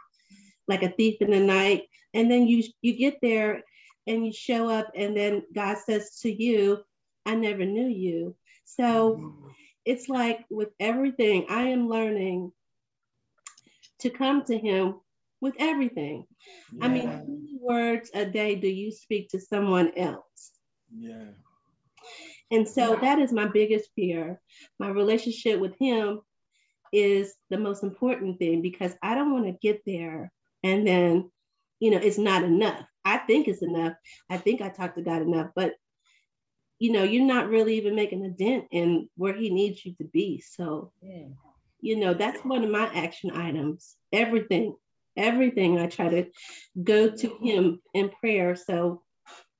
like 0.67 0.83
a 0.83 0.89
thief 0.89 1.15
in 1.21 1.31
the 1.31 1.39
night. 1.39 1.83
And 2.13 2.29
then 2.29 2.47
you 2.47 2.63
you 2.81 2.93
get 2.97 3.17
there 3.21 3.63
and 4.09 4.25
you 4.25 4.33
show 4.33 4.67
up 4.67 4.91
and 4.95 5.15
then 5.15 5.43
God 5.53 5.77
says 5.77 6.19
to 6.21 6.31
you, 6.31 6.79
I 7.25 7.35
never 7.35 7.63
knew 7.63 7.87
you. 7.87 8.35
So 8.65 9.15
mm-hmm. 9.15 9.47
it's 9.85 10.09
like 10.09 10.45
with 10.49 10.69
everything, 10.79 11.45
I 11.49 11.69
am 11.69 11.87
learning 11.87 12.51
to 13.99 14.09
come 14.09 14.43
to 14.45 14.57
him 14.57 14.95
with 15.41 15.53
everything. 15.59 16.25
I 16.81 16.87
mean, 16.87 17.07
how 17.07 17.23
many 17.27 17.59
words 17.61 18.09
a 18.13 18.25
day 18.25 18.55
do 18.55 18.67
you 18.67 18.91
speak 18.91 19.29
to 19.29 19.39
someone 19.39 19.91
else? 19.95 20.51
Yeah. 20.97 21.31
And 22.51 22.67
so 22.67 22.97
that 22.99 23.19
is 23.19 23.31
my 23.31 23.47
biggest 23.47 23.89
fear. 23.95 24.41
My 24.79 24.89
relationship 24.89 25.59
with 25.59 25.77
him 25.79 26.21
is 26.91 27.35
the 27.51 27.59
most 27.59 27.83
important 27.83 28.39
thing 28.39 28.63
because 28.63 28.93
I 29.03 29.13
don't 29.13 29.31
want 29.31 29.45
to 29.45 29.57
get 29.61 29.83
there 29.85 30.31
and 30.63 30.85
then, 30.85 31.29
you 31.79 31.91
know, 31.91 31.99
it's 31.99 32.17
not 32.17 32.43
enough. 32.43 32.85
I 33.09 33.17
think 33.17 33.47
it's 33.47 33.63
enough. 33.63 33.93
I 34.29 34.37
think 34.37 34.61
I 34.61 34.69
talked 34.69 34.97
to 34.97 35.01
God 35.01 35.21
enough, 35.21 35.49
but 35.55 35.73
you 36.77 36.91
know, 36.93 37.03
you're 37.03 37.25
not 37.25 37.49
really 37.49 37.75
even 37.77 37.95
making 37.95 38.23
a 38.23 38.29
dent 38.29 38.65
in 38.71 39.09
where 39.17 39.33
he 39.33 39.49
needs 39.49 39.85
you 39.85 39.93
to 39.95 40.05
be. 40.05 40.39
So, 40.39 40.93
you 41.81 41.97
know, 41.97 42.13
that's 42.13 42.45
one 42.45 42.63
of 42.63 42.69
my 42.69 42.85
action 42.93 43.31
items. 43.31 43.95
Everything, 44.13 44.75
everything 45.17 45.77
I 45.77 45.87
try 45.87 46.09
to 46.09 46.25
go 46.81 47.09
to 47.09 47.27
mm-hmm. 47.27 47.45
him 47.45 47.81
in 47.93 48.09
prayer. 48.09 48.55
So 48.55 49.01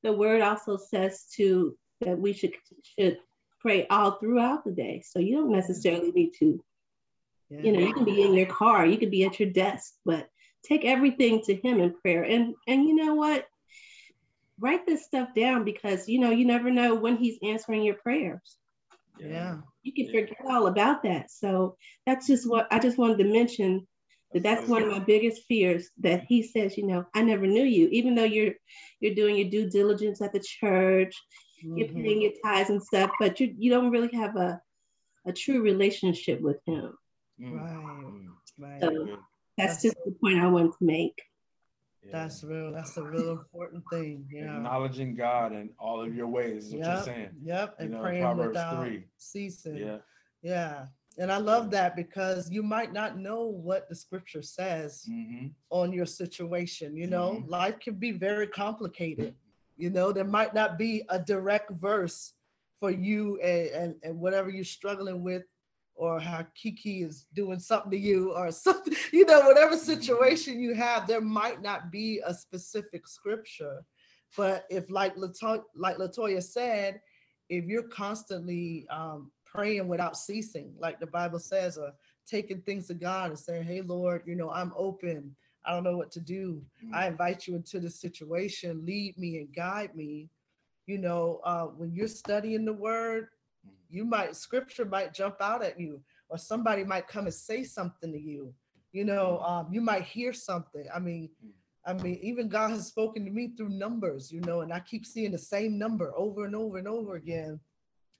the 0.01 0.13
word 0.13 0.41
also 0.41 0.77
says 0.77 1.25
to 1.35 1.77
that 2.01 2.17
we 2.17 2.31
should 2.31 2.53
should 2.97 3.17
pray 3.59 3.85
all 3.87 4.11
throughout 4.11 4.63
the 4.63 4.71
day. 4.71 5.03
So 5.05 5.19
you 5.19 5.35
don't 5.37 5.51
necessarily 5.51 6.11
need 6.11 6.31
to, 6.39 6.63
you 7.49 7.71
know, 7.73 7.79
you 7.79 7.93
can 7.93 8.05
be 8.05 8.21
in 8.21 8.33
your 8.33 8.45
car, 8.45 8.85
you 8.85 8.97
could 8.97 9.11
be 9.11 9.25
at 9.25 9.39
your 9.39 9.49
desk, 9.49 9.93
but 10.05 10.29
take 10.63 10.85
everything 10.85 11.41
to 11.43 11.55
him 11.55 11.79
in 11.79 11.93
prayer. 12.01 12.23
And 12.23 12.55
and 12.67 12.83
you 12.85 12.95
know 12.95 13.15
what? 13.15 13.45
Write 14.59 14.85
this 14.85 15.05
stuff 15.05 15.29
down 15.35 15.63
because 15.63 16.07
you 16.09 16.19
know 16.19 16.31
you 16.31 16.45
never 16.45 16.69
know 16.69 16.95
when 16.95 17.17
he's 17.17 17.39
answering 17.43 17.83
your 17.83 17.95
prayers. 17.95 18.57
Yeah. 19.19 19.57
You 19.83 19.93
can 19.93 20.11
forget 20.11 20.37
all 20.49 20.67
about 20.67 21.03
that. 21.03 21.31
So 21.31 21.77
that's 22.05 22.27
just 22.27 22.49
what 22.49 22.67
I 22.71 22.79
just 22.79 22.97
wanted 22.97 23.19
to 23.19 23.23
mention 23.23 23.87
that 24.33 24.43
that's 24.43 24.67
one 24.67 24.83
of 24.83 24.89
my 24.89 24.99
biggest 24.99 25.43
fears 25.47 25.89
that 25.99 26.23
he 26.27 26.43
says, 26.43 26.77
you 26.77 26.85
know, 26.85 27.05
I 27.15 27.21
never 27.23 27.47
knew 27.47 27.63
you, 27.63 27.87
even 27.91 28.15
though 28.15 28.25
you're 28.25 28.53
you're 28.99 29.15
doing 29.15 29.37
your 29.37 29.49
due 29.49 29.69
diligence 29.69 30.21
at 30.21 30.33
the 30.33 30.39
church, 30.41 31.15
you're 31.63 31.87
Mhm. 31.87 32.03
paying 32.03 32.21
your 32.21 32.33
tithes 32.43 32.69
and 32.69 32.83
stuff, 32.83 33.11
but 33.19 33.39
you 33.39 33.55
you 33.57 33.71
don't 33.71 33.91
really 33.91 34.11
have 34.13 34.35
a 34.35 34.61
a 35.25 35.33
true 35.33 35.61
relationship 35.61 36.41
with 36.41 36.57
him. 36.65 36.97
Mm. 37.39 37.53
Right. 37.53 38.81
Right. 38.81 38.81
So 38.81 39.19
that's 39.59 39.81
just 39.81 39.95
the 40.05 40.11
point 40.11 40.39
I 40.39 40.47
want 40.47 40.71
to 40.77 40.85
make. 40.85 41.21
That's 42.11 42.43
real. 42.43 42.71
That's 42.71 42.97
a 42.97 43.03
real 43.03 43.31
important 43.31 43.83
thing. 43.91 44.25
Yeah. 44.31 44.55
Acknowledging 44.55 45.13
God 45.15 45.51
in 45.53 45.69
all 45.77 46.01
of 46.01 46.15
your 46.15 46.27
ways 46.27 46.67
is 46.67 46.73
what 46.73 46.85
you're 46.85 47.03
saying. 47.03 47.29
Yep. 47.43 47.75
You 47.77 47.83
And 47.85 47.93
know, 47.93 48.01
praying 48.01 48.21
Proverbs 48.23 48.47
without 48.47 48.83
3. 48.83 49.03
ceasing. 49.17 49.75
Yeah. 49.77 49.97
Yeah. 50.41 50.85
And 51.19 51.31
I 51.31 51.37
love 51.37 51.69
that 51.71 51.95
because 51.95 52.49
you 52.49 52.63
might 52.63 52.93
not 52.93 53.17
know 53.19 53.43
what 53.43 53.87
the 53.89 53.95
scripture 53.95 54.41
says 54.41 55.05
Mm-hmm. 55.07 55.47
on 55.69 55.91
your 55.93 56.05
situation. 56.07 56.95
You 56.95 57.07
know, 57.07 57.43
Mhm. 57.43 57.49
life 57.49 57.79
can 57.79 57.95
be 57.95 58.11
very 58.13 58.47
complicated. 58.47 59.35
You 59.77 59.89
know, 59.91 60.11
there 60.11 60.23
might 60.23 60.53
not 60.55 60.77
be 60.79 61.03
a 61.09 61.19
direct 61.19 61.69
verse 61.71 62.33
for 62.79 62.89
you 62.89 63.39
and, 63.41 63.67
and, 63.69 63.95
and 64.03 64.19
whatever 64.19 64.49
you're 64.49 64.63
struggling 64.63 65.21
with, 65.21 65.43
or 65.99 66.17
how 66.17 66.45
Kiki 66.55 67.01
is 67.01 67.25
doing 67.33 67.59
something 67.59 67.91
to 67.91 67.97
you, 67.97 68.33
or 68.33 68.51
something, 68.65 68.95
you 69.11 69.25
know, 69.25 69.41
whatever 69.41 69.75
situation 69.75 70.59
you 70.59 70.73
have, 70.73 71.05
there 71.05 71.21
might 71.21 71.61
not 71.61 71.91
be 71.91 72.21
a 72.25 72.33
specific 72.33 73.05
scripture. 73.05 73.83
But 74.37 74.65
if, 74.69 74.89
like 74.89 75.15
Latoya, 75.17 75.63
like 75.75 75.97
Latoya 75.97 76.41
said, 76.41 77.01
if 77.49 77.65
you're 77.65 77.89
constantly 77.89 78.87
um, 78.89 79.29
praying 79.45 79.89
without 79.89 80.15
ceasing, 80.15 80.73
like 80.79 80.99
the 81.01 81.07
Bible 81.07 81.39
says, 81.39 81.77
or 81.77 81.91
taking 82.25 82.61
things 82.61 82.87
to 82.87 82.93
God 82.93 83.31
and 83.31 83.39
saying, 83.39 83.63
Hey, 83.63 83.81
Lord, 83.81 84.23
you 84.25 84.35
know, 84.35 84.51
I'm 84.51 84.71
open. 84.77 85.35
I 85.65 85.73
don't 85.73 85.83
know 85.83 85.97
what 85.97 86.11
to 86.11 86.21
do. 86.21 86.61
I 86.93 87.07
invite 87.07 87.45
you 87.45 87.55
into 87.55 87.79
the 87.79 87.89
situation, 87.89 88.85
lead 88.85 89.17
me 89.17 89.37
and 89.37 89.53
guide 89.53 89.95
me. 89.95 90.29
You 90.85 90.97
know, 90.97 91.41
uh, 91.43 91.65
when 91.65 91.93
you're 91.93 92.07
studying 92.07 92.63
the 92.63 92.73
word, 92.73 93.27
you 93.89 94.05
might, 94.05 94.35
scripture 94.35 94.85
might 94.85 95.13
jump 95.13 95.37
out 95.41 95.63
at 95.63 95.79
you, 95.79 96.01
or 96.29 96.37
somebody 96.37 96.83
might 96.83 97.07
come 97.07 97.25
and 97.25 97.33
say 97.33 97.63
something 97.63 98.11
to 98.11 98.19
you. 98.19 98.53
You 98.91 99.05
know, 99.05 99.39
um, 99.39 99.67
you 99.71 99.81
might 99.81 100.03
hear 100.03 100.33
something. 100.33 100.85
I 100.93 100.99
mean, 100.99 101.29
I 101.85 101.93
mean, 101.93 102.19
even 102.21 102.49
God 102.49 102.71
has 102.71 102.87
spoken 102.87 103.25
to 103.25 103.31
me 103.31 103.53
through 103.55 103.69
numbers, 103.69 104.31
you 104.31 104.41
know, 104.41 104.61
and 104.61 104.73
I 104.73 104.79
keep 104.79 105.05
seeing 105.05 105.31
the 105.31 105.37
same 105.37 105.77
number 105.77 106.11
over 106.15 106.45
and 106.45 106.55
over 106.55 106.77
and 106.77 106.87
over 106.87 107.15
again. 107.15 107.59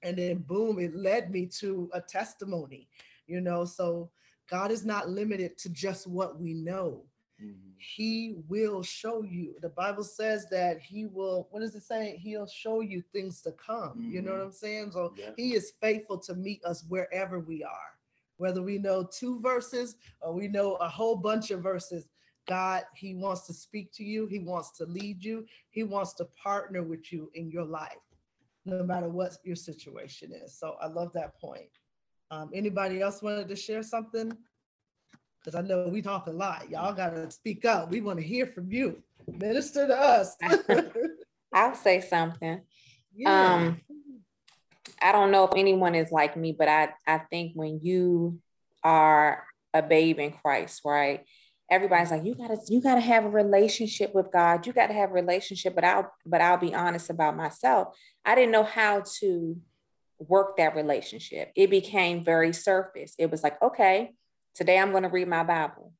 And 0.02 0.16
then 0.16 0.38
boom, 0.38 0.78
it 0.78 0.94
led 0.94 1.30
me 1.30 1.46
to 1.58 1.90
a 1.92 2.00
testimony, 2.00 2.88
you 3.26 3.40
know. 3.40 3.64
So 3.64 4.10
God 4.50 4.70
is 4.70 4.84
not 4.84 5.08
limited 5.08 5.58
to 5.58 5.68
just 5.68 6.06
what 6.06 6.40
we 6.40 6.54
know. 6.54 7.04
He 7.76 8.36
will 8.48 8.82
show 8.82 9.22
you. 9.22 9.54
The 9.62 9.70
Bible 9.70 10.04
says 10.04 10.46
that 10.50 10.78
he 10.80 11.06
will, 11.06 11.48
what 11.50 11.60
does 11.60 11.74
it 11.74 11.82
say? 11.82 12.18
He'll 12.22 12.46
show 12.46 12.80
you 12.80 13.02
things 13.12 13.40
to 13.42 13.52
come. 13.52 14.04
You 14.06 14.20
know 14.20 14.32
what 14.32 14.42
I'm 14.42 14.52
saying? 14.52 14.92
So 14.92 15.14
Yeah. 15.16 15.30
he 15.36 15.54
is 15.54 15.72
faithful 15.80 16.18
to 16.18 16.34
meet 16.34 16.62
us 16.64 16.84
wherever 16.88 17.40
we 17.40 17.64
are. 17.64 17.90
Whether 18.36 18.62
we 18.62 18.78
know 18.78 19.04
two 19.04 19.40
verses 19.40 19.96
or 20.20 20.32
we 20.32 20.48
know 20.48 20.74
a 20.76 20.88
whole 20.88 21.16
bunch 21.16 21.50
of 21.50 21.62
verses, 21.62 22.08
God, 22.46 22.84
He 22.94 23.14
wants 23.14 23.46
to 23.46 23.52
speak 23.52 23.92
to 23.92 24.04
you. 24.04 24.26
He 24.26 24.38
wants 24.40 24.72
to 24.78 24.84
lead 24.86 25.22
you. 25.22 25.46
He 25.70 25.84
wants 25.84 26.14
to 26.14 26.24
partner 26.24 26.82
with 26.82 27.12
you 27.12 27.30
in 27.34 27.50
your 27.50 27.64
life, 27.64 28.00
no 28.64 28.82
matter 28.82 29.08
what 29.08 29.36
your 29.44 29.56
situation 29.56 30.32
is. 30.32 30.58
So 30.58 30.76
I 30.80 30.86
love 30.86 31.12
that 31.14 31.38
point. 31.38 31.68
Um, 32.30 32.50
anybody 32.54 33.00
else 33.02 33.22
wanted 33.22 33.48
to 33.48 33.56
share 33.56 33.82
something? 33.82 34.36
Because 35.42 35.58
I 35.58 35.66
know 35.66 35.88
we 35.88 36.02
talk 36.02 36.26
a 36.26 36.30
lot. 36.30 36.68
Y'all 36.70 36.92
got 36.92 37.10
to 37.10 37.30
speak 37.30 37.64
up. 37.64 37.90
We 37.90 38.00
want 38.00 38.18
to 38.18 38.24
hear 38.24 38.46
from 38.46 38.70
you. 38.70 39.02
Minister 39.38 39.86
to 39.86 39.96
us. 39.98 40.36
I'll 41.52 41.74
say 41.74 42.00
something. 42.00 42.62
Yeah. 43.12 43.54
Um, 43.54 43.80
I 45.02 45.10
don't 45.10 45.32
know 45.32 45.44
if 45.44 45.50
anyone 45.56 45.96
is 45.96 46.12
like 46.12 46.36
me, 46.36 46.54
but 46.56 46.68
I, 46.68 46.90
I 47.08 47.18
think 47.18 47.52
when 47.54 47.80
you 47.82 48.38
are 48.84 49.44
a 49.74 49.82
babe 49.82 50.20
in 50.20 50.30
Christ, 50.30 50.82
right? 50.84 51.24
Everybody's 51.68 52.12
like, 52.12 52.24
you 52.24 52.36
gotta, 52.36 52.56
you 52.68 52.80
gotta 52.80 53.00
have 53.00 53.24
a 53.24 53.28
relationship 53.28 54.14
with 54.14 54.30
God. 54.32 54.64
You 54.64 54.72
gotta 54.72 54.94
have 54.94 55.10
a 55.10 55.12
relationship. 55.14 55.74
But 55.74 55.82
I'll, 55.82 56.12
but 56.24 56.40
I'll 56.40 56.56
be 56.56 56.72
honest 56.72 57.10
about 57.10 57.36
myself. 57.36 57.88
I 58.24 58.36
didn't 58.36 58.52
know 58.52 58.62
how 58.62 59.02
to 59.18 59.56
work 60.18 60.56
that 60.58 60.76
relationship. 60.76 61.50
It 61.56 61.68
became 61.68 62.24
very 62.24 62.52
surface. 62.52 63.14
It 63.18 63.30
was 63.30 63.42
like, 63.42 63.60
okay, 63.60 64.12
today 64.54 64.78
I'm 64.78 64.92
gonna 64.92 65.08
read 65.08 65.28
my 65.28 65.44
Bible. 65.44 65.92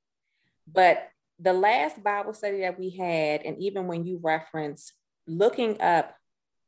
But 0.66 1.08
the 1.38 1.52
last 1.52 2.02
Bible 2.02 2.34
study 2.34 2.60
that 2.60 2.78
we 2.78 2.90
had, 2.90 3.42
and 3.42 3.58
even 3.58 3.86
when 3.86 4.04
you 4.04 4.20
reference 4.22 4.92
looking 5.26 5.80
up 5.80 6.14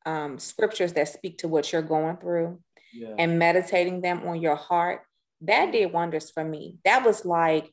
um, 0.06 0.38
scriptures 0.38 0.92
that 0.94 1.08
speak 1.08 1.38
to 1.38 1.48
what 1.48 1.72
you're 1.72 1.82
going 1.82 2.16
through 2.16 2.60
Yeah. 2.92 3.14
and 3.18 3.38
meditating 3.38 4.00
them 4.00 4.26
on 4.26 4.40
your 4.40 4.56
heart, 4.56 5.02
that 5.42 5.72
did 5.72 5.92
wonders 5.92 6.30
for 6.30 6.44
me. 6.44 6.78
That 6.84 7.04
was 7.04 7.24
like 7.24 7.72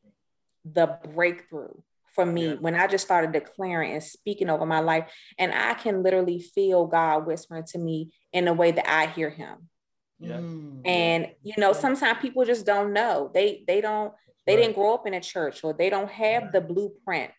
the 0.66 0.98
breakthrough 1.14 1.74
for 2.14 2.26
me 2.26 2.56
when 2.56 2.76
I 2.76 2.88
just 2.88 3.06
started 3.06 3.32
declaring 3.32 3.94
and 3.94 4.04
speaking 4.04 4.50
over 4.50 4.66
my 4.66 4.80
life. 4.80 5.12
And 5.38 5.54
I 5.54 5.74
can 5.76 6.04
literally 6.04 6.42
feel 6.42 6.86
God 6.86 7.26
whispering 7.26 7.64
to 7.68 7.78
me 7.78 8.12
in 8.34 8.48
a 8.48 8.54
way 8.54 8.72
that 8.72 8.90
I 8.90 9.08
hear 9.08 9.30
him. 9.30 9.70
Yeah. 10.20 10.38
Mm. 10.38 10.82
And 10.86 11.28
you 11.44 11.54
know, 11.58 11.74
sometimes 11.74 12.20
people 12.22 12.46
just 12.46 12.66
don't 12.66 12.94
know. 12.94 13.32
They 13.34 13.64
they 13.68 13.82
don't 13.82 14.14
they 14.46 14.56
didn't 14.56 14.76
grow 14.76 14.94
up 14.94 15.06
in 15.06 15.14
a 15.14 15.22
church 15.22 15.64
or 15.64 15.74
they 15.74 15.90
don't 15.90 16.10
have 16.10 16.52
the 16.52 16.62
blueprint 16.62 17.32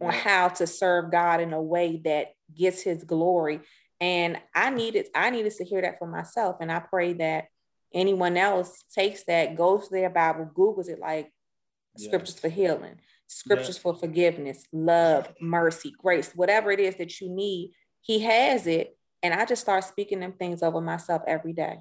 on 0.00 0.12
how 0.12 0.48
to 0.48 0.66
serve 0.66 1.10
God 1.10 1.40
in 1.40 1.52
a 1.52 1.62
way 1.62 2.00
that 2.04 2.32
gets 2.54 2.82
his 2.82 3.04
glory. 3.04 3.60
And 4.00 4.38
I 4.54 4.70
needed 4.70 5.06
I 5.14 5.30
needed 5.30 5.52
to 5.56 5.64
hear 5.64 5.82
that 5.82 5.98
for 5.98 6.06
myself. 6.06 6.56
And 6.60 6.70
I 6.70 6.80
pray 6.80 7.14
that 7.14 7.46
anyone 7.94 8.36
else 8.36 8.84
takes 8.94 9.24
that, 9.24 9.56
goes 9.56 9.88
to 9.88 9.94
their 9.94 10.10
Bible, 10.10 10.50
Googles 10.54 10.88
it 10.88 10.98
like 10.98 11.32
scriptures 11.96 12.38
for 12.38 12.48
healing, 12.48 12.96
scriptures 13.26 13.78
for 13.78 13.94
forgiveness, 13.94 14.64
love, 14.72 15.32
mercy, 15.40 15.92
grace, 15.96 16.32
whatever 16.34 16.70
it 16.70 16.80
is 16.80 16.96
that 16.96 17.20
you 17.20 17.30
need, 17.30 17.72
he 18.02 18.20
has 18.20 18.66
it. 18.66 18.96
And 19.22 19.32
I 19.32 19.44
just 19.44 19.62
start 19.62 19.84
speaking 19.84 20.20
them 20.20 20.32
things 20.32 20.62
over 20.62 20.80
myself 20.80 21.22
every 21.26 21.52
day. 21.52 21.78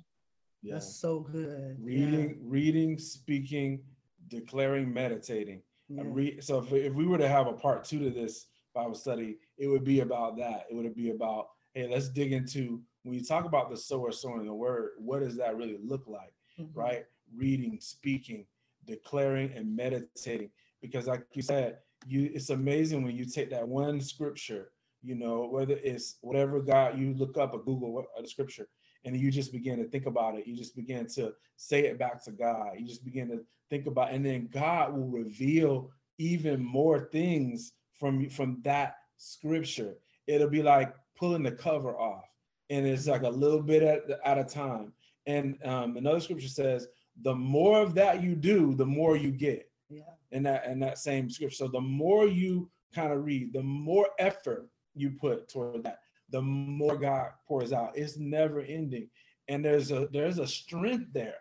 Yeah. 0.65 0.73
That's 0.75 0.95
so 0.95 1.19
good. 1.19 1.77
reading, 1.79 2.39
reading, 2.41 2.97
speaking, 2.97 3.81
declaring, 4.29 4.91
meditating. 4.91 5.61
Yeah. 5.89 6.01
And 6.01 6.15
re- 6.15 6.41
so 6.41 6.57
if, 6.59 6.73
if 6.73 6.93
we 6.93 7.05
were 7.05 7.19
to 7.19 7.27
have 7.27 7.45
a 7.45 7.53
part 7.53 7.83
two 7.83 7.99
to 7.99 8.09
this 8.09 8.47
Bible 8.73 8.95
study, 8.95 9.37
it 9.59 9.67
would 9.67 9.83
be 9.83 9.99
about 9.99 10.37
that. 10.37 10.65
It 10.71 10.75
would 10.75 10.95
be 10.95 11.11
about, 11.11 11.49
hey, 11.75 11.87
let's 11.87 12.09
dig 12.09 12.33
into 12.33 12.81
when 13.03 13.13
you 13.13 13.23
talk 13.23 13.45
about 13.45 13.69
the 13.69 13.77
sower 13.77 14.11
sowing 14.11 14.43
the 14.45 14.53
word, 14.53 14.93
what 14.97 15.19
does 15.19 15.37
that 15.37 15.55
really 15.55 15.77
look 15.83 16.07
like? 16.07 16.33
Mhm. 16.59 16.69
Right? 16.73 17.05
Reading, 17.35 17.77
speaking, 17.79 18.47
declaring, 18.85 19.51
and 19.53 19.75
meditating. 19.75 20.49
Because 20.81 21.05
like 21.05 21.23
you 21.33 21.43
said, 21.43 21.77
you 22.07 22.31
it's 22.33 22.49
amazing 22.49 23.03
when 23.03 23.15
you 23.15 23.25
take 23.25 23.51
that 23.51 23.67
one 23.67 24.01
scripture, 24.01 24.71
you 25.03 25.13
know, 25.13 25.47
whether 25.47 25.75
it's 25.83 26.17
whatever 26.21 26.59
God 26.59 26.97
you 26.97 27.13
look 27.13 27.37
up 27.37 27.53
or 27.53 27.63
Google 27.63 28.03
a 28.17 28.27
scripture, 28.27 28.67
and 29.05 29.15
you 29.15 29.31
just 29.31 29.51
begin 29.51 29.77
to 29.77 29.85
think 29.85 30.07
about 30.07 30.35
it. 30.35 30.47
You 30.47 30.55
just 30.55 30.75
begin 30.75 31.07
to 31.15 31.33
say 31.55 31.85
it 31.85 31.97
back 31.99 32.23
to 32.25 32.31
God. 32.31 32.71
You 32.77 32.85
just 32.85 33.05
begin 33.05 33.29
to 33.29 33.45
think 33.69 33.85
about, 33.87 34.11
and 34.11 34.25
then 34.25 34.49
God 34.51 34.93
will 34.93 35.07
reveal 35.07 35.91
even 36.17 36.63
more 36.63 37.09
things 37.11 37.73
from 37.99 38.29
from 38.29 38.61
that 38.63 38.97
scripture. 39.17 39.95
It'll 40.27 40.49
be 40.49 40.63
like 40.63 40.93
pulling 41.15 41.43
the 41.43 41.51
cover 41.51 41.97
off, 41.97 42.25
and 42.69 42.85
it's 42.85 43.07
like 43.07 43.23
a 43.23 43.29
little 43.29 43.61
bit 43.61 43.83
at, 43.83 44.01
at 44.25 44.37
a 44.37 44.43
time. 44.43 44.91
And 45.27 45.57
um, 45.63 45.97
another 45.97 46.19
scripture 46.19 46.47
says, 46.47 46.87
"The 47.21 47.35
more 47.35 47.81
of 47.81 47.93
that 47.95 48.23
you 48.23 48.35
do, 48.35 48.73
the 48.75 48.85
more 48.85 49.15
you 49.15 49.31
get." 49.31 49.69
Yeah. 49.89 50.01
In 50.31 50.43
that 50.43 50.65
in 50.65 50.79
that 50.79 50.97
same 50.97 51.29
scripture. 51.29 51.55
So 51.55 51.67
the 51.67 51.81
more 51.81 52.27
you 52.27 52.69
kind 52.93 53.13
of 53.13 53.23
read, 53.23 53.53
the 53.53 53.61
more 53.61 54.09
effort 54.17 54.67
you 54.95 55.11
put 55.11 55.47
toward 55.47 55.83
that, 55.83 55.99
the 56.29 56.41
more 56.41 56.97
God 56.97 57.29
pours 57.47 57.71
out. 57.73 57.91
It's 57.95 58.17
never 58.17 58.61
ending, 58.61 59.09
and 59.47 59.63
there's 59.63 59.91
a 59.91 60.07
there's 60.11 60.39
a 60.39 60.47
strength 60.47 61.07
there 61.13 61.37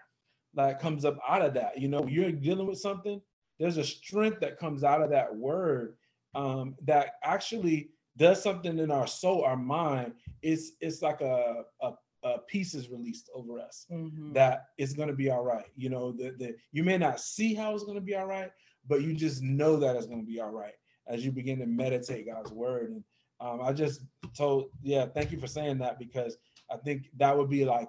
that 0.54 0.80
comes 0.80 1.04
up 1.04 1.18
out 1.26 1.42
of 1.42 1.54
that. 1.54 1.78
You 1.80 1.88
know, 1.88 2.06
you're 2.06 2.32
dealing 2.32 2.66
with 2.66 2.78
something. 2.78 3.20
There's 3.58 3.76
a 3.76 3.84
strength 3.84 4.40
that 4.40 4.58
comes 4.58 4.84
out 4.84 5.02
of 5.02 5.10
that 5.10 5.34
word 5.34 5.96
um, 6.34 6.74
that 6.86 7.14
actually 7.22 7.90
does 8.16 8.42
something 8.42 8.78
in 8.78 8.90
our 8.90 9.06
soul, 9.06 9.42
our 9.44 9.56
mind. 9.56 10.12
It's 10.42 10.72
it's 10.80 11.02
like 11.02 11.20
a 11.20 11.64
a, 11.80 11.92
a 12.24 12.38
peace 12.46 12.74
is 12.74 12.88
released 12.90 13.30
over 13.34 13.60
us 13.60 13.86
Mhm. 13.90 14.34
that 14.34 14.66
it's 14.78 14.92
going 14.92 15.08
to 15.08 15.14
be 15.14 15.30
all 15.30 15.44
right. 15.44 15.66
You 15.76 15.88
know, 15.90 16.12
the, 16.12 16.34
the 16.38 16.56
you 16.72 16.84
may 16.84 16.98
not 16.98 17.20
see 17.20 17.54
how 17.54 17.74
it's 17.74 17.84
going 17.84 17.96
to 17.98 18.00
be 18.04 18.14
all 18.14 18.26
right, 18.26 18.50
but 18.86 19.02
you 19.02 19.14
just 19.14 19.42
know 19.42 19.76
that 19.78 19.96
it's 19.96 20.06
going 20.06 20.20
to 20.24 20.26
be 20.26 20.40
all 20.40 20.50
right 20.52 20.74
as 21.06 21.24
you 21.24 21.30
begin 21.32 21.58
to 21.58 21.66
meditate 21.66 22.26
God's 22.26 22.50
word. 22.52 22.90
And 22.90 23.04
um, 23.44 23.60
I 23.62 23.72
just 23.72 24.00
told, 24.36 24.70
yeah, 24.82 25.04
thank 25.06 25.30
you 25.32 25.38
for 25.38 25.46
saying 25.46 25.78
that 25.78 25.98
because 25.98 26.38
I 26.70 26.76
think 26.78 27.10
that 27.18 27.36
would 27.36 27.50
be 27.50 27.64
like 27.64 27.88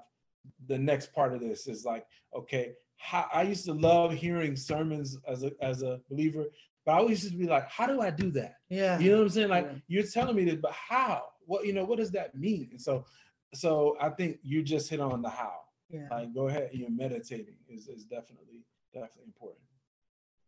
the 0.67 0.77
next 0.77 1.13
part 1.13 1.33
of 1.33 1.39
this 1.41 1.65
is 1.67 1.85
like, 1.85 2.05
okay, 2.35 2.73
how, 2.97 3.25
I 3.33 3.43
used 3.43 3.65
to 3.65 3.73
love 3.73 4.11
hearing 4.13 4.55
sermons 4.55 5.17
as 5.27 5.43
a 5.43 5.51
as 5.61 5.81
a 5.81 5.99
believer, 6.09 6.45
but 6.85 6.91
I 6.93 6.97
always 6.97 7.23
used 7.23 7.33
to 7.35 7.39
be 7.39 7.47
like, 7.47 7.69
how 7.69 7.85
do 7.87 8.01
I 8.01 8.09
do 8.09 8.29
that? 8.31 8.55
Yeah. 8.69 8.99
You 8.99 9.11
know 9.11 9.17
what 9.17 9.23
I'm 9.23 9.29
saying? 9.29 9.49
Like 9.49 9.65
Yeah. 9.65 9.77
you're 9.87 10.07
telling 10.17 10.35
me 10.35 10.43
this, 10.45 10.59
but 10.61 10.73
how? 10.73 11.23
What 11.45 11.65
you 11.65 11.73
know? 11.73 11.85
What 11.85 11.99
does 11.99 12.11
that 12.11 12.35
mean? 12.35 12.67
And 12.71 12.81
so, 12.81 13.05
so 13.53 13.95
I 14.01 14.09
think 14.09 14.39
you 14.43 14.61
just 14.63 14.89
hit 14.89 14.99
on 14.99 15.21
the 15.21 15.29
how. 15.29 15.53
Yeah. 15.89 16.07
Like 16.11 16.33
go 16.33 16.47
ahead, 16.47 16.69
you're 16.73 16.89
meditating 16.89 17.55
is 17.69 17.87
is 17.87 18.03
definitely 18.05 18.59
definitely 18.93 19.25
important. 19.27 19.61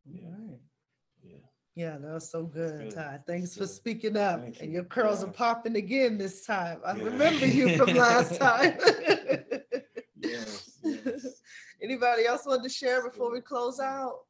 Yeah, 0.05 0.29
Right. 0.29 0.59
yeah. 1.23 1.37
Yeah, 1.77 1.97
that 1.99 2.11
was 2.11 2.31
so 2.31 2.41
good, 2.43 2.85
good. 2.89 2.95
Ty. 2.95 3.19
Thanks 3.27 3.55
for 3.55 3.67
speaking 3.67 4.17
up. 4.17 4.41
Thank 4.41 4.61
And 4.61 4.73
your 4.73 4.83
curls 4.83 5.21
Yeah. 5.21 5.29
are 5.29 5.31
popping 5.31 5.75
again 5.75 6.17
this 6.17 6.43
time. 6.43 6.81
I 6.83 6.95
Yeah. 6.95 7.03
remember 7.03 7.45
you 7.45 7.77
from 7.77 7.93
last 7.93 8.35
time. 8.41 8.79
Yes, 10.19 10.79
yes. 10.83 11.41
Anybody 11.81 12.25
else 12.25 12.47
want 12.47 12.63
to 12.63 12.69
share 12.69 13.07
before 13.07 13.31
we 13.31 13.41
close 13.41 13.79
out? 13.79 14.21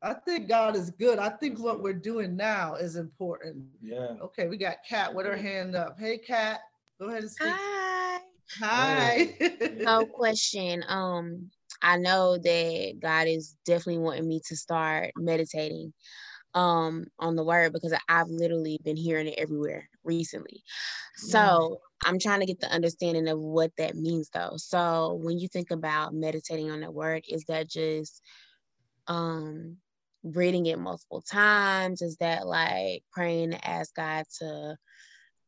I 0.00 0.14
think 0.14 0.48
God 0.48 0.76
is 0.76 0.90
good. 0.90 1.18
I 1.18 1.30
think 1.30 1.54
That's 1.54 1.62
what 1.64 1.74
good. 1.78 1.82
we're 1.82 1.92
doing 1.94 2.36
now 2.36 2.76
is 2.76 2.94
important. 2.94 3.66
Yeah. 3.82 4.14
Okay, 4.22 4.46
we 4.46 4.56
got 4.56 4.76
Kat 4.88 5.12
with 5.12 5.26
her 5.26 5.36
hand 5.36 5.74
up. 5.74 5.98
Hey, 5.98 6.18
Kat, 6.18 6.60
go 7.00 7.08
ahead 7.08 7.22
and 7.22 7.30
speak. 7.32 7.48
Hi. 7.52 8.20
Hi. 8.60 9.36
No 9.80 10.06
question. 10.06 10.84
Um, 10.88 11.50
I 11.82 11.96
know 11.96 12.38
that 12.38 12.94
God 13.00 13.26
is 13.26 13.56
definitely 13.64 13.98
wanting 13.98 14.28
me 14.28 14.40
to 14.46 14.56
start 14.56 15.10
meditating 15.16 15.92
um 16.54 17.06
on 17.18 17.36
the 17.36 17.44
word 17.44 17.72
because 17.72 17.94
I've 18.08 18.28
literally 18.28 18.78
been 18.82 18.96
hearing 18.96 19.28
it 19.28 19.38
everywhere 19.38 19.88
recently. 20.04 20.62
So 21.16 21.78
I'm 22.04 22.18
trying 22.18 22.40
to 22.40 22.46
get 22.46 22.60
the 22.60 22.72
understanding 22.72 23.28
of 23.28 23.38
what 23.38 23.72
that 23.76 23.94
means 23.94 24.30
though. 24.32 24.54
So 24.56 25.18
when 25.22 25.38
you 25.38 25.48
think 25.48 25.70
about 25.70 26.14
meditating 26.14 26.70
on 26.70 26.80
the 26.80 26.90
word, 26.90 27.24
is 27.28 27.44
that 27.44 27.68
just 27.68 28.22
um 29.06 29.76
reading 30.22 30.66
it 30.66 30.78
multiple 30.78 31.22
times? 31.22 32.02
Is 32.02 32.16
that 32.16 32.46
like 32.46 33.02
praying 33.12 33.52
to 33.52 33.68
ask 33.68 33.94
God 33.94 34.24
to 34.40 34.76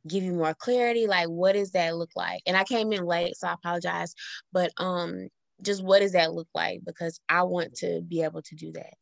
give 0.06 0.22
you 0.22 0.32
more 0.34 0.54
clarity? 0.54 1.06
Like 1.06 1.28
what 1.28 1.52
does 1.52 1.72
that 1.72 1.96
look 1.96 2.10
like? 2.14 2.42
And 2.46 2.56
I 2.56 2.64
came 2.64 2.92
in 2.92 3.04
late, 3.04 3.36
so 3.36 3.48
I 3.48 3.54
apologize. 3.54 4.14
But 4.52 4.72
um 4.76 5.28
just 5.62 5.82
what 5.82 6.00
does 6.00 6.12
that 6.12 6.32
look 6.32 6.48
like? 6.54 6.80
Because 6.84 7.20
I 7.28 7.44
want 7.44 7.74
to 7.76 8.02
be 8.02 8.22
able 8.22 8.42
to 8.42 8.54
do 8.54 8.72
that. 8.72 8.94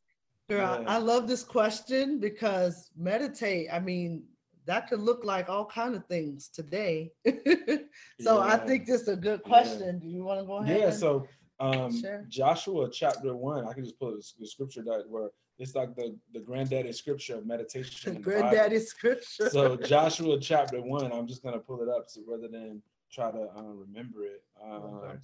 Girl, 0.50 0.82
Yeah. 0.82 0.84
I 0.88 0.98
love 0.98 1.28
this 1.28 1.44
question 1.44 2.18
because 2.18 2.90
meditate, 2.96 3.68
I 3.72 3.78
mean, 3.78 4.24
that 4.64 4.88
could 4.88 4.98
look 4.98 5.24
like 5.24 5.48
all 5.48 5.64
kind 5.64 5.94
of 5.94 6.04
things 6.06 6.48
today. 6.48 7.12
so 8.20 8.40
I 8.40 8.56
think 8.56 8.86
this 8.86 9.02
is 9.02 9.08
a 9.08 9.16
good 9.16 9.42
Yeah. 9.44 9.48
question. 9.48 10.00
Do 10.00 10.08
you 10.08 10.24
want 10.24 10.40
to 10.40 10.46
go 10.46 10.56
ahead? 10.56 10.80
Yeah, 10.80 10.90
so 10.90 11.28
um 11.60 11.92
Sure. 11.92 12.26
Joshua 12.28 12.90
chapter 12.90 13.36
one, 13.36 13.64
I 13.68 13.72
can 13.74 13.84
just 13.84 13.96
pull 14.00 14.16
the, 14.16 14.46
scripture 14.46 14.82
that 14.82 15.04
where 15.08 15.30
it's 15.60 15.76
like 15.76 15.94
the 15.94 16.18
the 16.32 16.40
granddaddy 16.40 16.92
scripture 16.92 17.36
of 17.36 17.46
meditation. 17.46 18.14
the. 18.14 18.20
Granddaddy 18.20 18.80
scripture. 18.80 19.50
So 19.50 19.76
Joshua 19.76 20.40
chapter 20.40 20.82
one, 20.82 21.12
I'm 21.12 21.28
just 21.28 21.44
gonna 21.44 21.60
pull 21.60 21.80
it 21.80 21.88
up 21.88 22.08
so 22.08 22.22
rather 22.26 22.48
than 22.48 22.82
try 23.12 23.30
to 23.30 23.48
um, 23.56 23.78
remember 23.78 24.24
it. 24.24 24.42
Um, 24.60 25.20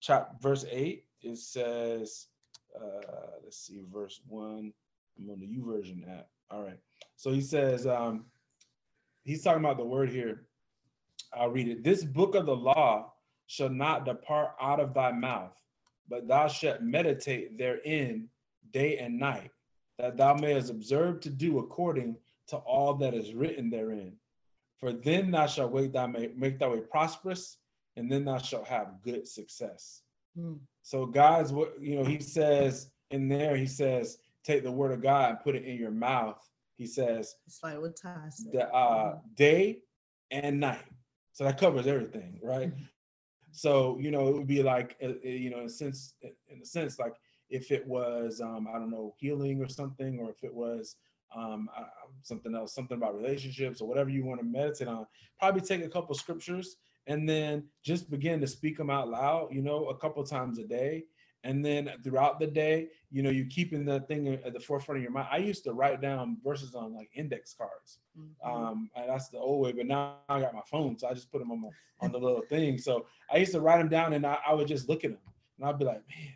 chap 0.00 0.40
verse 0.40 0.64
eight, 0.70 1.04
it 1.22 1.36
says, 1.38 2.28
uh, 2.76 3.38
let's 3.42 3.58
see, 3.58 3.82
verse 3.92 4.20
one. 4.28 4.72
I'm 5.18 5.30
on 5.30 5.40
the 5.40 5.46
YouVersion 5.46 6.08
app. 6.18 6.28
All 6.50 6.62
right. 6.62 6.78
So 7.16 7.32
he 7.32 7.40
says, 7.40 7.86
um, 7.86 8.26
he's 9.24 9.42
talking 9.42 9.64
about 9.64 9.76
the 9.76 9.84
word 9.84 10.10
here. 10.10 10.46
I'll 11.32 11.50
read 11.50 11.68
it. 11.68 11.84
This 11.84 12.04
book 12.04 12.34
of 12.34 12.46
the 12.46 12.56
law 12.56 13.12
shall 13.46 13.68
not 13.68 14.04
depart 14.04 14.50
out 14.60 14.80
of 14.80 14.94
thy 14.94 15.12
mouth, 15.12 15.52
but 16.08 16.28
thou 16.28 16.48
shalt 16.48 16.82
meditate 16.82 17.58
therein 17.58 18.28
day 18.72 18.98
and 18.98 19.18
night, 19.18 19.50
that 19.98 20.16
thou 20.16 20.34
mayest 20.34 20.70
observe 20.70 21.20
to 21.20 21.30
do 21.30 21.58
according 21.58 22.16
to 22.48 22.56
all 22.56 22.94
that 22.94 23.14
is 23.14 23.34
written 23.34 23.70
therein. 23.70 24.12
For 24.78 24.92
then 24.92 25.30
thou 25.30 25.46
shalt 25.46 25.74
make 25.74 25.92
thy, 25.92 26.06
make 26.06 26.58
thy 26.58 26.68
way 26.68 26.80
prosperous, 26.80 27.58
and 27.96 28.10
then 28.10 28.24
thou 28.24 28.38
shalt 28.38 28.68
have 28.68 29.02
good 29.02 29.26
success. 29.26 30.02
Hmm. 30.38 30.54
So 30.82 31.04
God's 31.06 31.52
what 31.52 31.80
you 31.80 31.96
know, 31.96 32.04
he 32.04 32.20
says 32.20 32.90
in 33.10 33.28
there, 33.28 33.56
he 33.56 33.66
says, 33.66 34.18
take 34.44 34.62
the 34.62 34.70
word 34.72 34.92
of 34.92 35.02
God 35.02 35.30
and 35.30 35.40
put 35.40 35.54
it 35.56 35.64
in 35.64 35.76
your 35.76 35.90
mouth. 35.90 36.48
He 36.76 36.86
says 36.86 37.34
It's 37.46 37.62
like 37.62 37.80
what 37.80 37.96
Ty 37.96 38.28
said. 38.30 38.52
the 38.52 38.68
uh 38.72 39.18
day 39.34 39.78
and 40.30 40.60
night. 40.60 40.84
So 41.32 41.44
that 41.44 41.58
covers 41.58 41.86
everything, 41.86 42.38
right? 42.42 42.68
Mhm. 42.68 42.88
So, 43.50 43.98
you 43.98 44.10
know, 44.10 44.28
it 44.28 44.34
would 44.34 44.46
be 44.46 44.62
like 44.62 44.96
uh, 45.02 45.08
uh, 45.08 45.28
you 45.28 45.50
know, 45.50 45.60
in 45.60 45.66
a 45.66 45.70
sense 45.70 46.14
in 46.22 46.60
a 46.62 46.64
sense 46.64 46.98
like 46.98 47.14
if 47.50 47.70
it 47.72 47.86
was 47.86 48.40
um 48.40 48.68
I 48.72 48.78
don't 48.78 48.90
know, 48.90 49.14
healing 49.18 49.60
or 49.62 49.68
something 49.68 50.18
or 50.20 50.30
if 50.30 50.44
it 50.44 50.54
was 50.54 50.96
um 51.34 51.68
uh, 51.76 51.84
something 52.22 52.54
else, 52.54 52.74
something 52.74 52.96
about 52.96 53.16
relationships 53.16 53.80
or 53.80 53.88
whatever 53.88 54.10
you 54.10 54.24
want 54.24 54.40
to 54.40 54.46
meditate 54.46 54.88
on, 54.88 55.06
probably 55.38 55.60
take 55.62 55.84
a 55.84 55.88
couple 55.88 56.14
scriptures 56.14 56.76
and 57.08 57.28
then 57.28 57.64
just 57.82 58.10
begin 58.10 58.40
to 58.40 58.46
speak 58.46 58.76
them 58.76 58.90
out 58.90 59.08
loud, 59.08 59.48
you 59.50 59.62
know, 59.62 59.86
a 59.86 59.96
couple 59.96 60.22
times 60.24 60.58
a 60.58 60.64
day. 60.64 61.04
And 61.44 61.64
then 61.64 61.88
throughout 62.02 62.38
the 62.40 62.48
day, 62.48 62.88
you 63.10 63.22
know, 63.22 63.30
you're 63.30 63.46
keeping 63.46 63.84
that 63.86 64.08
thing 64.08 64.28
at 64.28 64.52
the 64.52 64.60
forefront 64.60 64.98
of 64.98 65.02
your 65.02 65.12
mind. 65.12 65.28
I 65.30 65.38
used 65.38 65.64
to 65.64 65.72
write 65.72 66.00
down 66.02 66.36
verses 66.44 66.74
on 66.74 66.94
like 66.94 67.10
index 67.14 67.54
cards. 67.54 67.98
Mhm. 68.18 68.28
Um, 68.44 68.90
and 68.96 69.08
that's 69.08 69.28
the 69.30 69.38
old 69.38 69.62
way, 69.64 69.72
but 69.72 69.86
now 69.86 70.16
I 70.28 70.40
got 70.40 70.52
my 70.52 70.62
phone, 70.70 70.98
so 70.98 71.08
I 71.08 71.14
just 71.14 71.30
put 71.32 71.38
them 71.38 71.50
on 71.52 71.60
my 71.62 71.68
on 72.00 72.12
the 72.12 72.18
little 72.18 72.42
thing. 72.42 72.76
So 72.78 73.06
I 73.32 73.38
used 73.38 73.52
to 73.52 73.60
write 73.60 73.78
them 73.78 73.88
down, 73.88 74.12
and 74.12 74.24
I, 74.26 74.38
I 74.46 74.52
would 74.54 74.68
just 74.68 74.88
look 74.88 75.04
at 75.04 75.10
them, 75.12 75.20
and 75.58 75.66
I'd 75.66 75.78
be 75.78 75.84
like, 75.84 76.02
man, 76.08 76.32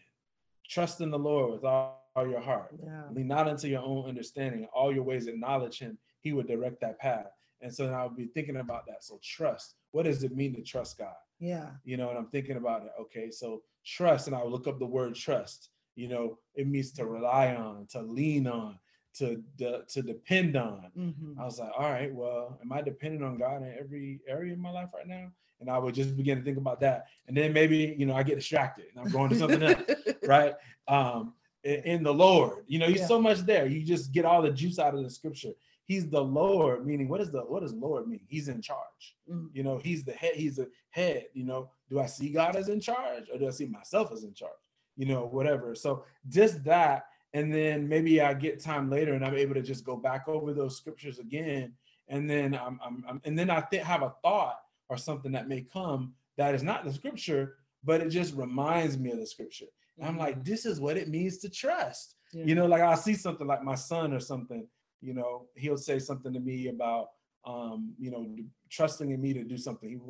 trust 0.68 1.00
in 1.00 1.10
the 1.10 1.18
Lord 1.18 1.52
with 1.52 1.64
all, 1.64 2.08
all 2.16 2.26
your 2.28 2.40
heart. 2.40 2.74
yeah. 2.82 3.02
Lean 3.12 3.28
not 3.28 3.46
into 3.48 3.68
your 3.68 3.82
own 3.82 4.08
understanding. 4.08 4.66
All 4.74 4.92
your 4.92 5.04
ways 5.04 5.26
acknowledge 5.26 5.78
Him; 5.78 5.98
He 6.20 6.32
would 6.32 6.46
direct 6.46 6.80
that 6.80 6.98
path. 6.98 7.30
And 7.60 7.72
so 7.72 7.92
I 7.92 8.02
would 8.04 8.16
be 8.16 8.26
thinking 8.26 8.56
about 8.56 8.86
that. 8.86 9.04
So 9.04 9.20
trust. 9.22 9.74
What 9.92 10.04
does 10.04 10.22
it 10.24 10.34
mean 10.34 10.54
to 10.56 10.62
trust 10.62 10.98
God? 10.98 11.14
Yeah. 11.38 11.70
you 11.84 11.96
know, 11.96 12.08
and 12.10 12.18
I'm 12.18 12.28
thinking 12.28 12.56
about 12.56 12.82
it. 12.82 12.92
Okay, 13.00 13.30
so 13.30 13.62
trust, 13.84 14.26
and 14.28 14.36
I 14.36 14.44
look 14.44 14.66
up 14.68 14.78
the 14.78 14.86
word 14.86 15.14
trust. 15.16 15.70
You 15.96 16.06
know, 16.08 16.38
it 16.54 16.68
means 16.68 16.92
to 16.92 17.04
rely 17.06 17.54
on, 17.54 17.86
to 17.90 18.00
lean 18.02 18.46
on, 18.46 18.78
to 19.18 19.42
de- 19.56 19.82
to 19.88 20.02
depend 20.02 20.56
on. 20.56 20.90
Mhm. 20.96 21.36
I 21.38 21.44
was 21.44 21.58
like, 21.58 21.72
all 21.76 21.90
right, 21.90 22.14
well, 22.14 22.58
am 22.62 22.72
I 22.72 22.80
dependent 22.80 23.24
on 23.24 23.38
God 23.38 23.62
in 23.62 23.74
every 23.78 24.20
area 24.28 24.52
of 24.52 24.60
my 24.60 24.70
life 24.70 24.90
right 24.94 25.06
now? 25.06 25.32
And 25.60 25.68
I 25.68 25.78
would 25.78 25.94
just 25.96 26.16
begin 26.16 26.38
to 26.38 26.44
think 26.44 26.58
about 26.58 26.78
that, 26.80 27.06
and 27.26 27.36
then 27.36 27.52
maybe 27.52 27.94
you 27.98 28.06
know 28.06 28.14
I 28.14 28.22
get 28.22 28.36
distracted 28.36 28.86
and 28.94 29.04
I'm 29.04 29.10
going 29.12 29.28
to 29.30 29.36
something 29.36 29.62
else, 29.62 29.82
right? 30.26 30.54
Um, 30.88 31.34
in, 31.64 32.02
the 32.02 32.12
Lord, 32.14 32.64
you 32.66 32.78
know, 32.80 32.86
He's 32.88 33.00
Yeah. 33.00 33.06
so 33.06 33.20
much 33.20 33.38
there. 33.40 33.66
You 33.66 33.84
just 33.84 34.12
get 34.12 34.24
all 34.24 34.42
the 34.42 34.50
juice 34.50 34.78
out 34.80 34.94
of 34.94 35.02
the 35.04 35.10
Scripture. 35.10 35.52
He's 35.92 36.08
the 36.08 36.24
Lord, 36.24 36.86
meaning 36.86 37.06
what 37.06 37.20
is 37.20 37.30
the 37.30 37.42
what 37.42 37.60
does 37.60 37.74
Lord 37.74 38.08
mean? 38.08 38.24
He's 38.26 38.48
in 38.48 38.62
charge. 38.62 39.16
Mhm. 39.30 39.50
You 39.52 39.62
know, 39.62 39.76
He's 39.76 40.04
the 40.04 40.12
head. 40.12 40.36
He's 40.36 40.56
the 40.56 40.70
head. 40.88 41.26
You 41.34 41.44
know, 41.44 41.70
do 41.90 42.00
I 42.00 42.06
see 42.06 42.30
God 42.30 42.56
as 42.56 42.70
in 42.70 42.80
charge 42.80 43.28
or 43.30 43.38
do 43.38 43.46
I 43.46 43.50
see 43.50 43.66
myself 43.66 44.10
as 44.10 44.24
in 44.24 44.32
charge? 44.32 44.64
You 44.96 45.04
know, 45.04 45.26
whatever. 45.26 45.74
So 45.74 46.04
just 46.28 46.64
that, 46.64 47.08
and 47.34 47.52
then 47.52 47.86
maybe 47.86 48.22
I 48.22 48.32
get 48.32 48.58
time 48.58 48.88
later 48.88 49.12
and 49.12 49.22
I'm 49.22 49.36
able 49.36 49.52
to 49.52 49.60
just 49.60 49.84
go 49.84 49.96
back 49.96 50.28
over 50.28 50.54
those 50.54 50.78
scriptures 50.78 51.18
again, 51.18 51.74
and 52.08 52.28
then 52.28 52.54
I'm, 52.54 52.80
I'm, 52.82 53.04
I'm 53.06 53.20
and 53.24 53.38
then 53.38 53.50
I 53.50 53.60
think 53.60 53.82
have 53.82 54.02
a 54.02 54.14
thought 54.22 54.60
or 54.88 54.96
something 54.96 55.32
that 55.32 55.46
may 55.46 55.60
come 55.60 56.14
that 56.38 56.54
is 56.54 56.62
not 56.62 56.84
the 56.86 56.92
scripture, 56.92 57.56
but 57.84 58.00
it 58.00 58.08
just 58.08 58.34
reminds 58.34 58.98
me 58.98 59.10
of 59.10 59.18
the 59.18 59.26
scripture. 59.26 59.66
And 59.98 60.08
I'm 60.08 60.16
like, 60.16 60.42
this 60.42 60.64
is 60.64 60.80
what 60.80 60.96
it 60.96 61.08
means 61.08 61.36
to 61.38 61.50
trust. 61.50 62.16
Yeah. 62.32 62.44
You 62.46 62.54
know, 62.54 62.64
like 62.64 62.80
I'll 62.80 62.96
see 62.96 63.14
something 63.14 63.46
like 63.46 63.62
my 63.62 63.74
son 63.74 64.14
or 64.14 64.20
something, 64.20 64.66
you 65.02 65.14
know, 65.14 65.46
he'll 65.56 65.76
say 65.76 65.98
something 65.98 66.32
to 66.32 66.40
me 66.40 66.68
about 66.68 67.08
um, 67.44 67.92
you 67.98 68.10
know, 68.10 68.34
trusting 68.70 69.10
in 69.10 69.20
me 69.20 69.32
to 69.34 69.44
do 69.44 69.56
something. 69.56 70.00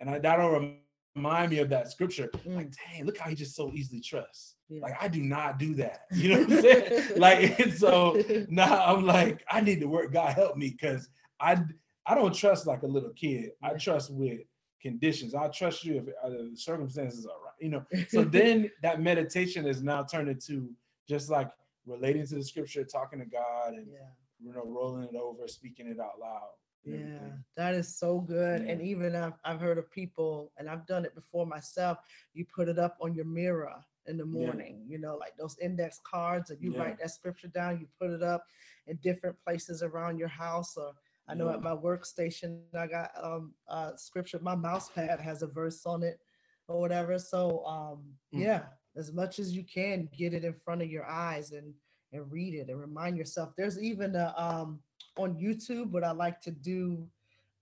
And 0.00 0.10
I, 0.10 0.18
that'll 0.18 0.76
remind 1.16 1.50
me 1.50 1.58
of 1.58 1.68
that 1.70 1.90
scripture. 1.90 2.30
Like, 2.44 2.72
dang, 2.72 3.04
look 3.04 3.18
how 3.18 3.30
he 3.30 3.34
just 3.36 3.56
so 3.56 3.70
easily 3.72 4.00
trusts. 4.00 4.56
Yeah. 4.68 4.82
Like 4.82 5.02
I 5.02 5.08
do 5.08 5.22
not 5.22 5.58
do 5.58 5.74
that. 5.76 6.02
You 6.12 6.30
know 6.30 6.40
what 6.42 6.52
I'm 6.52 6.62
saying? 6.62 7.18
like 7.18 7.60
and 7.60 7.72
so 7.74 8.22
now 8.48 8.84
I'm 8.84 9.04
like, 9.04 9.42
I 9.50 9.60
need 9.60 9.80
to 9.80 9.86
work. 9.86 10.12
God 10.12 10.34
help 10.34 10.56
me 10.56 10.70
because 10.70 11.08
I 11.40 11.58
I 12.06 12.14
don't 12.14 12.34
trust 12.34 12.66
like 12.66 12.82
a 12.82 12.86
little 12.86 13.12
kid. 13.12 13.50
I 13.62 13.74
trust 13.74 14.12
with 14.12 14.40
conditions. 14.80 15.34
I 15.34 15.48
trust 15.48 15.84
you 15.84 15.96
if 15.96 16.04
uh, 16.24 16.28
the 16.30 16.52
circumstances 16.54 17.26
are 17.26 17.42
right. 17.44 17.54
You 17.60 17.70
know. 17.70 17.84
So 18.08 18.24
then 18.38 18.70
that 18.82 19.00
meditation 19.00 19.66
is 19.66 19.82
now 19.82 20.02
turned 20.02 20.28
into 20.28 20.70
just 21.08 21.30
like 21.30 21.50
relating 21.86 22.26
to 22.26 22.36
the 22.36 22.44
scripture, 22.44 22.84
talking 22.84 23.18
to 23.18 23.26
God, 23.26 23.74
and 23.74 23.86
Yeah. 23.90 24.08
You 24.42 24.52
know, 24.52 24.64
rolling 24.64 25.04
it 25.04 25.16
over, 25.16 25.46
speaking 25.48 25.86
it 25.88 26.00
out 26.00 26.18
loud. 26.20 26.50
Yeah, 26.84 26.96
everything. 26.96 27.44
that 27.56 27.74
is 27.74 27.98
so 27.98 28.20
good. 28.20 28.62
And 28.62 28.80
even 28.82 29.14
I've, 29.14 29.34
I've 29.44 29.60
heard 29.60 29.78
of 29.78 29.90
people, 29.90 30.52
and 30.58 30.68
I've 30.68 30.86
done 30.86 31.04
it 31.04 31.14
before 31.14 31.46
myself. 31.46 31.98
You 32.34 32.44
put 32.54 32.68
it 32.68 32.78
up 32.78 32.96
on 33.00 33.14
your 33.14 33.24
mirror 33.24 33.74
in 34.06 34.16
the 34.18 34.24
Yeah. 34.24 34.46
morning, 34.46 34.84
you 34.88 34.98
know, 34.98 35.16
like 35.16 35.36
those 35.36 35.56
index 35.60 36.00
cards, 36.04 36.50
and 36.50 36.60
you 36.60 36.72
Yeah. 36.72 36.78
write 36.80 36.98
that 36.98 37.10
scripture 37.10 37.48
down, 37.48 37.78
you 37.80 37.86
put 38.00 38.10
it 38.10 38.22
up 38.22 38.44
in 38.86 38.96
different 38.96 39.36
places 39.44 39.82
around 39.82 40.18
your 40.18 40.28
house. 40.28 40.76
Or 40.76 40.92
I 41.28 41.34
know 41.34 41.48
Yeah. 41.48 41.54
at 41.54 41.62
my 41.62 41.74
workstation, 41.74 42.58
I 42.58 42.66
got 42.66 42.90
um 42.98 43.54
uh 43.68 43.74
scripture, 43.96 44.18
my 44.20 44.56
mouse 44.56 44.70
pad 44.70 45.20
has 45.20 45.42
a 45.42 45.46
verse 45.46 45.86
on 45.86 46.02
it 46.02 46.18
or 46.66 46.80
whatever. 46.80 47.18
So 47.18 47.64
um 47.64 48.18
Mm. 48.34 48.40
yeah, 48.42 48.62
as 48.96 49.12
much 49.12 49.38
as 49.38 49.54
you 49.54 49.62
can, 49.64 50.08
get 50.16 50.34
it 50.34 50.44
in 50.44 50.54
front 50.54 50.82
of 50.82 50.90
your 50.90 51.06
eyes 51.06 51.52
and 51.52 51.74
and 52.12 52.30
read 52.30 52.54
it 52.54 52.68
and 52.68 52.80
remind 52.80 53.16
yourself. 53.16 53.50
There's 53.56 53.80
even 53.80 54.14
a 54.16 54.34
um 54.36 54.80
on 55.16 55.34
YouTube 55.34 55.90
what 55.90 56.04
I 56.04 56.12
like 56.12 56.40
to 56.42 56.50
do. 56.50 57.06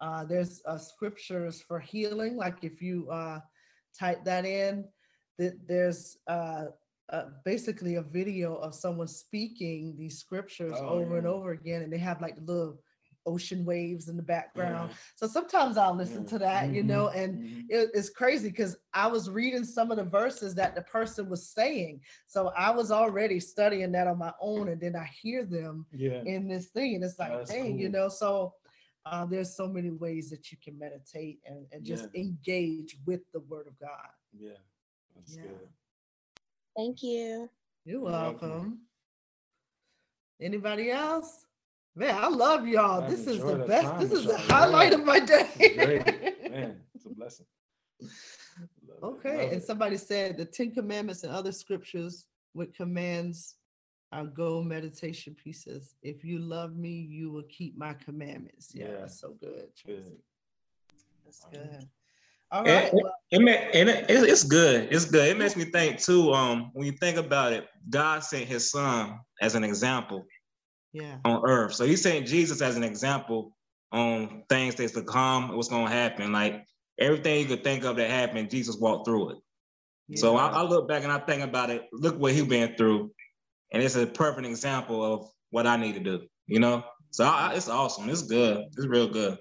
Uh, 0.00 0.24
there's 0.24 0.62
uh, 0.66 0.78
scriptures 0.78 1.60
for 1.60 1.78
healing. 1.78 2.36
Like 2.36 2.58
if 2.62 2.80
you 2.80 3.08
uh, 3.10 3.40
type 3.98 4.24
that 4.24 4.46
in, 4.46 4.84
that 5.38 5.58
there's 5.68 6.16
uh, 6.26 6.66
uh, 7.12 7.24
basically 7.44 7.96
a 7.96 8.02
video 8.02 8.54
of 8.56 8.74
someone 8.74 9.08
speaking 9.08 9.94
these 9.98 10.18
scriptures 10.18 10.78
Oh, 10.78 10.88
over 10.88 11.18
and 11.18 11.26
over 11.26 11.50
again, 11.50 11.82
and 11.82 11.92
they 11.92 11.98
have 11.98 12.20
like 12.20 12.36
little 12.40 12.80
ocean 13.26 13.64
waves 13.64 14.08
in 14.08 14.16
the 14.16 14.22
background. 14.22 14.90
Yeah. 14.90 14.96
So 15.16 15.26
sometimes 15.26 15.76
I'll 15.76 15.94
listen 15.94 16.22
Yeah. 16.22 16.28
to 16.30 16.38
that, 16.40 16.74
you 16.74 16.82
Mhm, 16.82 16.86
know, 16.86 17.08
and 17.08 17.38
mhm. 17.38 17.66
it, 17.68 17.90
it's 17.94 18.10
crazy 18.10 18.48
because 18.50 18.76
I 18.94 19.06
was 19.06 19.28
reading 19.30 19.64
some 19.64 19.90
of 19.90 19.96
the 19.98 20.04
verses 20.04 20.54
that 20.56 20.74
the 20.74 20.82
person 20.82 21.28
was 21.28 21.48
saying. 21.48 22.02
So 22.26 22.48
I 22.56 22.70
was 22.70 22.90
already 22.90 23.40
studying 23.40 23.92
that 23.92 24.06
on 24.06 24.18
my 24.18 24.32
own, 24.40 24.68
and 24.68 24.80
then 24.80 24.96
I 24.96 25.04
hear 25.04 25.44
them 25.44 25.86
Yeah. 25.92 26.22
in 26.24 26.48
this 26.48 26.68
thing, 26.68 26.94
and 26.96 27.04
it's 27.04 27.18
like, 27.18 27.32
That's 27.32 27.50
dang, 27.52 27.78
you 27.78 27.88
know. 27.88 28.08
So 28.08 28.54
uh, 29.06 29.24
there's 29.26 29.56
so 29.56 29.66
many 29.66 29.90
ways 29.90 30.30
that 30.30 30.50
you 30.52 30.58
can 30.62 30.78
meditate 30.78 31.40
and, 31.46 31.66
and 31.72 31.84
just 31.84 32.08
Yeah. 32.12 32.20
engage 32.22 32.98
with 33.06 33.20
the 33.32 33.40
Word 33.40 33.66
of 33.66 33.78
God. 33.78 34.12
Yeah. 34.32 34.58
That's 35.14 35.36
Yeah. 35.36 35.42
good. 35.42 35.68
Thank 36.76 37.02
you. 37.02 37.50
You're 37.84 38.00
You're 38.00 38.02
welcome. 38.02 38.50
welcome. 38.50 38.80
Anybody 40.40 40.90
else? 40.90 41.46
Man, 41.96 42.14
I 42.14 42.28
love 42.28 42.66
y'all. 42.66 43.02
I've 43.02 43.10
This 43.10 43.26
is 43.26 43.42
the 43.42 43.64
best. 43.66 43.84
time 43.88 44.00
This 44.00 44.12
is 44.12 44.24
the 44.24 44.38
highlight 44.38 44.92
of 44.92 45.04
my 45.04 45.18
day. 45.20 45.48
Great. 45.76 46.06
Man, 46.50 46.76
it's 46.94 47.04
a 47.06 47.10
blessing. 47.10 47.46
Love 48.00 48.08
it, 48.08 49.04
Okay, 49.04 49.36
love 49.44 49.52
and 49.52 49.62
it. 49.62 49.66
somebody 49.66 49.96
said 49.96 50.36
the 50.36 50.44
Ten 50.44 50.70
Commandments 50.72 51.24
and 51.24 51.32
other 51.32 51.52
scriptures 51.52 52.26
with 52.54 52.72
commands 52.74 53.56
are 54.12 54.24
go 54.24 54.62
meditation 54.62 55.34
pieces. 55.42 55.94
If 56.02 56.24
you 56.24 56.38
love 56.38 56.76
me, 56.76 56.90
you 57.10 57.30
will 57.30 57.44
keep 57.48 57.76
my 57.76 57.94
commandments. 57.94 58.72
Yeah, 58.74 58.86
Yeah. 58.88 58.96
that's 59.00 59.20
so 59.20 59.36
good. 59.40 59.68
Good. 59.84 60.16
That's 61.24 61.44
good. 61.52 61.88
All 62.52 62.66
And. 62.66 62.90
Well, 62.92 63.12
it, 63.30 63.40
and 63.74 63.88
it, 63.88 64.10
it- 64.10 64.28
it's 64.28 64.42
good. 64.44 64.88
It's 64.92 65.04
good. 65.04 65.28
It 65.28 65.38
makes 65.38 65.56
me 65.56 65.64
think 65.64 65.98
too. 66.00 66.32
Um, 66.32 66.70
when 66.72 66.86
you 66.86 66.92
think 66.92 67.16
about 67.16 67.52
it, 67.52 67.66
God 67.90 68.24
sent 68.24 68.46
His 68.46 68.70
Son 68.70 69.18
as 69.40 69.54
an 69.54 69.62
example 69.64 70.24
yeah. 70.92 71.16
on 71.24 71.42
earth. 71.46 71.74
So 71.74 71.84
He's 71.84 72.02
saying 72.02 72.26
Jesus 72.26 72.60
as 72.60 72.76
an 72.76 72.84
example 72.84 73.56
on 73.92 74.44
things 74.48 74.74
that's 74.76 74.92
to 74.92 75.02
come, 75.02 75.54
what's 75.56 75.68
going 75.68 75.86
to 75.86 75.92
happen. 75.92 76.32
Like 76.32 76.64
everything 76.98 77.40
you 77.40 77.46
could 77.46 77.64
think 77.64 77.84
of 77.84 77.96
that 77.96 78.10
happened, 78.10 78.50
Jesus 78.50 78.76
walked 78.76 79.06
through 79.06 79.30
it. 79.30 79.38
So 80.16 80.36
I, 80.36 80.48
I 80.48 80.62
look 80.62 80.88
back 80.88 81.04
and 81.04 81.12
I 81.12 81.18
think 81.18 81.42
about 81.42 81.70
it. 81.70 81.88
Look 81.92 82.18
what 82.18 82.32
He 82.32 82.42
been 82.42 82.74
through, 82.76 83.12
and 83.72 83.80
it's 83.80 83.94
a 83.94 84.06
perfect 84.06 84.46
example 84.46 85.04
of 85.04 85.30
what 85.50 85.68
I 85.68 85.76
need 85.76 85.94
to 85.94 86.00
do. 86.00 86.26
You 86.46 86.58
know. 86.58 86.84
So 87.10 87.24
I, 87.24 87.50
I- 87.50 87.54
it's 87.54 87.68
awesome. 87.68 88.08
It's 88.08 88.22
good. 88.22 88.64
It's 88.76 88.86
real 88.86 89.08
good. 89.08 89.38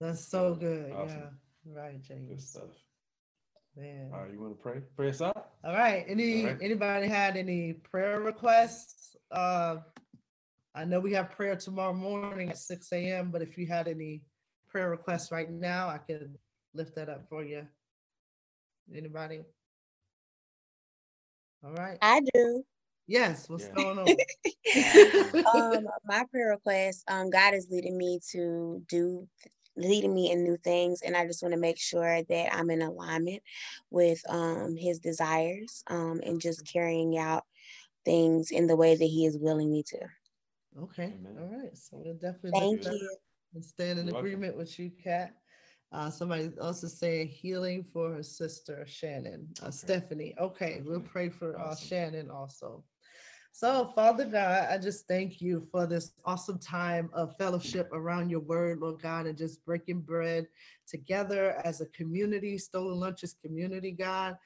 That's 0.00 0.24
so 0.26 0.54
good. 0.54 0.92
Awesome. 0.92 1.38
Yeah. 1.66 1.78
Right, 1.78 2.02
James. 2.02 2.28
Good 2.30 2.40
stuff. 2.40 2.70
Man. 3.76 4.10
All 4.12 4.20
right, 4.22 4.32
you 4.32 4.40
want 4.40 4.56
to 4.56 4.62
pray? 4.62 4.80
Pray 4.96 5.10
us 5.10 5.20
out? 5.20 5.50
All 5.62 5.74
right. 5.74 6.04
Any 6.08 6.42
All 6.42 6.52
right. 6.52 6.58
anybody 6.62 7.06
had 7.06 7.36
any 7.36 7.74
prayer 7.74 8.20
requests? 8.20 9.16
Uh 9.30 9.78
I 10.74 10.84
know 10.84 11.00
we 11.00 11.12
have 11.14 11.30
prayer 11.30 11.56
tomorrow 11.56 11.94
morning 11.94 12.50
at 12.50 12.58
6 12.58 12.92
a.m., 12.92 13.30
but 13.30 13.42
if 13.42 13.58
you 13.58 13.66
had 13.66 13.88
any 13.88 14.22
prayer 14.68 14.90
requests 14.90 15.32
right 15.32 15.50
now, 15.50 15.88
I 15.88 15.98
could 15.98 16.36
lift 16.74 16.94
that 16.96 17.08
up 17.08 17.26
for 17.28 17.42
you. 17.44 17.66
Anybody? 18.94 19.40
All 21.64 21.72
right. 21.72 21.98
I 22.00 22.20
do. 22.34 22.64
Yes, 23.06 23.48
what's 23.48 23.66
Yeah. 23.66 23.74
going 23.74 23.98
on? 23.98 24.16
um, 25.54 25.88
my 26.04 26.24
prayer 26.30 26.50
request, 26.50 27.04
um, 27.10 27.30
God 27.30 27.54
is 27.54 27.68
leading 27.70 27.96
me 27.96 28.20
to 28.32 28.82
do 28.88 29.26
leading 29.76 30.12
me 30.12 30.32
in 30.32 30.42
new 30.42 30.56
things 30.56 31.02
and 31.02 31.16
I 31.16 31.24
just 31.24 31.40
want 31.40 31.52
to 31.52 31.60
make 31.60 31.78
sure 31.78 32.20
that 32.24 32.52
I'm 32.52 32.68
in 32.68 32.82
alignment 32.82 33.44
with 33.90 34.20
um 34.28 34.74
his 34.76 34.98
desires 34.98 35.84
um 35.86 36.20
and 36.26 36.40
just 36.40 36.66
carrying 36.66 37.16
out 37.16 37.44
things 38.04 38.50
in 38.50 38.66
the 38.66 38.74
way 38.74 38.96
that 38.96 39.04
he 39.04 39.24
is 39.24 39.38
willing 39.38 39.70
me 39.70 39.84
to. 39.84 39.98
Okay. 40.82 41.14
Amen. 41.18 41.36
All 41.38 41.58
right. 41.58 41.76
So 41.76 42.00
we'll 42.04 42.14
definitely 42.14 42.52
Thank 42.60 42.84
lift 42.84 43.00
you. 43.00 43.16
and 43.54 43.64
stand 43.64 43.98
in 43.98 44.06
You're 44.06 44.14
welcome. 44.14 44.28
agreement 44.30 44.56
with 44.56 44.78
you, 44.78 44.90
Kat. 45.02 45.34
Uh, 45.90 46.10
somebody 46.10 46.50
else 46.60 46.82
is 46.84 46.98
saying 46.98 47.28
healing 47.28 47.82
for 47.92 48.12
her 48.12 48.22
sister 48.22 48.84
Shannon, 48.86 49.48
uh, 49.62 49.70
Stephanie. 49.70 50.34
Okay, 50.38 50.82
we'll 50.84 51.00
pray 51.00 51.30
for 51.30 51.58
uh, 51.58 51.70
Awesome. 51.70 51.88
Shannon 51.88 52.30
also. 52.30 52.84
So, 53.52 53.90
Father 53.94 54.24
God, 54.24 54.68
I 54.70 54.78
just 54.78 55.08
thank 55.08 55.40
you 55.40 55.66
for 55.72 55.86
this 55.86 56.12
awesome 56.24 56.58
time 56.60 57.10
of 57.12 57.36
fellowship 57.38 57.88
around 57.92 58.30
your 58.30 58.40
word, 58.40 58.78
Lord 58.78 59.02
God, 59.02 59.26
and 59.26 59.36
just 59.36 59.64
breaking 59.64 60.02
bread 60.02 60.46
together 60.86 61.60
as 61.64 61.80
a 61.80 61.86
community, 61.86 62.56
Stolen 62.58 63.00
Lunches 63.00 63.34
community, 63.42 63.90
God. 63.90 64.36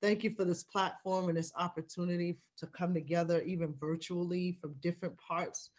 Thank 0.00 0.24
you 0.24 0.30
for 0.34 0.44
this 0.44 0.62
platform 0.62 1.28
and 1.28 1.36
this 1.36 1.52
opportunity 1.56 2.38
to 2.58 2.66
come 2.66 2.94
together, 2.94 3.42
even 3.42 3.74
virtually 3.78 4.56
from 4.60 4.74
different 4.80 5.16
parts 5.18 5.70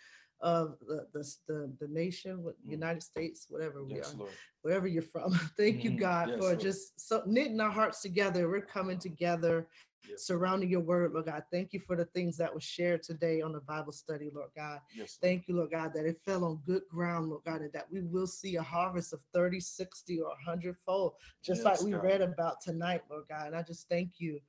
of 0.42 0.78
the, 0.88 1.08
the, 1.14 1.36
the, 1.48 1.74
the 1.80 1.88
nation, 1.88 2.44
what- 2.44 2.56
Mm. 2.66 2.72
United 2.72 3.04
States, 3.04 3.46
whatever 3.50 3.84
we 3.84 3.96
Yes, 3.96 4.14
are 4.14 4.18
Lord. 4.18 4.32
wherever 4.62 4.88
you're 4.88 5.02
from. 5.04 5.32
Thank 5.58 5.84
you, 5.84 5.92
Mhm. 5.92 6.00
God, 6.00 6.30
Yes, 6.30 6.38
for 6.38 6.44
Lord. 6.46 6.60
just 6.60 7.00
so 7.00 7.24
knitting 7.26 7.60
our 7.60 7.70
hearts 7.72 8.02
together. 8.02 8.48
We're 8.50 8.62
coming 8.62 9.00
together, 9.00 9.68
Yes, 10.10 10.26
surrounding 10.26 10.70
your 10.70 10.82
word, 10.82 11.14
Lord 11.14 11.26
God. 11.26 11.44
Thank 11.52 11.74
you 11.74 11.80
for 11.80 11.96
the 11.96 12.06
things 12.06 12.38
that 12.38 12.54
were 12.54 12.62
shared 12.62 13.04
today 13.04 13.42
on 13.42 13.52
the 13.52 13.60
Bible 13.62 13.92
study, 13.92 14.30
Lord 14.34 14.50
God. 14.56 14.80
Yes, 14.96 15.18
Lord. 15.22 15.32
Thank 15.32 15.48
you, 15.48 15.56
Lord 15.58 15.72
God, 15.72 15.94
that 15.94 16.06
it 16.06 16.20
fell 16.26 16.44
on 16.44 16.60
good 16.66 16.84
ground, 16.90 17.30
Lord 17.30 17.44
God, 17.46 17.62
and 17.62 17.74
that 17.74 17.92
we 17.92 18.02
will 18.02 18.28
see 18.28 18.56
a 18.56 18.64
harvest 18.64 19.14
of 19.14 19.20
30, 19.34 19.60
60, 19.60 20.20
or 20.20 20.30
100 20.30 20.76
fold, 20.86 21.14
just 21.44 21.64
like 21.64 21.82
we 21.82 21.92
God. 21.92 22.04
read 22.04 22.22
about 22.22 22.62
tonight, 22.62 23.02
Lord 23.10 23.26
God. 23.30 23.48
And 23.48 23.56
I 23.56 23.64
just 23.64 23.88
thank 23.90 24.14
you 24.18 24.40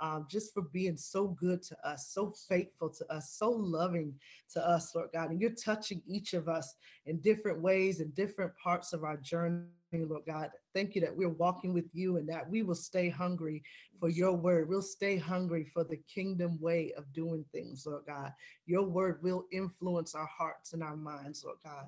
um, 0.00 0.26
just 0.30 0.52
for 0.52 0.62
being 0.62 0.96
so 0.96 1.28
good 1.28 1.62
to 1.62 1.76
us, 1.86 2.08
so 2.08 2.32
faithful 2.48 2.90
to 2.90 3.12
us, 3.12 3.30
so 3.38 3.50
loving 3.50 4.14
to 4.52 4.66
us, 4.66 4.94
Lord 4.94 5.10
God. 5.12 5.30
And 5.30 5.40
you're 5.40 5.50
touching 5.50 6.02
each 6.06 6.34
of 6.34 6.48
us 6.48 6.74
in 7.06 7.18
different 7.20 7.60
ways 7.60 8.00
in 8.00 8.10
different 8.10 8.52
parts 8.56 8.92
of 8.92 9.04
our 9.04 9.16
journey, 9.16 9.66
Lord 9.92 10.22
God. 10.26 10.50
Thank 10.74 10.94
you 10.94 11.00
that 11.02 11.16
we're 11.16 11.28
walking 11.28 11.72
with 11.72 11.88
you 11.92 12.16
and 12.16 12.28
that 12.28 12.48
we 12.48 12.62
will 12.62 12.74
stay 12.74 13.08
hungry 13.08 13.62
for 14.00 14.08
your 14.08 14.32
word. 14.32 14.68
We'll 14.68 14.82
stay 14.82 15.16
hungry 15.16 15.70
for 15.72 15.84
the 15.84 15.98
kingdom 16.12 16.58
way 16.60 16.92
of 16.96 17.12
doing 17.12 17.44
things, 17.52 17.86
Lord 17.86 18.02
God. 18.06 18.32
Your 18.66 18.82
word 18.82 19.22
will 19.22 19.44
influence 19.52 20.14
our 20.14 20.26
hearts 20.26 20.72
and 20.72 20.82
our 20.82 20.96
minds, 20.96 21.44
Lord 21.44 21.58
God. 21.64 21.86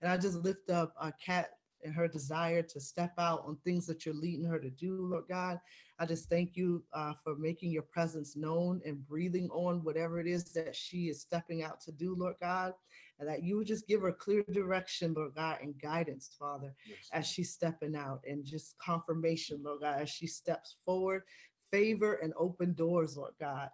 And 0.00 0.10
I 0.10 0.16
just 0.16 0.38
lift 0.38 0.70
up 0.70 0.94
uh, 0.98 1.10
Kat 1.24 1.50
and 1.84 1.94
her 1.94 2.08
desire 2.08 2.62
to 2.62 2.80
step 2.80 3.12
out 3.18 3.44
on 3.46 3.56
things 3.64 3.86
that 3.86 4.04
you're 4.04 4.14
leading 4.14 4.44
her 4.44 4.58
to 4.58 4.70
do, 4.70 5.06
Lord 5.06 5.24
God. 5.28 5.60
I 5.98 6.06
just 6.06 6.28
thank 6.28 6.56
you 6.56 6.82
uh, 6.92 7.12
for 7.22 7.36
making 7.36 7.70
your 7.70 7.82
presence 7.82 8.36
known 8.36 8.80
and 8.84 9.06
breathing 9.06 9.48
on 9.50 9.84
whatever 9.84 10.20
it 10.20 10.26
is 10.26 10.52
that 10.52 10.74
she 10.74 11.08
is 11.08 11.20
stepping 11.20 11.62
out 11.62 11.80
to 11.82 11.92
do, 11.92 12.14
Lord 12.16 12.36
God. 12.40 12.74
And 13.18 13.28
that 13.28 13.44
you 13.44 13.56
would 13.58 13.66
just 13.68 13.86
give 13.86 14.02
her 14.02 14.12
clear 14.12 14.42
direction, 14.52 15.14
Lord 15.14 15.34
God, 15.36 15.58
and 15.62 15.80
guidance, 15.80 16.34
Father, 16.38 16.74
yes. 16.88 17.08
as 17.12 17.26
she's 17.26 17.52
stepping 17.52 17.94
out 17.94 18.20
and 18.26 18.44
just 18.44 18.76
confirmation, 18.78 19.62
Lord 19.62 19.82
God, 19.82 20.00
as 20.00 20.10
she 20.10 20.26
steps 20.26 20.76
forward, 20.84 21.22
favor 21.70 22.14
and 22.14 22.32
open 22.36 22.72
doors, 22.74 23.16
Lord 23.16 23.34
God 23.38 23.68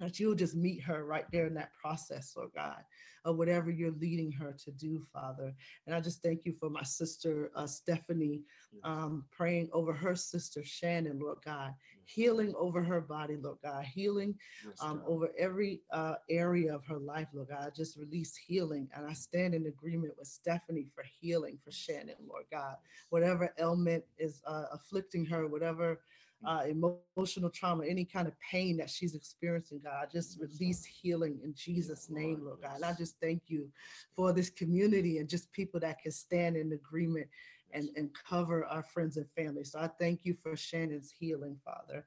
that 0.00 0.18
you'll 0.18 0.34
just 0.34 0.56
meet 0.56 0.82
her 0.82 1.04
right 1.04 1.26
there 1.32 1.46
in 1.46 1.54
that 1.54 1.72
process, 1.74 2.34
Lord 2.36 2.50
God, 2.54 2.82
of 3.24 3.36
whatever 3.36 3.70
you're 3.70 3.92
leading 3.92 4.32
her 4.32 4.54
to 4.64 4.70
do, 4.72 5.02
Father. 5.12 5.52
And 5.86 5.94
I 5.94 6.00
just 6.00 6.22
thank 6.22 6.44
you 6.44 6.54
for 6.58 6.70
my 6.70 6.82
sister 6.82 7.50
uh, 7.54 7.66
Stephanie, 7.66 8.42
um, 8.84 9.24
praying 9.30 9.68
over 9.72 9.92
her 9.92 10.16
sister 10.16 10.62
Shannon, 10.64 11.18
Lord 11.20 11.38
God, 11.44 11.74
healing 12.04 12.54
over 12.58 12.82
her 12.82 13.00
body, 13.00 13.36
Lord 13.36 13.58
God, 13.62 13.84
healing 13.84 14.34
um, 14.80 15.02
over 15.06 15.30
every 15.38 15.82
uh, 15.92 16.14
area 16.30 16.74
of 16.74 16.84
her 16.86 16.98
life, 16.98 17.28
Lord 17.34 17.48
God. 17.48 17.66
I 17.66 17.70
just 17.70 17.96
release 17.96 18.36
healing, 18.36 18.88
and 18.96 19.06
I 19.06 19.12
stand 19.12 19.54
in 19.54 19.66
agreement 19.66 20.14
with 20.18 20.28
Stephanie 20.28 20.88
for 20.94 21.04
healing 21.20 21.58
for 21.64 21.70
Shannon, 21.70 22.16
Lord 22.28 22.44
God. 22.50 22.76
Whatever 23.10 23.54
ailment 23.58 24.04
is 24.18 24.42
uh, 24.46 24.64
afflicting 24.72 25.26
her, 25.26 25.46
whatever 25.46 26.00
uh, 26.44 26.62
emotional 26.66 27.50
trauma, 27.50 27.84
any 27.84 28.04
kind 28.04 28.26
of 28.26 28.34
pain 28.40 28.76
that 28.78 28.88
she's 28.88 29.14
experiencing, 29.14 29.80
God. 29.84 30.08
just 30.10 30.40
release 30.40 30.84
healing 30.84 31.38
in 31.44 31.52
Jesus' 31.54 32.08
name, 32.08 32.42
Lord 32.44 32.62
God. 32.62 32.76
And 32.76 32.84
I 32.84 32.94
just 32.94 33.16
thank 33.20 33.42
you 33.48 33.68
for 34.16 34.32
this 34.32 34.48
community 34.48 35.18
and 35.18 35.28
just 35.28 35.52
people 35.52 35.80
that 35.80 36.00
can 36.00 36.12
stand 36.12 36.56
in 36.56 36.72
agreement 36.72 37.28
and, 37.72 37.90
and 37.96 38.10
cover 38.28 38.64
our 38.64 38.82
friends 38.82 39.16
and 39.16 39.26
family. 39.36 39.64
So 39.64 39.78
I 39.78 39.88
thank 39.98 40.24
you 40.24 40.34
for 40.42 40.56
Shannon's 40.56 41.10
healing, 41.10 41.56
Father. 41.64 42.04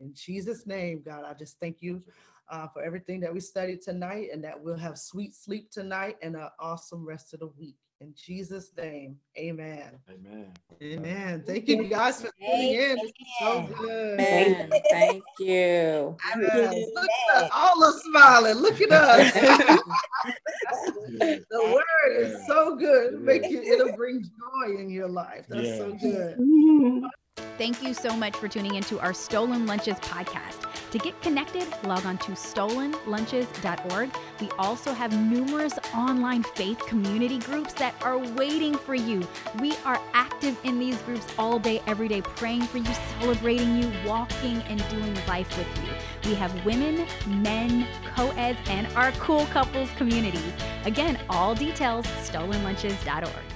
In 0.00 0.12
Jesus' 0.14 0.66
name, 0.66 1.02
God, 1.04 1.24
I 1.24 1.32
just 1.32 1.58
thank 1.58 1.80
you 1.80 2.02
uh, 2.50 2.68
for 2.68 2.82
everything 2.82 3.20
that 3.20 3.32
we 3.32 3.40
studied 3.40 3.80
tonight 3.80 4.28
and 4.32 4.44
that 4.44 4.60
we'll 4.60 4.76
have 4.76 4.98
sweet 4.98 5.34
sleep 5.34 5.70
tonight 5.70 6.16
and 6.22 6.36
an 6.36 6.48
awesome 6.60 7.04
rest 7.04 7.32
of 7.32 7.40
the 7.40 7.48
week. 7.58 7.76
In 8.00 8.12
Jesus' 8.14 8.72
name, 8.76 9.16
amen. 9.38 9.98
Amen. 10.10 10.52
Amen. 10.82 11.42
Thank 11.46 11.66
you 11.66 11.84
guys 11.84 12.20
for 12.20 12.30
tuning 12.38 12.74
in. 12.74 12.98
It's 12.98 13.12
so 13.40 13.66
good. 13.78 14.20
Amen. 14.20 14.70
Thank 14.90 15.24
you. 15.38 16.16
Yes. 16.38 16.90
Uh, 16.96 17.00
look 17.00 17.10
at 17.30 17.42
us. 17.44 17.50
All 17.54 17.84
are 17.84 17.92
smiling. 18.00 18.54
Look 18.56 18.80
at 18.82 18.92
us. 18.92 19.32
the 21.10 21.62
word 21.62 22.16
is 22.16 22.46
so 22.46 22.76
good. 22.76 23.22
Make 23.22 23.48
you, 23.48 23.62
it'll 23.62 23.92
bring 23.92 24.22
joy 24.22 24.76
in 24.76 24.90
your 24.90 25.08
life. 25.08 25.46
That's 25.48 25.66
yeah. 25.66 25.78
so 25.78 25.92
good. 25.92 26.38
Thank 27.58 27.82
you 27.82 27.94
so 27.94 28.14
much 28.14 28.36
for 28.36 28.48
tuning 28.48 28.74
into 28.74 29.00
our 29.00 29.14
Stolen 29.14 29.64
Lunches 29.66 29.96
podcast. 30.00 30.70
To 30.90 30.98
get 30.98 31.20
connected, 31.22 31.66
log 31.84 32.04
on 32.04 32.18
to 32.18 32.32
stolenlunches.org. 32.32 34.10
We 34.42 34.50
also 34.58 34.92
have 34.92 35.18
numerous 35.18 35.78
online 35.94 36.42
faith 36.42 36.78
community 36.86 37.38
groups 37.38 37.72
that 37.74 37.94
are 38.02 38.18
waiting 38.18 38.74
for 38.74 38.94
you. 38.94 39.26
We 39.58 39.74
are 39.86 39.98
active 40.12 40.58
in 40.64 40.78
these 40.78 41.00
groups 41.02 41.26
all 41.38 41.58
day, 41.58 41.80
every 41.86 42.08
day, 42.08 42.20
praying 42.20 42.62
for 42.62 42.76
you, 42.76 42.92
celebrating 43.20 43.82
you, 43.82 43.90
walking 44.06 44.58
and 44.68 44.86
doing 44.90 45.14
life 45.26 45.56
with 45.56 45.68
you. 45.82 46.30
We 46.30 46.36
have 46.36 46.64
women, 46.66 47.06
men, 47.26 47.86
co 48.14 48.28
eds, 48.32 48.58
and 48.68 48.86
our 48.88 49.12
cool 49.12 49.46
couples 49.46 49.88
communities. 49.96 50.52
Again, 50.84 51.18
all 51.30 51.54
details 51.54 52.06
stolenlunches.org. 52.06 53.55